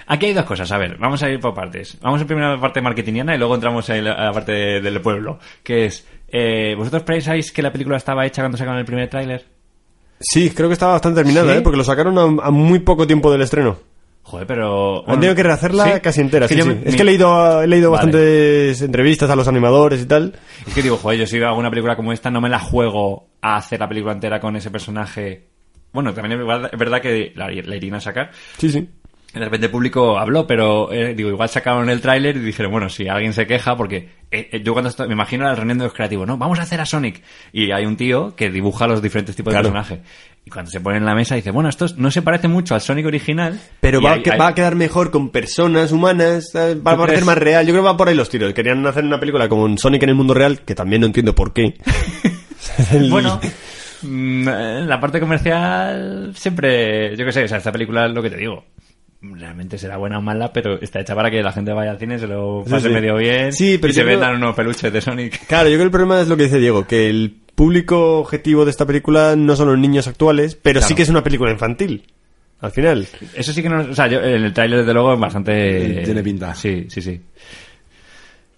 Aquí 0.09 0.27
hay 0.27 0.33
dos 0.33 0.45
cosas, 0.45 0.71
a 0.73 0.79
ver, 0.79 0.97
vamos 0.99 1.23
a 1.23 1.31
ir 1.31 1.39
por 1.39 1.55
partes. 1.55 1.97
Vamos 2.01 2.21
a 2.21 2.25
primero 2.27 2.49
a 2.49 2.55
la 2.57 2.61
parte 2.61 2.81
marketingiana 2.81 3.37
y 3.37 3.39
luego 3.39 3.55
entramos 3.55 3.89
en 3.91 4.05
la, 4.07 4.12
a 4.14 4.25
la 4.25 4.33
parte 4.33 4.51
de- 4.51 4.81
del 4.81 5.01
pueblo, 5.01 5.39
que 5.62 5.87
es, 5.87 6.05
eh, 6.29 6.75
¿vosotros 6.77 7.05
pensáis 7.05 7.53
que 7.53 7.62
la 7.62 7.71
película 7.71 7.97
estaba 7.97 8.27
hecha 8.27 8.43
cuando 8.43 8.59
sacaron 8.59 8.81
el 8.81 8.85
primer 8.85 9.09
tráiler? 9.09 9.45
Sí, 10.21 10.51
creo 10.51 10.69
que 10.69 10.73
estaba 10.75 10.93
bastante 10.93 11.21
terminada, 11.23 11.53
¿Sí? 11.53 11.59
¿eh? 11.59 11.62
porque 11.62 11.77
lo 11.77 11.85
sacaron 11.85 12.19
a, 12.19 12.47
a 12.47 12.51
muy 12.51 12.79
poco 12.81 13.07
tiempo 13.07 13.31
del 13.31 13.43
estreno. 13.43 13.77
Joder, 14.23 14.47
pero... 14.47 15.09
Han 15.09 15.17
tenido 15.21 15.37
que 15.37 15.43
rehacerla 15.45 15.95
¿sí? 15.95 16.01
casi 16.01 16.21
entera. 16.21 16.47
Es 16.47 16.49
que 16.49 16.55
sí, 16.55 16.59
yo 16.59 16.64
sí. 16.64 16.71
me- 16.71 16.81
Es 16.81 16.93
mi- 16.93 16.97
que 16.97 17.03
he 17.03 17.05
leído, 17.05 17.62
he 17.62 17.67
leído 17.69 17.91
Vale. 17.93 18.07
bastantes 18.07 18.83
entrevistas 18.83 19.31
a 19.31 19.37
los 19.37 19.47
animadores 19.47 20.03
y 20.03 20.07
tal. 20.07 20.35
Es 20.67 20.75
que 20.75 20.83
digo, 20.83 20.97
joder, 20.97 21.21
yo 21.21 21.27
si 21.27 21.41
hago 21.41 21.57
una 21.59 21.71
película 21.71 21.95
como 21.95 22.12
esta 22.12 22.29
no 22.31 22.41
me 22.41 22.49
la 22.49 22.59
juego 22.59 23.29
a 23.41 23.57
hacer 23.57 23.79
la 23.79 23.89
película 23.89 24.12
entera 24.14 24.41
con 24.41 24.57
ese 24.57 24.71
personaje. 24.71 25.45
Bueno, 25.93 26.12
también 26.12 26.41
es 26.41 26.47
verdad, 26.47 26.71
es 26.73 26.79
verdad 26.79 27.01
que 27.01 27.33
la, 27.37 27.49
la 27.51 27.77
irían 27.77 27.95
a 27.95 28.01
sacar. 28.01 28.31
Sí, 28.59 28.69
sí. 28.71 28.89
De 29.39 29.45
repente 29.45 29.66
el 29.66 29.70
público 29.72 30.18
habló, 30.18 30.47
pero 30.47 30.91
eh, 30.91 31.14
digo, 31.14 31.28
igual 31.28 31.49
sacaron 31.51 31.91
el 31.91 32.01
tráiler 32.01 32.37
y 32.37 32.41
dijeron, 32.41 32.72
bueno, 32.72 32.89
si 32.89 33.07
alguien 33.07 33.34
se 33.34 33.47
queja, 33.47 33.76
porque 33.76 34.09
eh, 34.30 34.49
eh, 34.51 34.62
yo 34.64 34.72
cuando 34.72 34.89
estoy, 34.89 35.09
me 35.09 35.12
imagino 35.12 35.45
la 35.45 35.55
reunión 35.55 35.76
de 35.76 35.84
los 35.84 35.93
creativos, 35.93 36.26
¿no? 36.26 36.39
Vamos 36.39 36.59
a 36.59 36.62
hacer 36.62 36.80
a 36.80 36.87
Sonic. 36.87 37.22
Y 37.53 37.70
hay 37.70 37.84
un 37.84 37.97
tío 37.99 38.34
que 38.34 38.49
dibuja 38.51 38.87
los 38.87 39.03
diferentes 39.03 39.37
tipos 39.37 39.53
Claro. 39.53 39.68
de 39.68 39.72
personajes. 39.74 40.07
Y 40.47 40.51
cuando 40.51 40.70
se 40.70 40.80
pone 40.80 40.97
en 40.97 41.05
la 41.05 41.14
mesa 41.14 41.34
dice, 41.34 41.51
bueno, 41.51 41.68
esto 41.68 41.87
no 41.99 42.11
se 42.11 42.22
parece 42.22 42.49
mucho 42.49 42.74
al 42.74 42.80
Sonic 42.80 43.05
original. 43.05 43.61
Pero 43.80 44.01
va, 44.01 44.12
hay- 44.14 44.20
a 44.20 44.22
que- 44.22 44.30
hay- 44.32 44.39
va 44.39 44.47
a 44.49 44.55
quedar 44.55 44.74
mejor 44.74 45.11
con 45.11 45.28
personas 45.28 45.93
humanas, 45.93 46.53
va 46.55 46.93
a 46.93 46.95
¿Tú 46.95 47.01
parecer 47.03 47.24
más 47.26 47.37
real. 47.37 47.66
Yo 47.66 47.72
creo 47.72 47.82
que 47.82 47.89
va 47.91 47.97
por 47.97 48.09
ahí 48.09 48.14
los 48.14 48.30
tiros. 48.30 48.55
Querían 48.55 48.87
hacer 48.87 49.05
una 49.05 49.20
película 49.20 49.49
como 49.51 49.64
un 49.64 49.76
Sonic 49.76 50.03
en 50.05 50.09
el 50.09 50.14
mundo 50.14 50.32
real, 50.32 50.61
que 50.62 50.74
también 50.74 51.01
no 51.01 51.07
entiendo 51.09 51.34
por 51.34 51.53
qué. 51.53 51.74
El- 52.91 53.11
Bueno, 53.11 53.39
mm, 54.03 54.49
la 54.87 54.99
parte 55.01 55.20
comercial 55.20 56.32
siempre, 56.34 57.16
yo 57.16 57.24
qué 57.26 57.32
sé, 57.32 57.45
o 57.45 57.49
sea, 57.49 57.59
esta 57.59 57.72
película 57.72 58.07
es 58.07 58.12
lo 58.12 58.22
que 58.22 58.30
te 58.30 58.37
digo. 58.37 58.64
Realmente 59.35 59.79
será 59.79 59.97
buena 59.97 60.18
o 60.18 60.22
mala, 60.22 60.53
pero 60.53 60.81
está 60.81 61.01
hecha 61.01 61.14
para 61.14 61.31
que 61.31 61.43
la 61.43 61.53
gente 61.53 61.72
vaya 61.72 61.91
al 61.91 61.99
cine, 61.99 62.18
se 62.18 62.27
lo 62.27 62.64
pase 62.68 62.89
sí. 62.89 62.95
medio 62.95 63.16
bien 63.16 63.53
Sí, 63.53 63.79
pero 63.79 63.91
y 63.91 63.95
se 63.95 64.03
creo- 64.03 64.12
vendan 64.18 64.37
unos 64.37 64.55
peluches 64.55 64.93
de 64.93 65.01
Sonic. 65.01 65.47
Claro, 65.47 65.68
yo 65.68 65.74
creo 65.77 65.79
que 65.79 65.85
el 65.85 65.91
problema 65.91 66.20
es 66.20 66.29
lo 66.29 66.37
que 66.37 66.45
dice 66.45 66.59
Diego, 66.59 66.87
que 66.87 67.09
el 67.11 67.35
público 67.55 68.18
objetivo 68.18 68.64
de 68.64 68.70
esta 68.70 68.85
película 68.87 69.35
no 69.37 69.57
son 69.57 69.68
los 69.68 69.79
niños 69.79 70.07
actuales, 70.07 70.55
pero 70.55 70.81
sí 70.83 70.95
que 70.95 71.03
es 71.03 71.09
una 71.09 71.22
película 71.24 71.51
infantil. 71.53 72.05
Al 72.61 72.70
final. 72.70 73.07
Eso 73.35 73.53
sí 73.53 73.62
que 73.62 73.68
no, 73.68 73.81
o 73.81 73.95
sea, 73.95 74.07
yo, 74.07 74.18
en 74.20 74.45
el 74.45 74.53
tráiler 74.55 74.79
desde 74.81 74.95
luego 74.95 75.12
es 75.14 75.20
bastante... 75.20 76.03
Tiene 76.05 76.22
pinta. 76.22 76.55
Sí, 76.55 76.87
sí, 76.89 77.03
sí. 77.03 77.20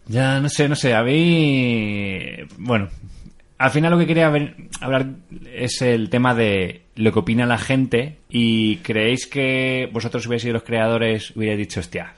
Ya, 0.06 0.40
no 0.40 0.48
sé, 0.48 0.68
no 0.68 0.74
sé, 0.76 0.94
a 0.94 1.02
mí... 1.02 2.28
Bueno, 2.58 2.88
al 3.58 3.70
final 3.70 3.90
lo 3.90 3.98
que 3.98 4.06
quería 4.06 4.32
hablar 4.80 5.06
es 5.52 5.82
el 5.82 6.10
tema 6.10 6.34
de 6.34 6.82
lo 6.94 7.12
que 7.12 7.18
opina 7.18 7.44
la 7.44 7.58
gente 7.58 8.18
y 8.30 8.76
creéis 8.76 9.26
que 9.26 9.88
vosotros 9.92 10.26
hubierais 10.26 10.42
sido 10.42 10.54
los 10.54 10.62
creadores, 10.62 11.34
hubierais 11.34 11.58
dicho, 11.58 11.80
hostia, 11.80 12.14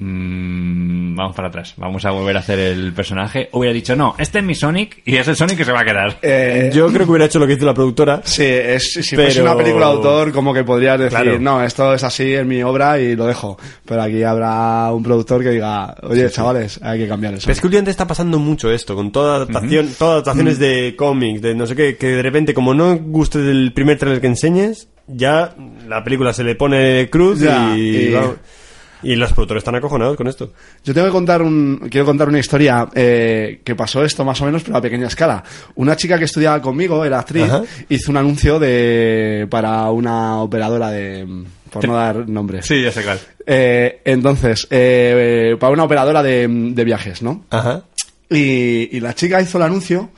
mm, 0.00 1.14
vamos 1.14 1.36
para 1.36 1.48
atrás, 1.48 1.74
vamos 1.76 2.04
a 2.04 2.10
volver 2.10 2.36
a 2.36 2.40
hacer 2.40 2.58
el 2.58 2.92
personaje, 2.92 3.48
hubiera 3.52 3.72
dicho, 3.72 3.94
no, 3.94 4.14
este 4.18 4.38
es 4.38 4.44
mi 4.44 4.54
Sonic 4.54 5.02
y 5.04 5.16
es 5.16 5.28
el 5.28 5.36
Sonic 5.36 5.58
que 5.58 5.64
se 5.64 5.72
va 5.72 5.80
a 5.80 5.84
quedar. 5.84 6.18
Eh, 6.22 6.70
Yo 6.74 6.88
creo 6.88 7.04
que 7.04 7.10
hubiera 7.10 7.26
hecho 7.26 7.38
lo 7.38 7.46
que 7.46 7.52
hizo 7.54 7.66
la 7.66 7.74
productora. 7.74 8.20
Sí, 8.24 8.44
es, 8.44 8.92
si 8.94 9.10
Pero- 9.16 9.22
fuese 9.24 9.42
una 9.42 9.56
película 9.56 9.86
de 9.86 9.92
autor, 9.92 10.32
como 10.32 10.52
que 10.54 10.64
podrías 10.64 10.98
decir, 10.98 11.10
Claro. 11.18 11.38
no, 11.38 11.62
esto 11.62 11.94
es 11.94 12.02
así, 12.04 12.32
es 12.32 12.46
mi 12.46 12.62
obra 12.62 12.98
y 12.98 13.14
lo 13.16 13.26
dejo. 13.26 13.58
Pero 13.84 14.02
aquí 14.02 14.22
habrá 14.22 14.92
un 14.92 15.02
productor 15.02 15.42
que 15.42 15.50
diga, 15.50 15.94
oye, 16.02 16.30
chavales, 16.30 16.80
hay 16.82 16.98
que 17.00 17.08
cambiar 17.08 17.34
eso. 17.34 17.50
Es 17.50 17.60
que 17.60 17.66
últimamente 17.66 17.90
está 17.90 18.06
pasando 18.06 18.38
mucho 18.38 18.70
esto, 18.70 18.94
con 18.94 19.12
toda 19.12 19.36
adaptación, 19.36 19.88
todas 19.98 20.14
adaptaciones 20.14 20.58
de 20.58 20.94
cómics, 20.96 21.42
de 21.42 21.54
no 21.54 21.66
sé 21.66 21.74
qué, 21.76 21.96
que 21.96 22.08
de 22.08 22.22
repente, 22.22 22.54
como 22.54 22.74
no 22.74 22.96
guste 22.96 23.38
del 23.38 23.72
primer 23.72 23.98
trailer 23.98 24.20
que 24.20 24.26
enseñes, 24.28 24.88
ya 25.06 25.54
la 25.88 26.02
película 26.04 26.32
se 26.32 26.44
le 26.44 26.54
pone 26.54 27.08
cruz 27.10 27.40
Ya, 27.40 27.76
y... 27.76 27.80
y- 27.80 28.12
va- 28.12 28.34
Y 29.02 29.16
los 29.16 29.32
productores 29.32 29.62
están 29.62 29.74
acojonados 29.74 30.16
con 30.16 30.26
esto. 30.28 30.52
Yo 30.84 30.92
tengo 30.94 31.06
que 31.06 31.12
contar 31.12 31.42
un, 31.42 31.88
quiero 31.90 32.06
contar 32.06 32.28
una 32.28 32.38
historia 32.38 32.88
eh, 32.94 33.60
que 33.64 33.74
pasó 33.74 34.04
esto 34.04 34.24
más 34.24 34.40
o 34.40 34.44
menos, 34.44 34.62
pero 34.62 34.76
a 34.76 34.80
pequeña 34.82 35.06
escala. 35.06 35.42
Una 35.76 35.96
chica 35.96 36.18
que 36.18 36.24
estudiaba 36.24 36.60
conmigo, 36.60 37.04
era 37.04 37.18
actriz, 37.20 37.44
Ajá. 37.44 37.62
hizo 37.88 38.10
un 38.10 38.16
anuncio 38.16 38.58
de 38.58 39.46
para 39.50 39.90
una 39.90 40.40
operadora 40.42 40.90
de, 40.90 41.44
por 41.70 41.86
no 41.86 41.94
dar 41.94 42.28
nombres. 42.28 42.66
Sí, 42.66 42.82
ya 42.82 42.92
sé 42.92 43.02
cuál. 43.02 43.18
Eh, 43.46 44.00
entonces, 44.04 44.66
eh, 44.70 45.56
para 45.58 45.72
una 45.72 45.84
operadora 45.84 46.22
de, 46.22 46.46
de 46.48 46.84
viajes, 46.84 47.22
¿no? 47.22 47.44
Ajá. 47.50 47.84
Y, 48.28 48.96
y 48.96 49.00
la 49.00 49.14
chica 49.14 49.40
hizo 49.40 49.58
el 49.58 49.64
anuncio, 49.64 50.10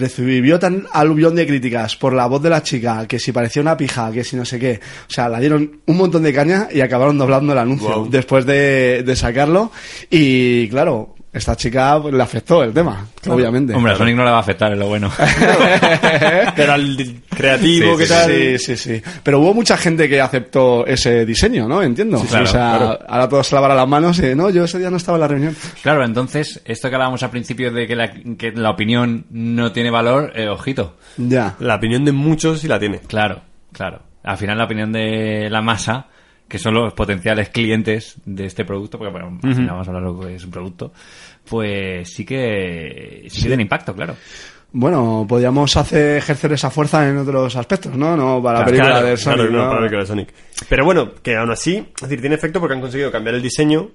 recibió 0.00 0.58
tan 0.58 0.86
aluvión 0.92 1.34
de 1.36 1.46
críticas 1.46 1.94
por 1.96 2.12
la 2.12 2.26
voz 2.26 2.42
de 2.42 2.50
la 2.50 2.62
chica, 2.62 3.06
que 3.06 3.18
si 3.18 3.30
parecía 3.30 3.62
una 3.62 3.76
pija, 3.76 4.10
que 4.10 4.24
si 4.24 4.34
no 4.34 4.44
sé 4.44 4.58
qué. 4.58 4.80
O 5.08 5.12
sea, 5.12 5.28
la 5.28 5.38
dieron 5.38 5.80
un 5.86 5.96
montón 5.96 6.22
de 6.22 6.32
caña 6.32 6.68
y 6.72 6.80
acabaron 6.80 7.18
doblando 7.18 7.52
el 7.52 7.58
anuncio 7.58 8.08
después 8.10 8.44
de, 8.46 9.02
de 9.04 9.16
sacarlo. 9.16 9.70
Y 10.10 10.68
claro, 10.68 11.14
esta 11.32 11.54
chica 11.54 12.00
pues, 12.02 12.12
le 12.12 12.22
afectó 12.22 12.64
el 12.64 12.72
tema, 12.72 13.06
obviamente. 13.28 13.72
Hombre, 13.74 13.92
a 13.92 13.96
Sonic 13.96 14.16
no 14.16 14.24
le 14.24 14.30
va 14.30 14.38
a 14.38 14.40
afectar, 14.40 14.72
es 14.72 14.78
lo 14.78 14.88
bueno. 14.88 15.10
Pero 16.56 16.72
al 16.72 16.96
creativo, 17.28 17.92
Sí, 17.92 17.98
¿qué 17.98 18.06
sí, 18.06 18.12
tal? 18.12 18.30
Sí, 18.30 18.58
sí, 18.58 18.76
sí. 18.76 19.02
Pero 19.22 19.40
hubo 19.40 19.54
mucha 19.54 19.76
gente 19.76 20.08
que 20.08 20.20
aceptó 20.20 20.84
ese 20.86 21.24
diseño, 21.24 21.68
¿no? 21.68 21.82
Entiendo. 21.82 22.20
claro, 22.22 22.44
o 22.44 22.48
sea, 22.48 22.76
claro. 22.76 22.98
ahora 23.08 23.28
todos 23.28 23.46
se 23.46 23.54
lavarán 23.54 23.76
las 23.76 23.88
manos 23.88 24.18
y 24.18 24.34
no, 24.34 24.50
yo 24.50 24.64
ese 24.64 24.78
día 24.78 24.90
no 24.90 24.96
estaba 24.96 25.16
en 25.16 25.20
la 25.20 25.28
reunión. 25.28 25.56
Claro, 25.82 26.04
entonces, 26.04 26.60
esto 26.64 26.88
que 26.88 26.94
hablábamos 26.96 27.22
al 27.22 27.30
principio 27.30 27.70
de 27.72 27.86
que 27.86 27.94
la, 27.94 28.10
que 28.10 28.50
la 28.52 28.70
opinión 28.70 29.26
no 29.30 29.70
tiene 29.70 29.90
valor, 29.90 30.32
eh, 30.34 30.48
ojito. 30.48 30.96
Ya. 31.16 31.54
La 31.60 31.76
opinión 31.76 32.04
de 32.04 32.12
muchos 32.12 32.60
sí 32.60 32.68
la 32.68 32.78
tiene. 32.80 33.00
Claro, 33.06 33.40
claro. 33.72 34.02
Al 34.22 34.36
final 34.36 34.58
la 34.58 34.64
opinión 34.64 34.92
de 34.92 35.48
la 35.48 35.62
masa, 35.62 36.08
que 36.50 36.58
son 36.58 36.74
los 36.74 36.92
potenciales 36.92 37.48
clientes 37.48 38.16
de 38.26 38.44
este 38.44 38.64
producto, 38.64 38.98
porque 38.98 39.12
bueno, 39.12 39.38
al 39.42 39.54
final 39.54 39.70
vamos 39.70 39.86
a 39.86 39.90
hablar 39.92 40.04
de 40.04 40.12
lo 40.12 40.20
que 40.26 40.34
es 40.34 40.44
un 40.44 40.50
producto, 40.50 40.92
pues 41.48 42.12
sí 42.12 42.24
que 42.26 43.24
sí 43.28 43.42
que 43.42 43.48
tiene 43.48 43.62
impacto, 43.62 43.94
claro. 43.94 44.16
Bueno, 44.72 45.24
podríamos 45.28 45.76
hacer 45.76 46.18
ejercer 46.18 46.52
esa 46.52 46.70
fuerza 46.70 47.08
en 47.08 47.18
otros 47.18 47.56
aspectos, 47.56 47.94
¿no? 47.96 48.16
No 48.16 48.42
para 48.42 48.58
la 48.60 48.64
Claro, 48.64 48.66
película 48.66 48.90
claro, 48.90 49.06
de 49.06 49.16
Sonic, 49.16 49.36
claro, 49.38 49.52
no, 49.52 49.58
¿no? 49.58 49.64
para 49.64 49.74
la 49.74 49.78
película 49.80 50.00
de 50.02 50.06
Sonic. 50.06 50.34
Pero 50.68 50.84
bueno, 50.84 51.10
que 51.22 51.36
aún 51.36 51.50
así, 51.50 51.76
es 51.94 52.02
decir, 52.02 52.20
tiene 52.20 52.34
efecto 52.36 52.60
porque 52.60 52.74
han 52.74 52.80
conseguido 52.80 53.10
cambiar 53.10 53.36
el 53.36 53.42
diseño, 53.42 53.90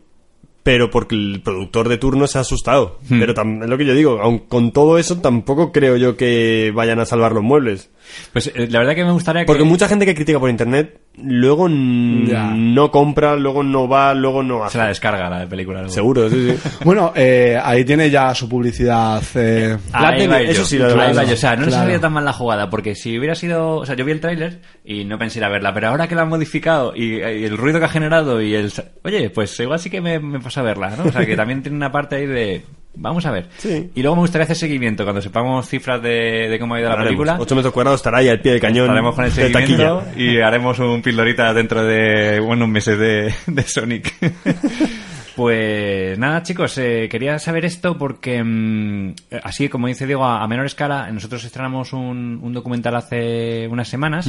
pero 0.64 0.90
porque 0.90 1.16
el 1.16 1.42
productor 1.44 1.90
de 1.90 1.98
turno 1.98 2.26
se 2.28 2.38
ha 2.38 2.42
asustado. 2.42 3.00
Hmm. 3.10 3.20
Pero 3.20 3.34
es 3.34 3.70
lo 3.70 3.78
que 3.78 3.86
yo 3.86 3.94
digo, 3.94 4.20
aun 4.22 4.40
con 4.40 4.72
todo 4.72 4.98
eso, 4.98 5.20
tampoco 5.22 5.72
creo 5.72 5.96
yo 5.98 6.18
que 6.18 6.72
vayan 6.74 7.00
a 7.00 7.06
salvar 7.06 7.34
los 7.34 7.44
muebles. 7.44 7.90
Pues 8.34 8.48
eh, 8.54 8.68
la 8.70 8.80
verdad 8.80 8.96
que 8.96 9.04
me 9.06 9.12
gustaría 9.12 9.42
que... 9.44 9.46
Porque 9.48 9.64
mucha 9.64 9.88
gente 9.88 10.06
que 10.06 10.16
critica 10.16 10.40
por 10.40 10.50
internet, 10.50 11.00
luego 11.18 11.68
Ya. 11.70 12.52
no 12.56 12.92
compra, 12.92 13.36
luego 13.36 13.64
no 13.64 13.88
va, 13.88 14.14
luego 14.14 14.44
no 14.44 14.64
hace. 14.64 14.74
Se 14.74 14.78
la 14.80 14.88
descarga 14.88 15.30
la 15.30 15.40
de 15.42 15.48
película. 15.48 15.80
luego. 15.80 15.94
Seguro, 15.94 16.30
sí, 16.30 16.52
sí. 16.58 16.70
Bueno, 16.86 17.12
eh, 17.16 17.60
ahí 17.62 17.84
tiene 17.86 18.10
ya 18.10 18.34
su 18.36 18.48
publicidad. 18.50 19.22
eh, 19.36 19.78
La 19.94 20.10
Ahí 20.10 20.20
tele, 20.20 20.28
va 20.34 20.42
yo. 20.42 20.52
eso 20.52 20.66
sí, 20.66 20.78
la 20.78 20.88
Ahí 20.88 20.94
verdad. 20.96 21.18
va 21.18 21.24
yo. 21.24 21.34
O 21.34 21.38
sea, 21.38 21.56
no 21.56 21.62
les 21.66 21.70
Claro. 21.70 21.84
salía 21.86 22.00
tan 22.00 22.14
mal 22.14 22.26
la 22.26 22.34
jugada, 22.34 22.70
porque 22.70 22.96
si 22.96 23.18
hubiera 23.18 23.36
sido... 23.36 23.78
O 23.78 23.86
sea, 23.86 23.96
yo 23.96 24.06
vi 24.06 24.12
el 24.12 24.20
tráiler 24.22 24.62
y 24.84 25.06
no 25.06 25.18
pensé 25.18 25.40
ir 25.40 25.46
a 25.46 25.50
verla, 25.50 25.74
pero 25.74 25.88
ahora 25.90 26.08
que 26.08 26.16
la 26.16 26.24
han 26.24 26.30
modificado 26.30 26.94
y, 26.96 27.16
y 27.18 27.46
el 27.46 27.58
ruido 27.58 27.80
que 27.80 27.86
ha 27.86 27.90
generado 27.90 28.42
y 28.42 28.54
el... 28.56 28.72
Oye, 29.04 29.30
pues 29.30 29.60
igual 29.60 29.80
sí 29.80 29.90
que 29.90 30.02
me, 30.02 30.20
me 30.20 30.40
pasa 30.40 30.62
a 30.62 30.64
verla, 30.64 30.96
¿no? 30.98 31.06
O 31.06 31.12
sea, 31.12 31.26
que 31.26 31.36
también 31.36 31.62
tiene 31.62 31.78
una 31.78 31.92
parte 31.92 32.16
ahí 32.18 32.26
de... 32.26 32.64
Vamos 32.98 33.26
a 33.26 33.32
ver. 33.32 33.48
Sí. 33.58 33.90
Y 33.96 34.02
luego 34.02 34.16
me 34.16 34.22
gustaría 34.22 34.44
hacer 34.44 34.56
seguimiento 34.56 35.04
cuando 35.04 35.22
sepamos 35.22 35.68
cifras 35.68 36.02
de, 36.02 36.48
de 36.50 36.60
cómo 36.60 36.76
ha 36.76 36.80
ido 36.80 36.90
la 36.90 36.96
Haremos. 36.96 37.08
película. 37.10 37.38
8 37.40 37.56
metros 37.56 37.74
cuadrados 37.74 38.00
estará 38.00 38.20
ahí 38.20 38.30
al 38.30 38.40
pie 38.42 38.54
del 38.54 38.62
cañón. 38.62 38.86
Estaremos 38.86 39.16
con 39.16 39.26
el 39.26 39.34
de 39.34 39.36
seguimiento 39.50 40.00
taquilla. 40.00 40.24
y 40.24 40.40
haremos 40.40 40.80
un 40.80 41.02
pildorita 41.02 41.54
dentro 41.54 41.84
de 41.84 42.40
unos 42.40 42.68
meses 42.70 42.98
de, 42.98 43.34
de 43.48 43.62
Sonic. 43.64 44.14
pues 45.36 46.18
nada, 46.18 46.42
chicos, 46.44 46.78
eh, 46.78 47.10
quería 47.10 47.38
saber 47.40 47.66
esto 47.66 47.98
porque, 47.98 48.42
mm, 48.42 49.14
así 49.44 49.68
como 49.68 49.88
dice 49.88 50.06
Diego, 50.06 50.24
a, 50.24 50.42
a 50.42 50.48
menor 50.48 50.66
escala, 50.66 51.12
nosotros 51.12 51.44
estrenamos 51.44 51.92
un, 51.92 52.40
un 52.42 52.54
documental 52.54 52.96
hace 52.96 53.68
unas 53.70 53.90
semanas 53.90 54.28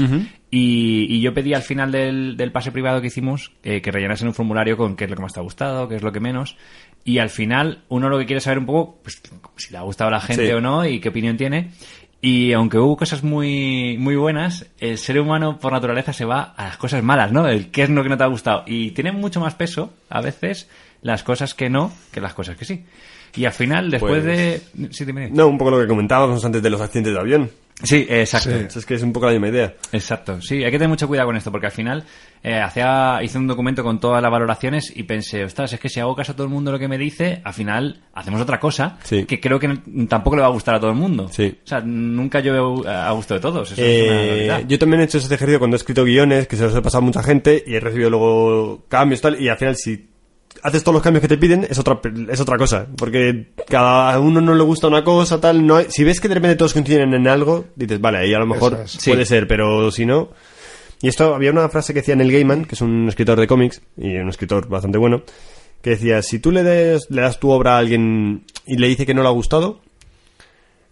y, 0.51 1.07
y 1.09 1.21
yo 1.21 1.33
pedí 1.33 1.55
al 1.55 1.63
final 1.63 1.93
del, 1.93 2.37
del 2.37 2.51
pase 2.51 2.73
privado 2.73 3.01
que 3.01 3.07
hicimos 3.07 3.53
eh, 3.63 3.81
que 3.81 3.93
rellasen 3.93 4.27
un 4.29 4.35
formulario 4.35 4.77
con 4.77 4.97
qué 4.97 5.05
es 5.05 5.11
lo 5.11 5.17
que 5.17 5.23
más 5.23 5.33
te 5.33 5.39
ha 5.39 5.45
gustado, 5.45 5.89
qué 5.89 5.95
es 5.97 6.03
lo 6.03 6.11
que 6.11 6.21
menos. 6.21 6.57
Y 7.07 7.19
al 7.19 7.31
final 7.31 7.85
uno 7.89 8.09
lo 8.11 8.19
que 8.19 8.27
quiere 8.27 8.41
saber 8.41 8.59
un 8.59 8.67
poco, 8.67 8.99
pues 9.03 9.23
si 9.57 9.71
le 9.73 9.79
ha 9.79 9.83
gustado 9.83 10.09
a 10.09 10.11
la 10.11 10.21
gente 10.21 10.47
Sí. 10.47 10.53
o 10.53 10.61
no 10.61 10.85
y 10.85 11.01
qué 11.01 11.09
opinión 11.09 11.37
tiene. 11.39 11.71
Y 12.21 12.53
aunque 12.53 12.79
hubo 12.79 12.97
cosas 12.97 13.23
muy, 13.23 13.97
muy 13.99 14.17
buenas, 14.17 14.67
el 14.81 14.99
ser 14.99 15.21
humano 15.21 15.59
por 15.59 15.73
naturaleza 15.73 16.13
se 16.13 16.25
va 16.25 16.43
a 16.57 16.65
las 16.65 16.77
cosas 16.77 17.03
malas, 17.05 17.31
¿no? 17.31 17.47
El 17.47 17.71
qué 17.71 17.85
es 17.85 17.91
lo 17.91 18.03
que 18.03 18.09
no 18.09 18.17
te 18.19 18.25
ha 18.25 18.29
gustado. 18.29 18.65
Y 18.67 18.91
tiene 18.91 19.13
mucho 19.13 19.39
más 19.41 19.55
peso, 19.55 19.93
a 20.11 20.21
veces, 20.21 20.69
las 21.03 21.23
cosas 21.23 21.55
que 21.55 21.71
no 21.71 21.93
que 22.11 22.21
las 22.21 22.35
cosas 22.35 22.57
que 22.57 22.65
sí. 22.65 22.85
Y 23.37 23.45
al 23.45 23.53
final, 23.53 23.91
después 23.91 24.25
Pues- 24.25 24.63
de... 24.75 24.89
Sí, 24.91 25.05
dime. 25.05 25.31
No, 25.31 25.47
un 25.47 25.59
poco 25.59 25.71
lo 25.71 25.81
que 25.81 25.87
comentábamos 25.87 26.45
antes 26.45 26.63
de 26.63 26.71
los 26.71 26.81
accidentes 26.81 27.13
de 27.13 27.21
avión. 27.21 27.51
Sí, 27.83 28.07
exacto. 28.09 28.51
Es 28.79 28.87
que 28.87 28.95
es 28.95 29.03
un 29.03 29.13
poco 29.13 29.27
la 29.27 29.33
misma 29.33 29.49
idea. 29.49 29.75
Exacto, 29.93 30.41
sí, 30.41 30.57
hay 30.65 30.71
que 30.71 30.79
tener 30.79 30.89
mucho 30.89 31.07
cuidado 31.07 31.27
con 31.29 31.37
esto 31.37 31.51
porque 31.53 31.67
al 31.67 31.73
final 31.73 32.05
eh, 32.43 32.59
hacía, 32.59 33.19
hice 33.23 33.37
un 33.37 33.47
documento 33.47 33.83
con 33.85 34.01
todas 34.01 34.23
las 34.23 34.31
valoraciones 34.31 34.91
y 34.97 35.03
pensé, 35.03 35.45
ostras, 35.45 35.73
es 35.75 35.81
que 35.81 35.91
si 35.91 36.01
hago 36.01 36.17
caso 36.17 36.33
a 36.33 36.35
todo 36.35 36.47
el 36.47 36.53
mundo 36.53 36.73
lo 36.73 36.79
que 36.79 36.89
me 36.89 36.97
dice, 36.97 37.43
al 37.45 37.53
final 37.53 38.01
hacemos 38.15 38.41
otra 38.41 38.59
cosa 38.59 38.99
Sí. 39.03 39.27
que 39.27 39.41
creo 39.41 39.59
que 39.59 39.69
tampoco 40.09 40.37
le 40.37 40.43
va 40.43 40.49
a 40.49 40.53
gustar 40.53 40.75
a 40.77 40.81
todo 40.81 40.91
el 40.91 40.97
mundo. 40.97 41.29
Sí. 41.31 41.59
O 41.65 41.67
sea, 41.67 41.81
nunca 41.81 42.41
yo 42.41 42.83
a 42.89 43.11
gusto 43.13 43.35
de 43.35 43.41
todos. 43.41 43.73
Eso 43.73 43.83
es 43.83 44.09
una 44.09 44.15
Eh, 44.23 44.27
realidad. 44.29 44.63
yo 44.67 44.79
también 44.79 45.01
he 45.03 45.05
hecho 45.05 45.19
ese 45.19 45.35
ejercicio 45.35 45.59
cuando 45.59 45.77
he 45.77 45.79
escrito 45.79 46.05
guiones, 46.05 46.49
que 46.49 46.57
se 46.57 46.63
los 46.65 46.75
he 46.75 46.81
pasado 46.81 47.03
a 47.03 47.07
mucha 47.07 47.23
gente, 47.23 47.63
y 47.67 47.75
he 47.75 47.81
recibido 47.81 48.09
luego 48.09 48.87
cambios 48.89 49.21
y 49.21 49.23
tal, 49.23 49.41
y 49.41 49.49
al 49.51 49.59
final 49.59 49.77
si 49.77 50.09
haces 50.67 50.83
todos 50.83 50.95
los 50.95 51.03
cambios 51.03 51.23
que 51.23 51.29
te 51.29 51.39
piden, 51.39 51.67
es 51.69 51.79
otra, 51.79 52.01
es 52.31 52.41
otra 52.41 52.57
cosa. 52.59 52.87
Porque 52.97 53.53
cada 53.69 54.19
uno 54.21 54.41
no 54.41 54.55
le 54.55 54.63
gusta 54.65 54.89
una 54.89 55.05
cosa, 55.05 55.41
tal, 55.41 55.67
no 55.67 55.77
hay- 55.77 55.87
si 55.89 56.05
ves 56.05 56.21
que 56.21 56.29
de 56.29 56.35
repente 56.35 56.57
todos 56.57 56.73
coinciden 56.73 57.15
en 57.15 57.29
algo, 57.29 57.67
dices, 57.77 58.01
vale, 58.01 58.19
ahí 58.19 58.35
a 58.35 58.39
lo 58.39 58.47
mejor 58.47 58.81
es. 58.85 58.99
puede 59.05 59.25
Sí. 59.25 59.29
ser, 59.29 59.47
pero 59.49 59.91
si 59.91 60.05
no... 60.07 60.31
Y 61.03 61.09
esto, 61.09 61.35
había 61.35 61.51
una 61.51 61.69
frase 61.69 61.93
que 61.93 62.01
decía 62.01 62.17
Neil 62.17 62.33
Gaiman, 62.33 62.65
que 62.65 62.75
es 62.75 62.81
un 62.81 63.07
escritor 63.09 63.39
de 63.39 63.47
cómics, 63.47 63.83
y 63.99 64.17
un 64.17 64.29
escritor 64.31 64.67
bastante 64.69 64.97
bueno, 64.99 65.23
que 65.83 65.91
decía, 65.91 66.23
si 66.23 66.39
tú 66.39 66.51
le, 66.51 66.63
des, 66.63 67.07
le 67.11 67.21
das 67.21 67.39
tu 67.39 67.51
obra 67.51 67.77
a 67.77 67.79
alguien 67.79 68.45
y 68.67 68.77
le 68.79 68.89
dice 68.89 69.05
que 69.05 69.13
no 69.15 69.23
le 69.23 69.29
ha 69.29 69.33
gustado, 69.33 69.81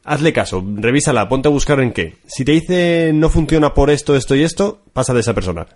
hazle 0.05 0.33
caso, 0.35 0.62
revísala, 0.77 1.29
ponte 1.29 1.49
a 1.49 1.51
buscar 1.51 1.81
en 1.81 1.93
qué. 1.93 2.16
Si 2.27 2.45
te 2.45 2.53
dice 2.53 3.12
no 3.14 3.31
funciona 3.31 3.72
por 3.72 3.91
esto, 3.91 4.14
esto 4.14 4.35
y 4.35 4.43
esto, 4.43 4.83
pasa 4.93 5.14
de 5.14 5.20
esa 5.20 5.33
persona. 5.35 5.66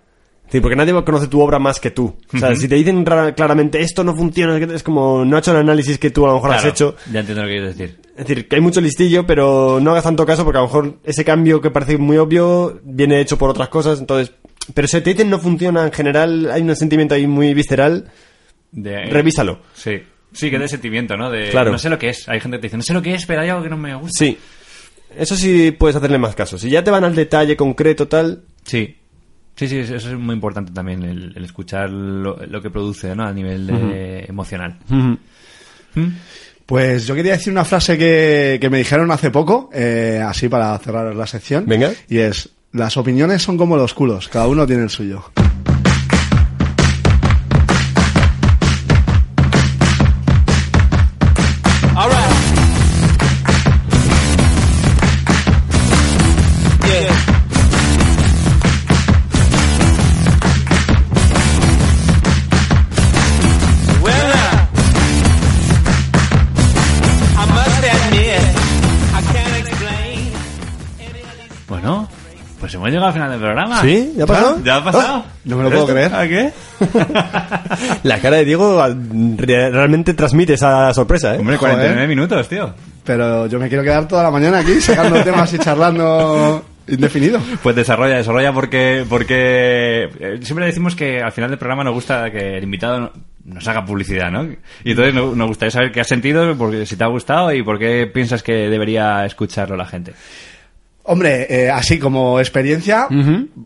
Decir, 0.49 0.63
porque 0.63 0.77
nadie 0.77 0.95
conoce 1.05 1.27
tu 1.29 1.41
obra 1.43 1.59
más 1.59 1.79
que 1.79 1.91
tú. 1.91 2.17
O 2.35 2.39
sea, 2.39 2.55
si 2.57 2.69
te 2.69 2.75
dicen 2.75 3.05
ra- 3.05 3.35
claramente 3.35 3.81
esto 3.83 4.03
no 4.03 4.17
funciona, 4.17 4.57
es 4.57 4.83
como 4.83 5.23
no 5.25 5.37
ha 5.37 5.41
hecho 5.41 5.51
el 5.51 5.59
análisis 5.59 5.99
que 5.99 6.11
tú 6.11 6.25
a 6.25 6.29
lo 6.31 6.35
mejor 6.37 6.53
has 6.53 6.65
hecho. 6.65 6.97
Ya 7.13 7.21
entiendo 7.21 7.43
lo 7.43 7.49
que 7.49 7.55
quieres 7.55 7.77
decir. 7.77 8.01
Es 8.17 8.27
decir, 8.27 8.49
que 8.49 8.57
hay 8.57 8.63
mucho 8.63 8.81
listillo, 8.81 9.27
pero 9.27 9.79
no 9.81 9.91
hagas 9.91 10.05
tanto 10.05 10.25
caso 10.25 10.45
porque 10.45 10.59
a 10.59 10.63
lo 10.63 10.67
mejor 10.69 10.99
ese 11.05 11.25
cambio 11.25 11.61
que 11.61 11.71
parece 11.71 11.99
muy 11.99 12.17
obvio 12.17 12.81
viene 12.83 13.21
hecho 13.21 13.37
por 13.39 13.51
otras 13.51 13.69
cosas, 13.69 14.01
entonces... 14.01 14.35
Pero 14.75 14.89
si 14.89 15.01
te 15.01 15.11
dicen 15.11 15.31
no 15.31 15.39
funciona, 15.39 15.85
en 15.85 15.93
general 15.93 16.51
hay 16.51 16.63
un 16.63 16.75
sentimiento 16.77 17.15
ahí 17.15 17.27
muy 17.27 17.55
visceral, 17.55 18.11
De- 18.73 19.05
revísalo. 19.07 19.61
Sí. 19.75 20.03
Sí, 20.33 20.51
que 20.51 20.59
de 20.59 20.69
sentimiento, 20.69 21.17
¿no? 21.17 21.31
De, 21.31 21.51
Claro. 21.51 21.73
No 21.73 21.79
sé 21.79 21.89
lo 21.89 21.99
que 21.99 22.09
es. 22.11 22.29
Hay 22.29 22.41
gente 22.41 22.57
que 22.59 22.63
te 22.63 22.67
dice, 22.69 22.77
no 22.77 22.83
sé 22.83 22.93
lo 22.93 23.01
que 23.03 23.15
es, 23.15 23.25
pero 23.27 23.41
hay 23.43 23.49
algo 23.51 23.63
que 23.63 23.71
no 23.71 23.77
me 23.79 23.95
gusta. 23.95 24.13
Sí. 24.19 24.37
Eso 25.17 25.37
sí 25.37 25.71
puedes 25.73 25.97
hacerle 25.97 26.19
más 26.19 26.35
caso. 26.35 26.59
Si 26.59 26.69
ya 26.69 26.85
te 26.85 26.91
van 26.91 27.05
al 27.05 27.15
detalle 27.15 27.57
concreto, 27.57 28.09
tal, 28.09 28.43
Sí. 28.65 28.97
Sí, 29.59 29.67
sí, 29.67 29.79
eso 29.79 29.97
es 29.97 30.17
muy 30.17 30.35
importante 30.35 30.73
también, 30.73 31.03
el, 31.03 31.33
el 31.37 31.45
escuchar 31.45 31.91
lo, 31.91 32.37
lo 32.47 32.63
que 32.63 32.71
produce, 32.71 33.15
¿no? 33.17 33.25
A 33.27 33.33
nivel 33.33 33.67
de- 33.67 34.25
emocional. 34.29 34.79
¿Mm? 34.89 35.15
Pues 36.65 37.07
yo 37.07 37.15
quería 37.15 37.33
decir 37.33 37.53
una 37.53 37.65
frase 37.65 37.99
que, 37.99 38.59
que 38.61 38.71
me 38.71 38.79
dijeron 38.79 39.11
hace 39.11 39.31
poco, 39.31 39.69
eh, 39.73 40.23
así 40.25 40.49
para 40.49 40.79
cerrar 40.79 41.15
la 41.17 41.27
sección. 41.27 41.65
Venga. 41.67 41.91
Y 42.09 42.19
es, 42.19 42.51
las 42.73 42.97
opiniones 42.97 43.43
son 43.43 43.57
como 43.57 43.77
los 43.77 43.95
culos, 43.95 44.29
cada 44.29 44.47
uno 44.47 44.67
tiene 44.67 44.83
el 44.85 44.91
suyo. 44.91 45.25
Hemos 72.79 72.89
llegado 72.89 73.07
al 73.09 73.13
final 73.13 73.31
del 73.31 73.41
programa. 73.41 73.81
¿Sí? 73.83 74.13
¿Ya 74.17 74.25
ha 74.25 74.27
pasado? 74.27 74.59
¿Ya 74.65 74.77
ha 74.77 74.85
pasado? 74.85 75.25
No 75.45 75.57
me 75.57 75.63
lo 75.65 75.71
puedo 75.71 75.87
creer. 75.87 76.15
¿A 76.15 76.27
qué? 76.27 76.51
La 78.03 78.19
cara 78.21 78.37
de 78.39 78.45
Diego 78.45 78.81
ah, 78.81 78.89
re- 79.37 79.71
realmente 79.71 80.15
transmite 80.15 80.55
esa 80.55 80.93
sorpresa, 80.95 81.35
¿eh? 81.35 81.39
Hombre, 81.39 81.57
Joder. 81.57 81.75
49 81.75 82.09
minutos, 82.09 82.49
tío. 82.49 82.73
Pero 83.05 83.47
yo 83.47 83.59
me 83.59 83.69
quiero 83.69 83.83
quedar 83.85 84.07
toda 84.09 84.23
la 84.23 84.31
mañana 84.31 84.59
aquí 84.59 84.81
sacando 84.81 85.21
temas 85.25 85.53
y 85.55 85.59
charlando. 85.59 86.65
indefinido. 86.87 87.41
Pues 87.63 87.77
desarrolla, 87.77 88.17
desarrolla 88.17 88.53
porque, 88.53 89.05
porque 89.09 90.09
eh, 90.21 90.39
siempre 90.43 90.67
decimos 90.67 90.95
que 90.95 91.21
al 91.23 91.33
final 91.33 91.51
del 91.51 91.59
programa 91.59 91.85
nos 91.85 91.95
gusta 91.95 92.31
que 92.31 92.57
el 92.59 92.65
invitado 92.65 93.01
no- 93.01 93.13
nos 93.45 93.67
haga 93.67 93.83
publicidad, 93.85 94.31
¿no? 94.31 94.45
Y 94.85 94.91
entonces 94.91 95.15
no- 95.15 95.35
nos 95.35 95.49
gustaría 95.49 95.71
saber 95.71 95.91
qué 95.93 96.01
has 96.01 96.07
sentido, 96.09 96.55
porque 96.57 96.85
si 96.85 96.97
te 96.97 97.05
ha 97.05 97.09
gustado 97.09 97.53
y 97.53 97.63
por 97.63 97.79
qué 97.79 98.07
piensas 98.07 98.43
que 98.43 98.53
debería 98.69 99.25
escucharlo 99.25 99.75
la 99.77 99.87
gente. 99.87 100.13
Hombre, 101.11 101.47
eh, 101.49 101.71
así 101.71 101.99
como 101.99 102.39
experiencia, 102.39 103.09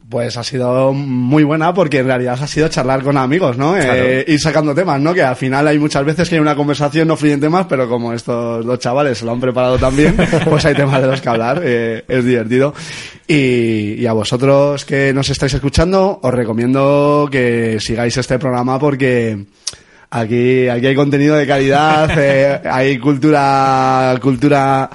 pues 0.09 0.37
ha 0.37 0.45
sido 0.45 0.93
muy 0.93 1.43
buena 1.43 1.75
porque 1.75 1.99
en 1.99 2.07
realidad 2.07 2.39
ha 2.41 2.47
sido 2.47 2.69
charlar 2.69 3.03
con 3.03 3.17
amigos, 3.17 3.59
¿no? 3.59 3.77
Eh, 3.77 4.25
ir 4.29 4.39
sacando 4.39 4.73
temas, 4.77 5.01
¿no? 5.01 5.13
Que 5.13 5.25
al 5.25 5.35
final 5.35 5.67
hay 5.67 5.77
muchas 5.77 6.05
veces 6.05 6.29
que 6.29 6.37
hay 6.37 6.41
una 6.41 6.55
conversación, 6.55 7.09
no 7.09 7.17
fluyen 7.17 7.41
temas, 7.41 7.67
pero 7.69 7.89
como 7.89 8.13
estos 8.13 8.65
dos 8.65 8.79
chavales 8.79 9.19
se 9.19 9.25
lo 9.25 9.33
han 9.33 9.41
preparado 9.41 9.77
también, 9.77 10.15
pues 10.45 10.65
hay 10.65 10.77
temas 10.77 11.01
de 11.01 11.07
los 11.09 11.21
que 11.21 11.29
hablar, 11.29 11.61
eh, 11.65 12.05
es 12.07 12.25
divertido. 12.25 12.75
Y, 13.27 13.95
y 13.95 14.07
a 14.07 14.13
vosotros 14.13 14.85
que 14.85 15.13
nos 15.13 15.29
estáis 15.29 15.55
escuchando, 15.55 16.21
os 16.23 16.33
recomiendo 16.33 17.29
que 17.29 17.79
sigáis 17.81 18.17
este 18.17 18.39
programa 18.39 18.79
porque... 18.79 19.47
Aquí, 20.15 20.69
aquí 20.69 20.89
hay 20.89 20.95
contenido 20.95 21.37
de 21.37 21.47
calidad, 21.47 22.11
eh, 22.19 22.61
hay 22.71 22.99
cultura, 22.99 24.15
cultura, 24.21 24.91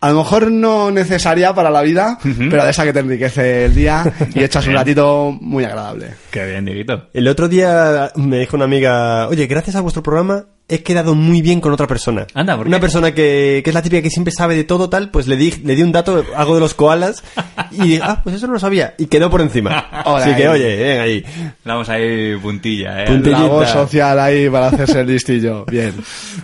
a 0.00 0.10
lo 0.10 0.18
mejor 0.18 0.50
no 0.50 0.90
necesaria 0.90 1.54
para 1.54 1.70
la 1.70 1.82
vida, 1.82 2.18
pero 2.50 2.64
de 2.64 2.70
esa 2.70 2.84
que 2.84 2.92
te 2.92 3.00
enriquece 3.00 3.64
el 3.66 3.74
día 3.74 4.04
y 4.34 4.42
echas 4.42 4.66
un 4.66 4.74
ratito 4.74 5.36
muy 5.40 5.64
agradable. 5.64 6.14
Qué 6.30 6.46
bien, 6.46 6.64
Dieguito. 6.64 7.08
El 7.12 7.26
otro 7.28 7.48
día 7.48 8.12
me 8.14 8.38
dijo 8.38 8.56
una 8.56 8.66
amiga, 8.66 9.28
oye, 9.28 9.46
gracias 9.46 9.76
a 9.76 9.80
vuestro 9.80 10.02
programa 10.02 10.46
he 10.68 10.82
quedado 10.82 11.14
muy 11.14 11.40
bien 11.40 11.60
con 11.60 11.72
otra 11.72 11.86
persona. 11.86 12.26
Anda, 12.34 12.54
¿por 12.54 12.64
qué? 12.64 12.68
Una 12.68 12.78
persona 12.80 13.12
que, 13.14 13.62
que 13.64 13.70
es 13.70 13.74
la 13.74 13.80
típica 13.80 14.02
que 14.02 14.10
siempre 14.10 14.32
sabe 14.32 14.54
de 14.54 14.64
todo 14.64 14.90
tal, 14.90 15.10
pues 15.10 15.26
le 15.26 15.36
di, 15.36 15.50
le 15.64 15.74
di 15.74 15.82
un 15.82 15.92
dato, 15.92 16.24
algo 16.36 16.54
de 16.54 16.60
los 16.60 16.74
koalas, 16.74 17.24
y 17.70 17.82
dije, 17.82 18.00
ah, 18.02 18.20
pues 18.22 18.36
eso 18.36 18.46
no 18.46 18.52
lo 18.52 18.58
sabía, 18.58 18.94
y 18.98 19.06
quedó 19.06 19.30
por 19.30 19.40
encima. 19.40 19.86
Hola, 20.04 20.24
Así 20.26 20.34
que, 20.34 20.42
ahí. 20.46 20.48
oye, 20.48 20.76
ven 20.76 21.00
ahí. 21.00 21.24
Damos 21.64 21.88
ahí 21.88 22.36
puntilla, 22.36 23.02
¿eh? 23.02 23.06
Puntilla. 23.06 23.38
La 23.40 23.46
voz 23.46 23.68
social 23.70 24.18
ahí 24.20 24.48
para 24.50 24.66
hacerse 24.66 25.00
el 25.00 25.06
listillo. 25.06 25.64
Bien. 25.64 25.94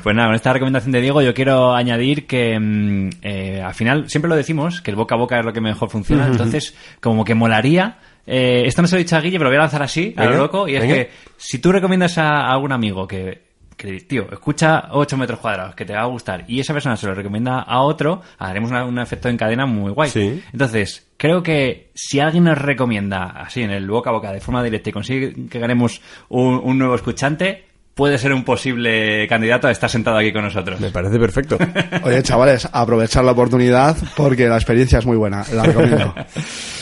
Pues 0.02 0.16
nada, 0.16 0.28
con 0.28 0.36
esta 0.36 0.52
recomendación 0.54 0.92
de 0.92 1.00
Diego 1.02 1.20
yo 1.20 1.34
quiero 1.34 1.74
añadir 1.74 2.26
que 2.26 2.58
mm, 2.58 3.10
eh, 3.20 3.62
al 3.62 3.74
final 3.74 4.08
siempre 4.08 4.28
lo 4.30 4.36
decimos, 4.36 4.80
que 4.80 4.90
el 4.90 4.96
boca 4.96 5.16
a 5.16 5.18
boca 5.18 5.38
es 5.38 5.44
lo 5.44 5.52
que 5.52 5.60
mejor 5.60 5.90
funciona, 5.90 6.26
entonces 6.26 6.74
como 7.00 7.24
que 7.24 7.34
molaría... 7.34 7.98
eh, 8.26 8.62
esto 8.64 8.80
no 8.80 8.88
se 8.88 8.94
lo 8.94 9.00
he 9.00 9.04
dicho 9.04 9.16
a 9.16 9.20
Guille, 9.20 9.36
pero 9.38 9.44
lo 9.44 9.50
voy 9.50 9.58
a 9.58 9.64
lanzar 9.64 9.82
así, 9.82 10.14
a 10.16 10.24
lo 10.24 10.36
loco, 10.38 10.66
y 10.66 10.76
es 10.76 10.80
venga. 10.80 10.94
que 10.94 11.10
si 11.36 11.58
tú 11.58 11.72
recomiendas 11.72 12.16
a 12.16 12.50
algún 12.50 12.72
amigo 12.72 13.06
que, 13.06 13.43
que, 13.84 14.00
tío, 14.00 14.26
escucha 14.32 14.88
8 14.90 15.16
metros 15.16 15.38
cuadrados, 15.38 15.74
que 15.74 15.84
te 15.84 15.92
va 15.94 16.02
a 16.02 16.06
gustar, 16.06 16.44
y 16.48 16.60
esa 16.60 16.72
persona 16.72 16.96
se 16.96 17.06
lo 17.06 17.14
recomienda 17.14 17.60
a 17.60 17.80
otro, 17.82 18.22
haremos 18.38 18.70
una- 18.70 18.84
un 18.84 18.98
efecto 18.98 19.28
en 19.28 19.36
cadena 19.36 19.66
muy 19.66 19.92
guay. 19.92 20.10
Sí. 20.10 20.42
Entonces, 20.52 21.06
creo 21.16 21.42
que 21.42 21.90
si 21.94 22.20
alguien 22.20 22.44
nos 22.44 22.58
recomienda 22.58 23.24
así 23.24 23.62
en 23.62 23.70
el 23.70 23.86
boca 23.88 24.10
a 24.10 24.12
boca 24.14 24.32
de 24.32 24.40
forma 24.40 24.62
directa 24.62 24.90
y 24.90 24.92
consigue 24.92 25.34
que 25.48 25.58
ganemos 25.58 26.00
un, 26.28 26.60
un 26.62 26.78
nuevo 26.78 26.94
escuchante, 26.94 27.64
puede 27.94 28.18
ser 28.18 28.32
un 28.32 28.42
posible 28.42 29.28
candidato 29.28 29.68
a 29.68 29.70
estar 29.70 29.88
sentado 29.88 30.16
aquí 30.18 30.32
con 30.32 30.42
nosotros. 30.42 30.80
Me 30.80 30.90
parece 30.90 31.16
perfecto. 31.18 31.56
Oye, 32.02 32.22
chavales, 32.24 32.68
aprovechar 32.72 33.24
la 33.24 33.30
oportunidad 33.32 33.96
porque 34.16 34.48
la 34.48 34.56
experiencia 34.56 34.98
es 34.98 35.06
muy 35.06 35.16
buena. 35.16 35.44
La 35.54 35.62
recomiendo. 35.62 36.14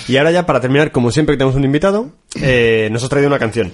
Y 0.09 0.17
ahora 0.17 0.33
ya, 0.33 0.45
para 0.47 0.61
terminar, 0.61 0.91
como 0.91 1.13
siempre 1.13 1.35
que 1.35 1.39
tenemos 1.39 1.55
un 1.55 1.65
invitado, 1.65 2.11
eh, 2.41 2.89
nos 2.91 3.05
has 3.05 3.09
traído 3.09 3.29
una 3.29 3.39
canción. 3.39 3.71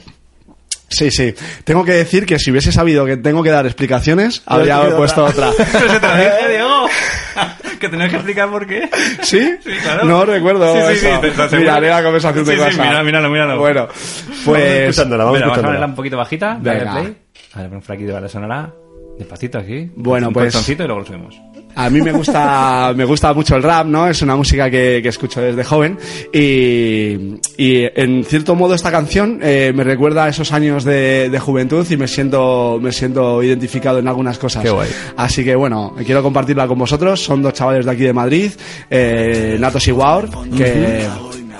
Sí, 0.88 1.10
sí. 1.10 1.34
Tengo 1.64 1.84
que 1.84 1.92
decir 1.92 2.24
que 2.24 2.38
si 2.38 2.50
hubiese 2.50 2.72
sabido 2.72 3.04
que 3.04 3.16
tengo 3.18 3.42
que 3.42 3.50
dar 3.50 3.66
explicaciones, 3.66 4.42
habría 4.46 4.80
puesto 4.96 5.24
otra. 5.24 5.50
Pero 5.72 5.90
se 5.92 6.00
te 6.00 6.06
lo 6.08 6.14
dije, 6.16 6.30
Diego. 6.50 6.86
que 7.80 7.88
tenías 7.88 8.08
que 8.10 8.16
explicar 8.16 8.50
por 8.50 8.66
qué. 8.66 8.88
¿Sí? 9.22 9.56
Sí, 9.62 9.70
claro. 9.82 10.04
No 10.06 10.24
recuerdo 10.24 10.74
Sí, 10.74 10.94
sí, 10.94 11.00
sí, 11.00 11.06
eso. 11.06 11.20
te- 11.20 11.30
te. 11.48 11.56
Miraré 11.58 11.88
la 11.90 12.02
conversación 12.02 12.44
de 12.44 12.52
Sí, 12.56 12.62
sí, 12.72 12.80
mira- 12.80 13.02
míralo, 13.02 13.28
míralo. 13.30 13.58
Bueno, 13.58 13.86
Vamos 13.86 14.42
pues... 14.44 14.64
escuchándola, 14.88 15.24
vamos 15.24 15.38
Mira, 15.38 15.46
vamos 15.46 15.58
a 15.58 15.60
escuchándola. 15.60 15.62
ponerla 15.68 15.86
un 15.86 15.94
poquito 15.94 16.16
bajita. 16.16 16.58
Dale 16.60 16.80
play. 16.80 17.16
A 17.54 17.60
ver, 17.60 17.70
pon 17.70 17.80
por 17.82 17.94
aquí 17.94 18.04
de 18.04 18.12
banda 18.12 18.28
sonora. 18.28 18.72
Despacito 19.18 19.58
aquí. 19.58 19.90
Bueno, 19.94 20.28
un 20.28 20.32
pues- 20.34 20.46
colchoncito 20.52 20.84
y 20.84 20.86
luego 20.86 21.00
lo 21.00 21.06
subimos. 21.06 21.34
A 21.78 21.90
mí 21.90 22.02
me 22.02 22.10
gusta, 22.12 22.92
me 22.96 23.04
gusta 23.04 23.32
mucho 23.32 23.54
el 23.56 23.62
rap, 23.62 23.86
¿no? 23.86 24.08
Es 24.08 24.20
una 24.22 24.34
música 24.36 24.68
que, 24.68 25.00
que 25.02 25.08
escucho 25.08 25.40
desde 25.40 25.62
joven 25.62 25.96
y, 26.32 27.38
y 27.56 27.84
en 27.94 28.24
cierto 28.24 28.54
modo 28.56 28.74
esta 28.74 28.90
canción 28.90 29.38
eh, 29.42 29.72
me 29.74 29.84
recuerda 29.84 30.24
a 30.24 30.28
esos 30.28 30.52
años 30.52 30.82
de, 30.84 31.30
de 31.30 31.38
juventud 31.38 31.86
y 31.88 31.96
me 31.96 32.08
siento, 32.08 32.78
me 32.82 32.90
siento 32.90 33.42
identificado 33.42 34.00
en 34.00 34.08
algunas 34.08 34.38
cosas. 34.38 34.62
Qué 34.64 34.70
guay. 34.70 34.88
Así 35.16 35.44
que 35.44 35.54
bueno, 35.54 35.94
quiero 36.04 36.22
compartirla 36.22 36.66
con 36.66 36.78
vosotros. 36.78 37.22
Son 37.22 37.42
dos 37.42 37.52
chavales 37.52 37.86
de 37.86 37.92
aquí 37.92 38.02
de 38.02 38.12
Madrid, 38.12 38.50
eh, 38.90 39.56
Natos 39.60 39.86
y 39.86 39.92
Waur, 39.92 40.28
que, 40.56 41.06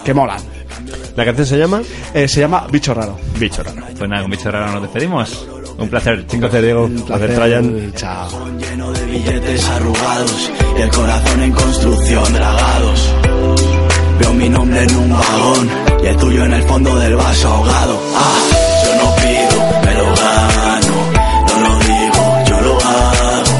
que 0.05 0.14
molan. 0.14 0.41
La 1.16 1.25
canción 1.25 1.47
se 1.47 1.59
llama 1.59 1.83
Eh, 2.14 2.29
se 2.29 2.41
llama 2.41 2.66
Bicho 2.71 2.95
Raro. 2.95 3.19
Bicho 3.39 3.62
Raro. 3.62 3.83
Pues 3.97 4.09
nada, 4.11 4.23
con 4.23 4.31
bicho 4.31 4.51
raro 4.51 4.73
nos 4.73 4.83
despedimos. 4.83 5.47
Un 5.79 5.89
placer, 5.89 6.14
Un 6.18 6.26
chicos. 6.26 6.39
placer, 6.41 6.62
Diego. 6.64 6.85
Un 6.85 7.03
placer, 7.03 7.35
Trajan. 7.35 7.93
Chao. 7.95 8.29
lleno 8.59 8.93
de 8.93 9.05
billetes 9.07 9.68
arrugados 9.68 10.51
y 10.76 10.83
el 10.83 10.91
corazón 10.91 11.43
en 11.43 11.53
construcción 11.53 12.33
dragados. 12.33 13.14
Veo 14.18 14.33
mi 14.35 14.49
nombre 14.49 14.83
en 14.83 14.97
un 14.97 15.11
vagón 15.11 15.70
y 16.03 16.07
el 16.07 16.16
tuyo 16.16 16.45
en 16.45 16.53
el 16.55 16.62
fondo 16.64 16.97
del 16.99 17.14
vaso 17.16 17.49
ahogado. 17.49 18.01
Ah, 18.16 18.41
yo 18.85 18.95
no 19.05 19.14
pido, 19.16 19.59
me 19.85 19.95
lo 19.95 20.05
gano. 20.05 20.97
No 21.49 21.68
lo 21.68 21.79
digo, 21.79 22.45
yo 22.49 22.61
lo 22.61 22.74
hago. 22.76 23.55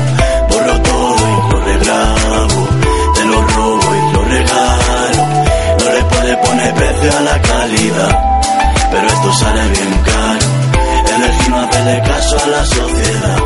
Borro 0.51 0.83
todo 0.83 1.16
y 1.29 1.53
lo 1.53 1.61
regrabo. 1.61 2.69
Te 3.14 3.25
lo 3.27 3.43
robo 3.43 3.89
y 3.95 4.12
lo 4.14 4.25
regalo. 4.25 5.23
No 5.79 5.93
le 5.95 6.03
puede 6.05 6.37
poner 6.39 6.75
precio 6.75 7.16
a 7.16 7.21
la 7.21 7.43
calidad, 7.43 8.41
pero 8.91 9.07
esto 9.07 9.33
sale 9.35 9.62
bien 9.71 9.95
caro. 10.05 10.28
Elegí 11.19 11.51
no 11.51 11.59
hacerle 11.59 12.03
caso 12.03 12.37
a 12.39 12.47
la 12.47 12.64
sociedad 12.64 13.39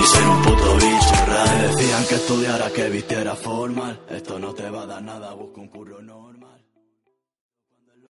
y 0.00 0.06
ser 0.06 0.28
un 0.28 0.42
puto 0.42 0.74
bicho 0.76 1.14
raro. 1.26 1.50
Me 1.58 1.68
decían 1.68 2.04
que 2.06 2.14
estudiara, 2.14 2.70
que 2.70 2.88
vistiera 2.88 3.36
formal. 3.36 4.00
Esto 4.08 4.38
no 4.38 4.54
te 4.54 4.70
va 4.70 4.82
a 4.82 4.86
dar 4.86 5.02
nada, 5.02 5.34
busca 5.34 5.60
un 5.60 5.68
curro. 5.68 6.00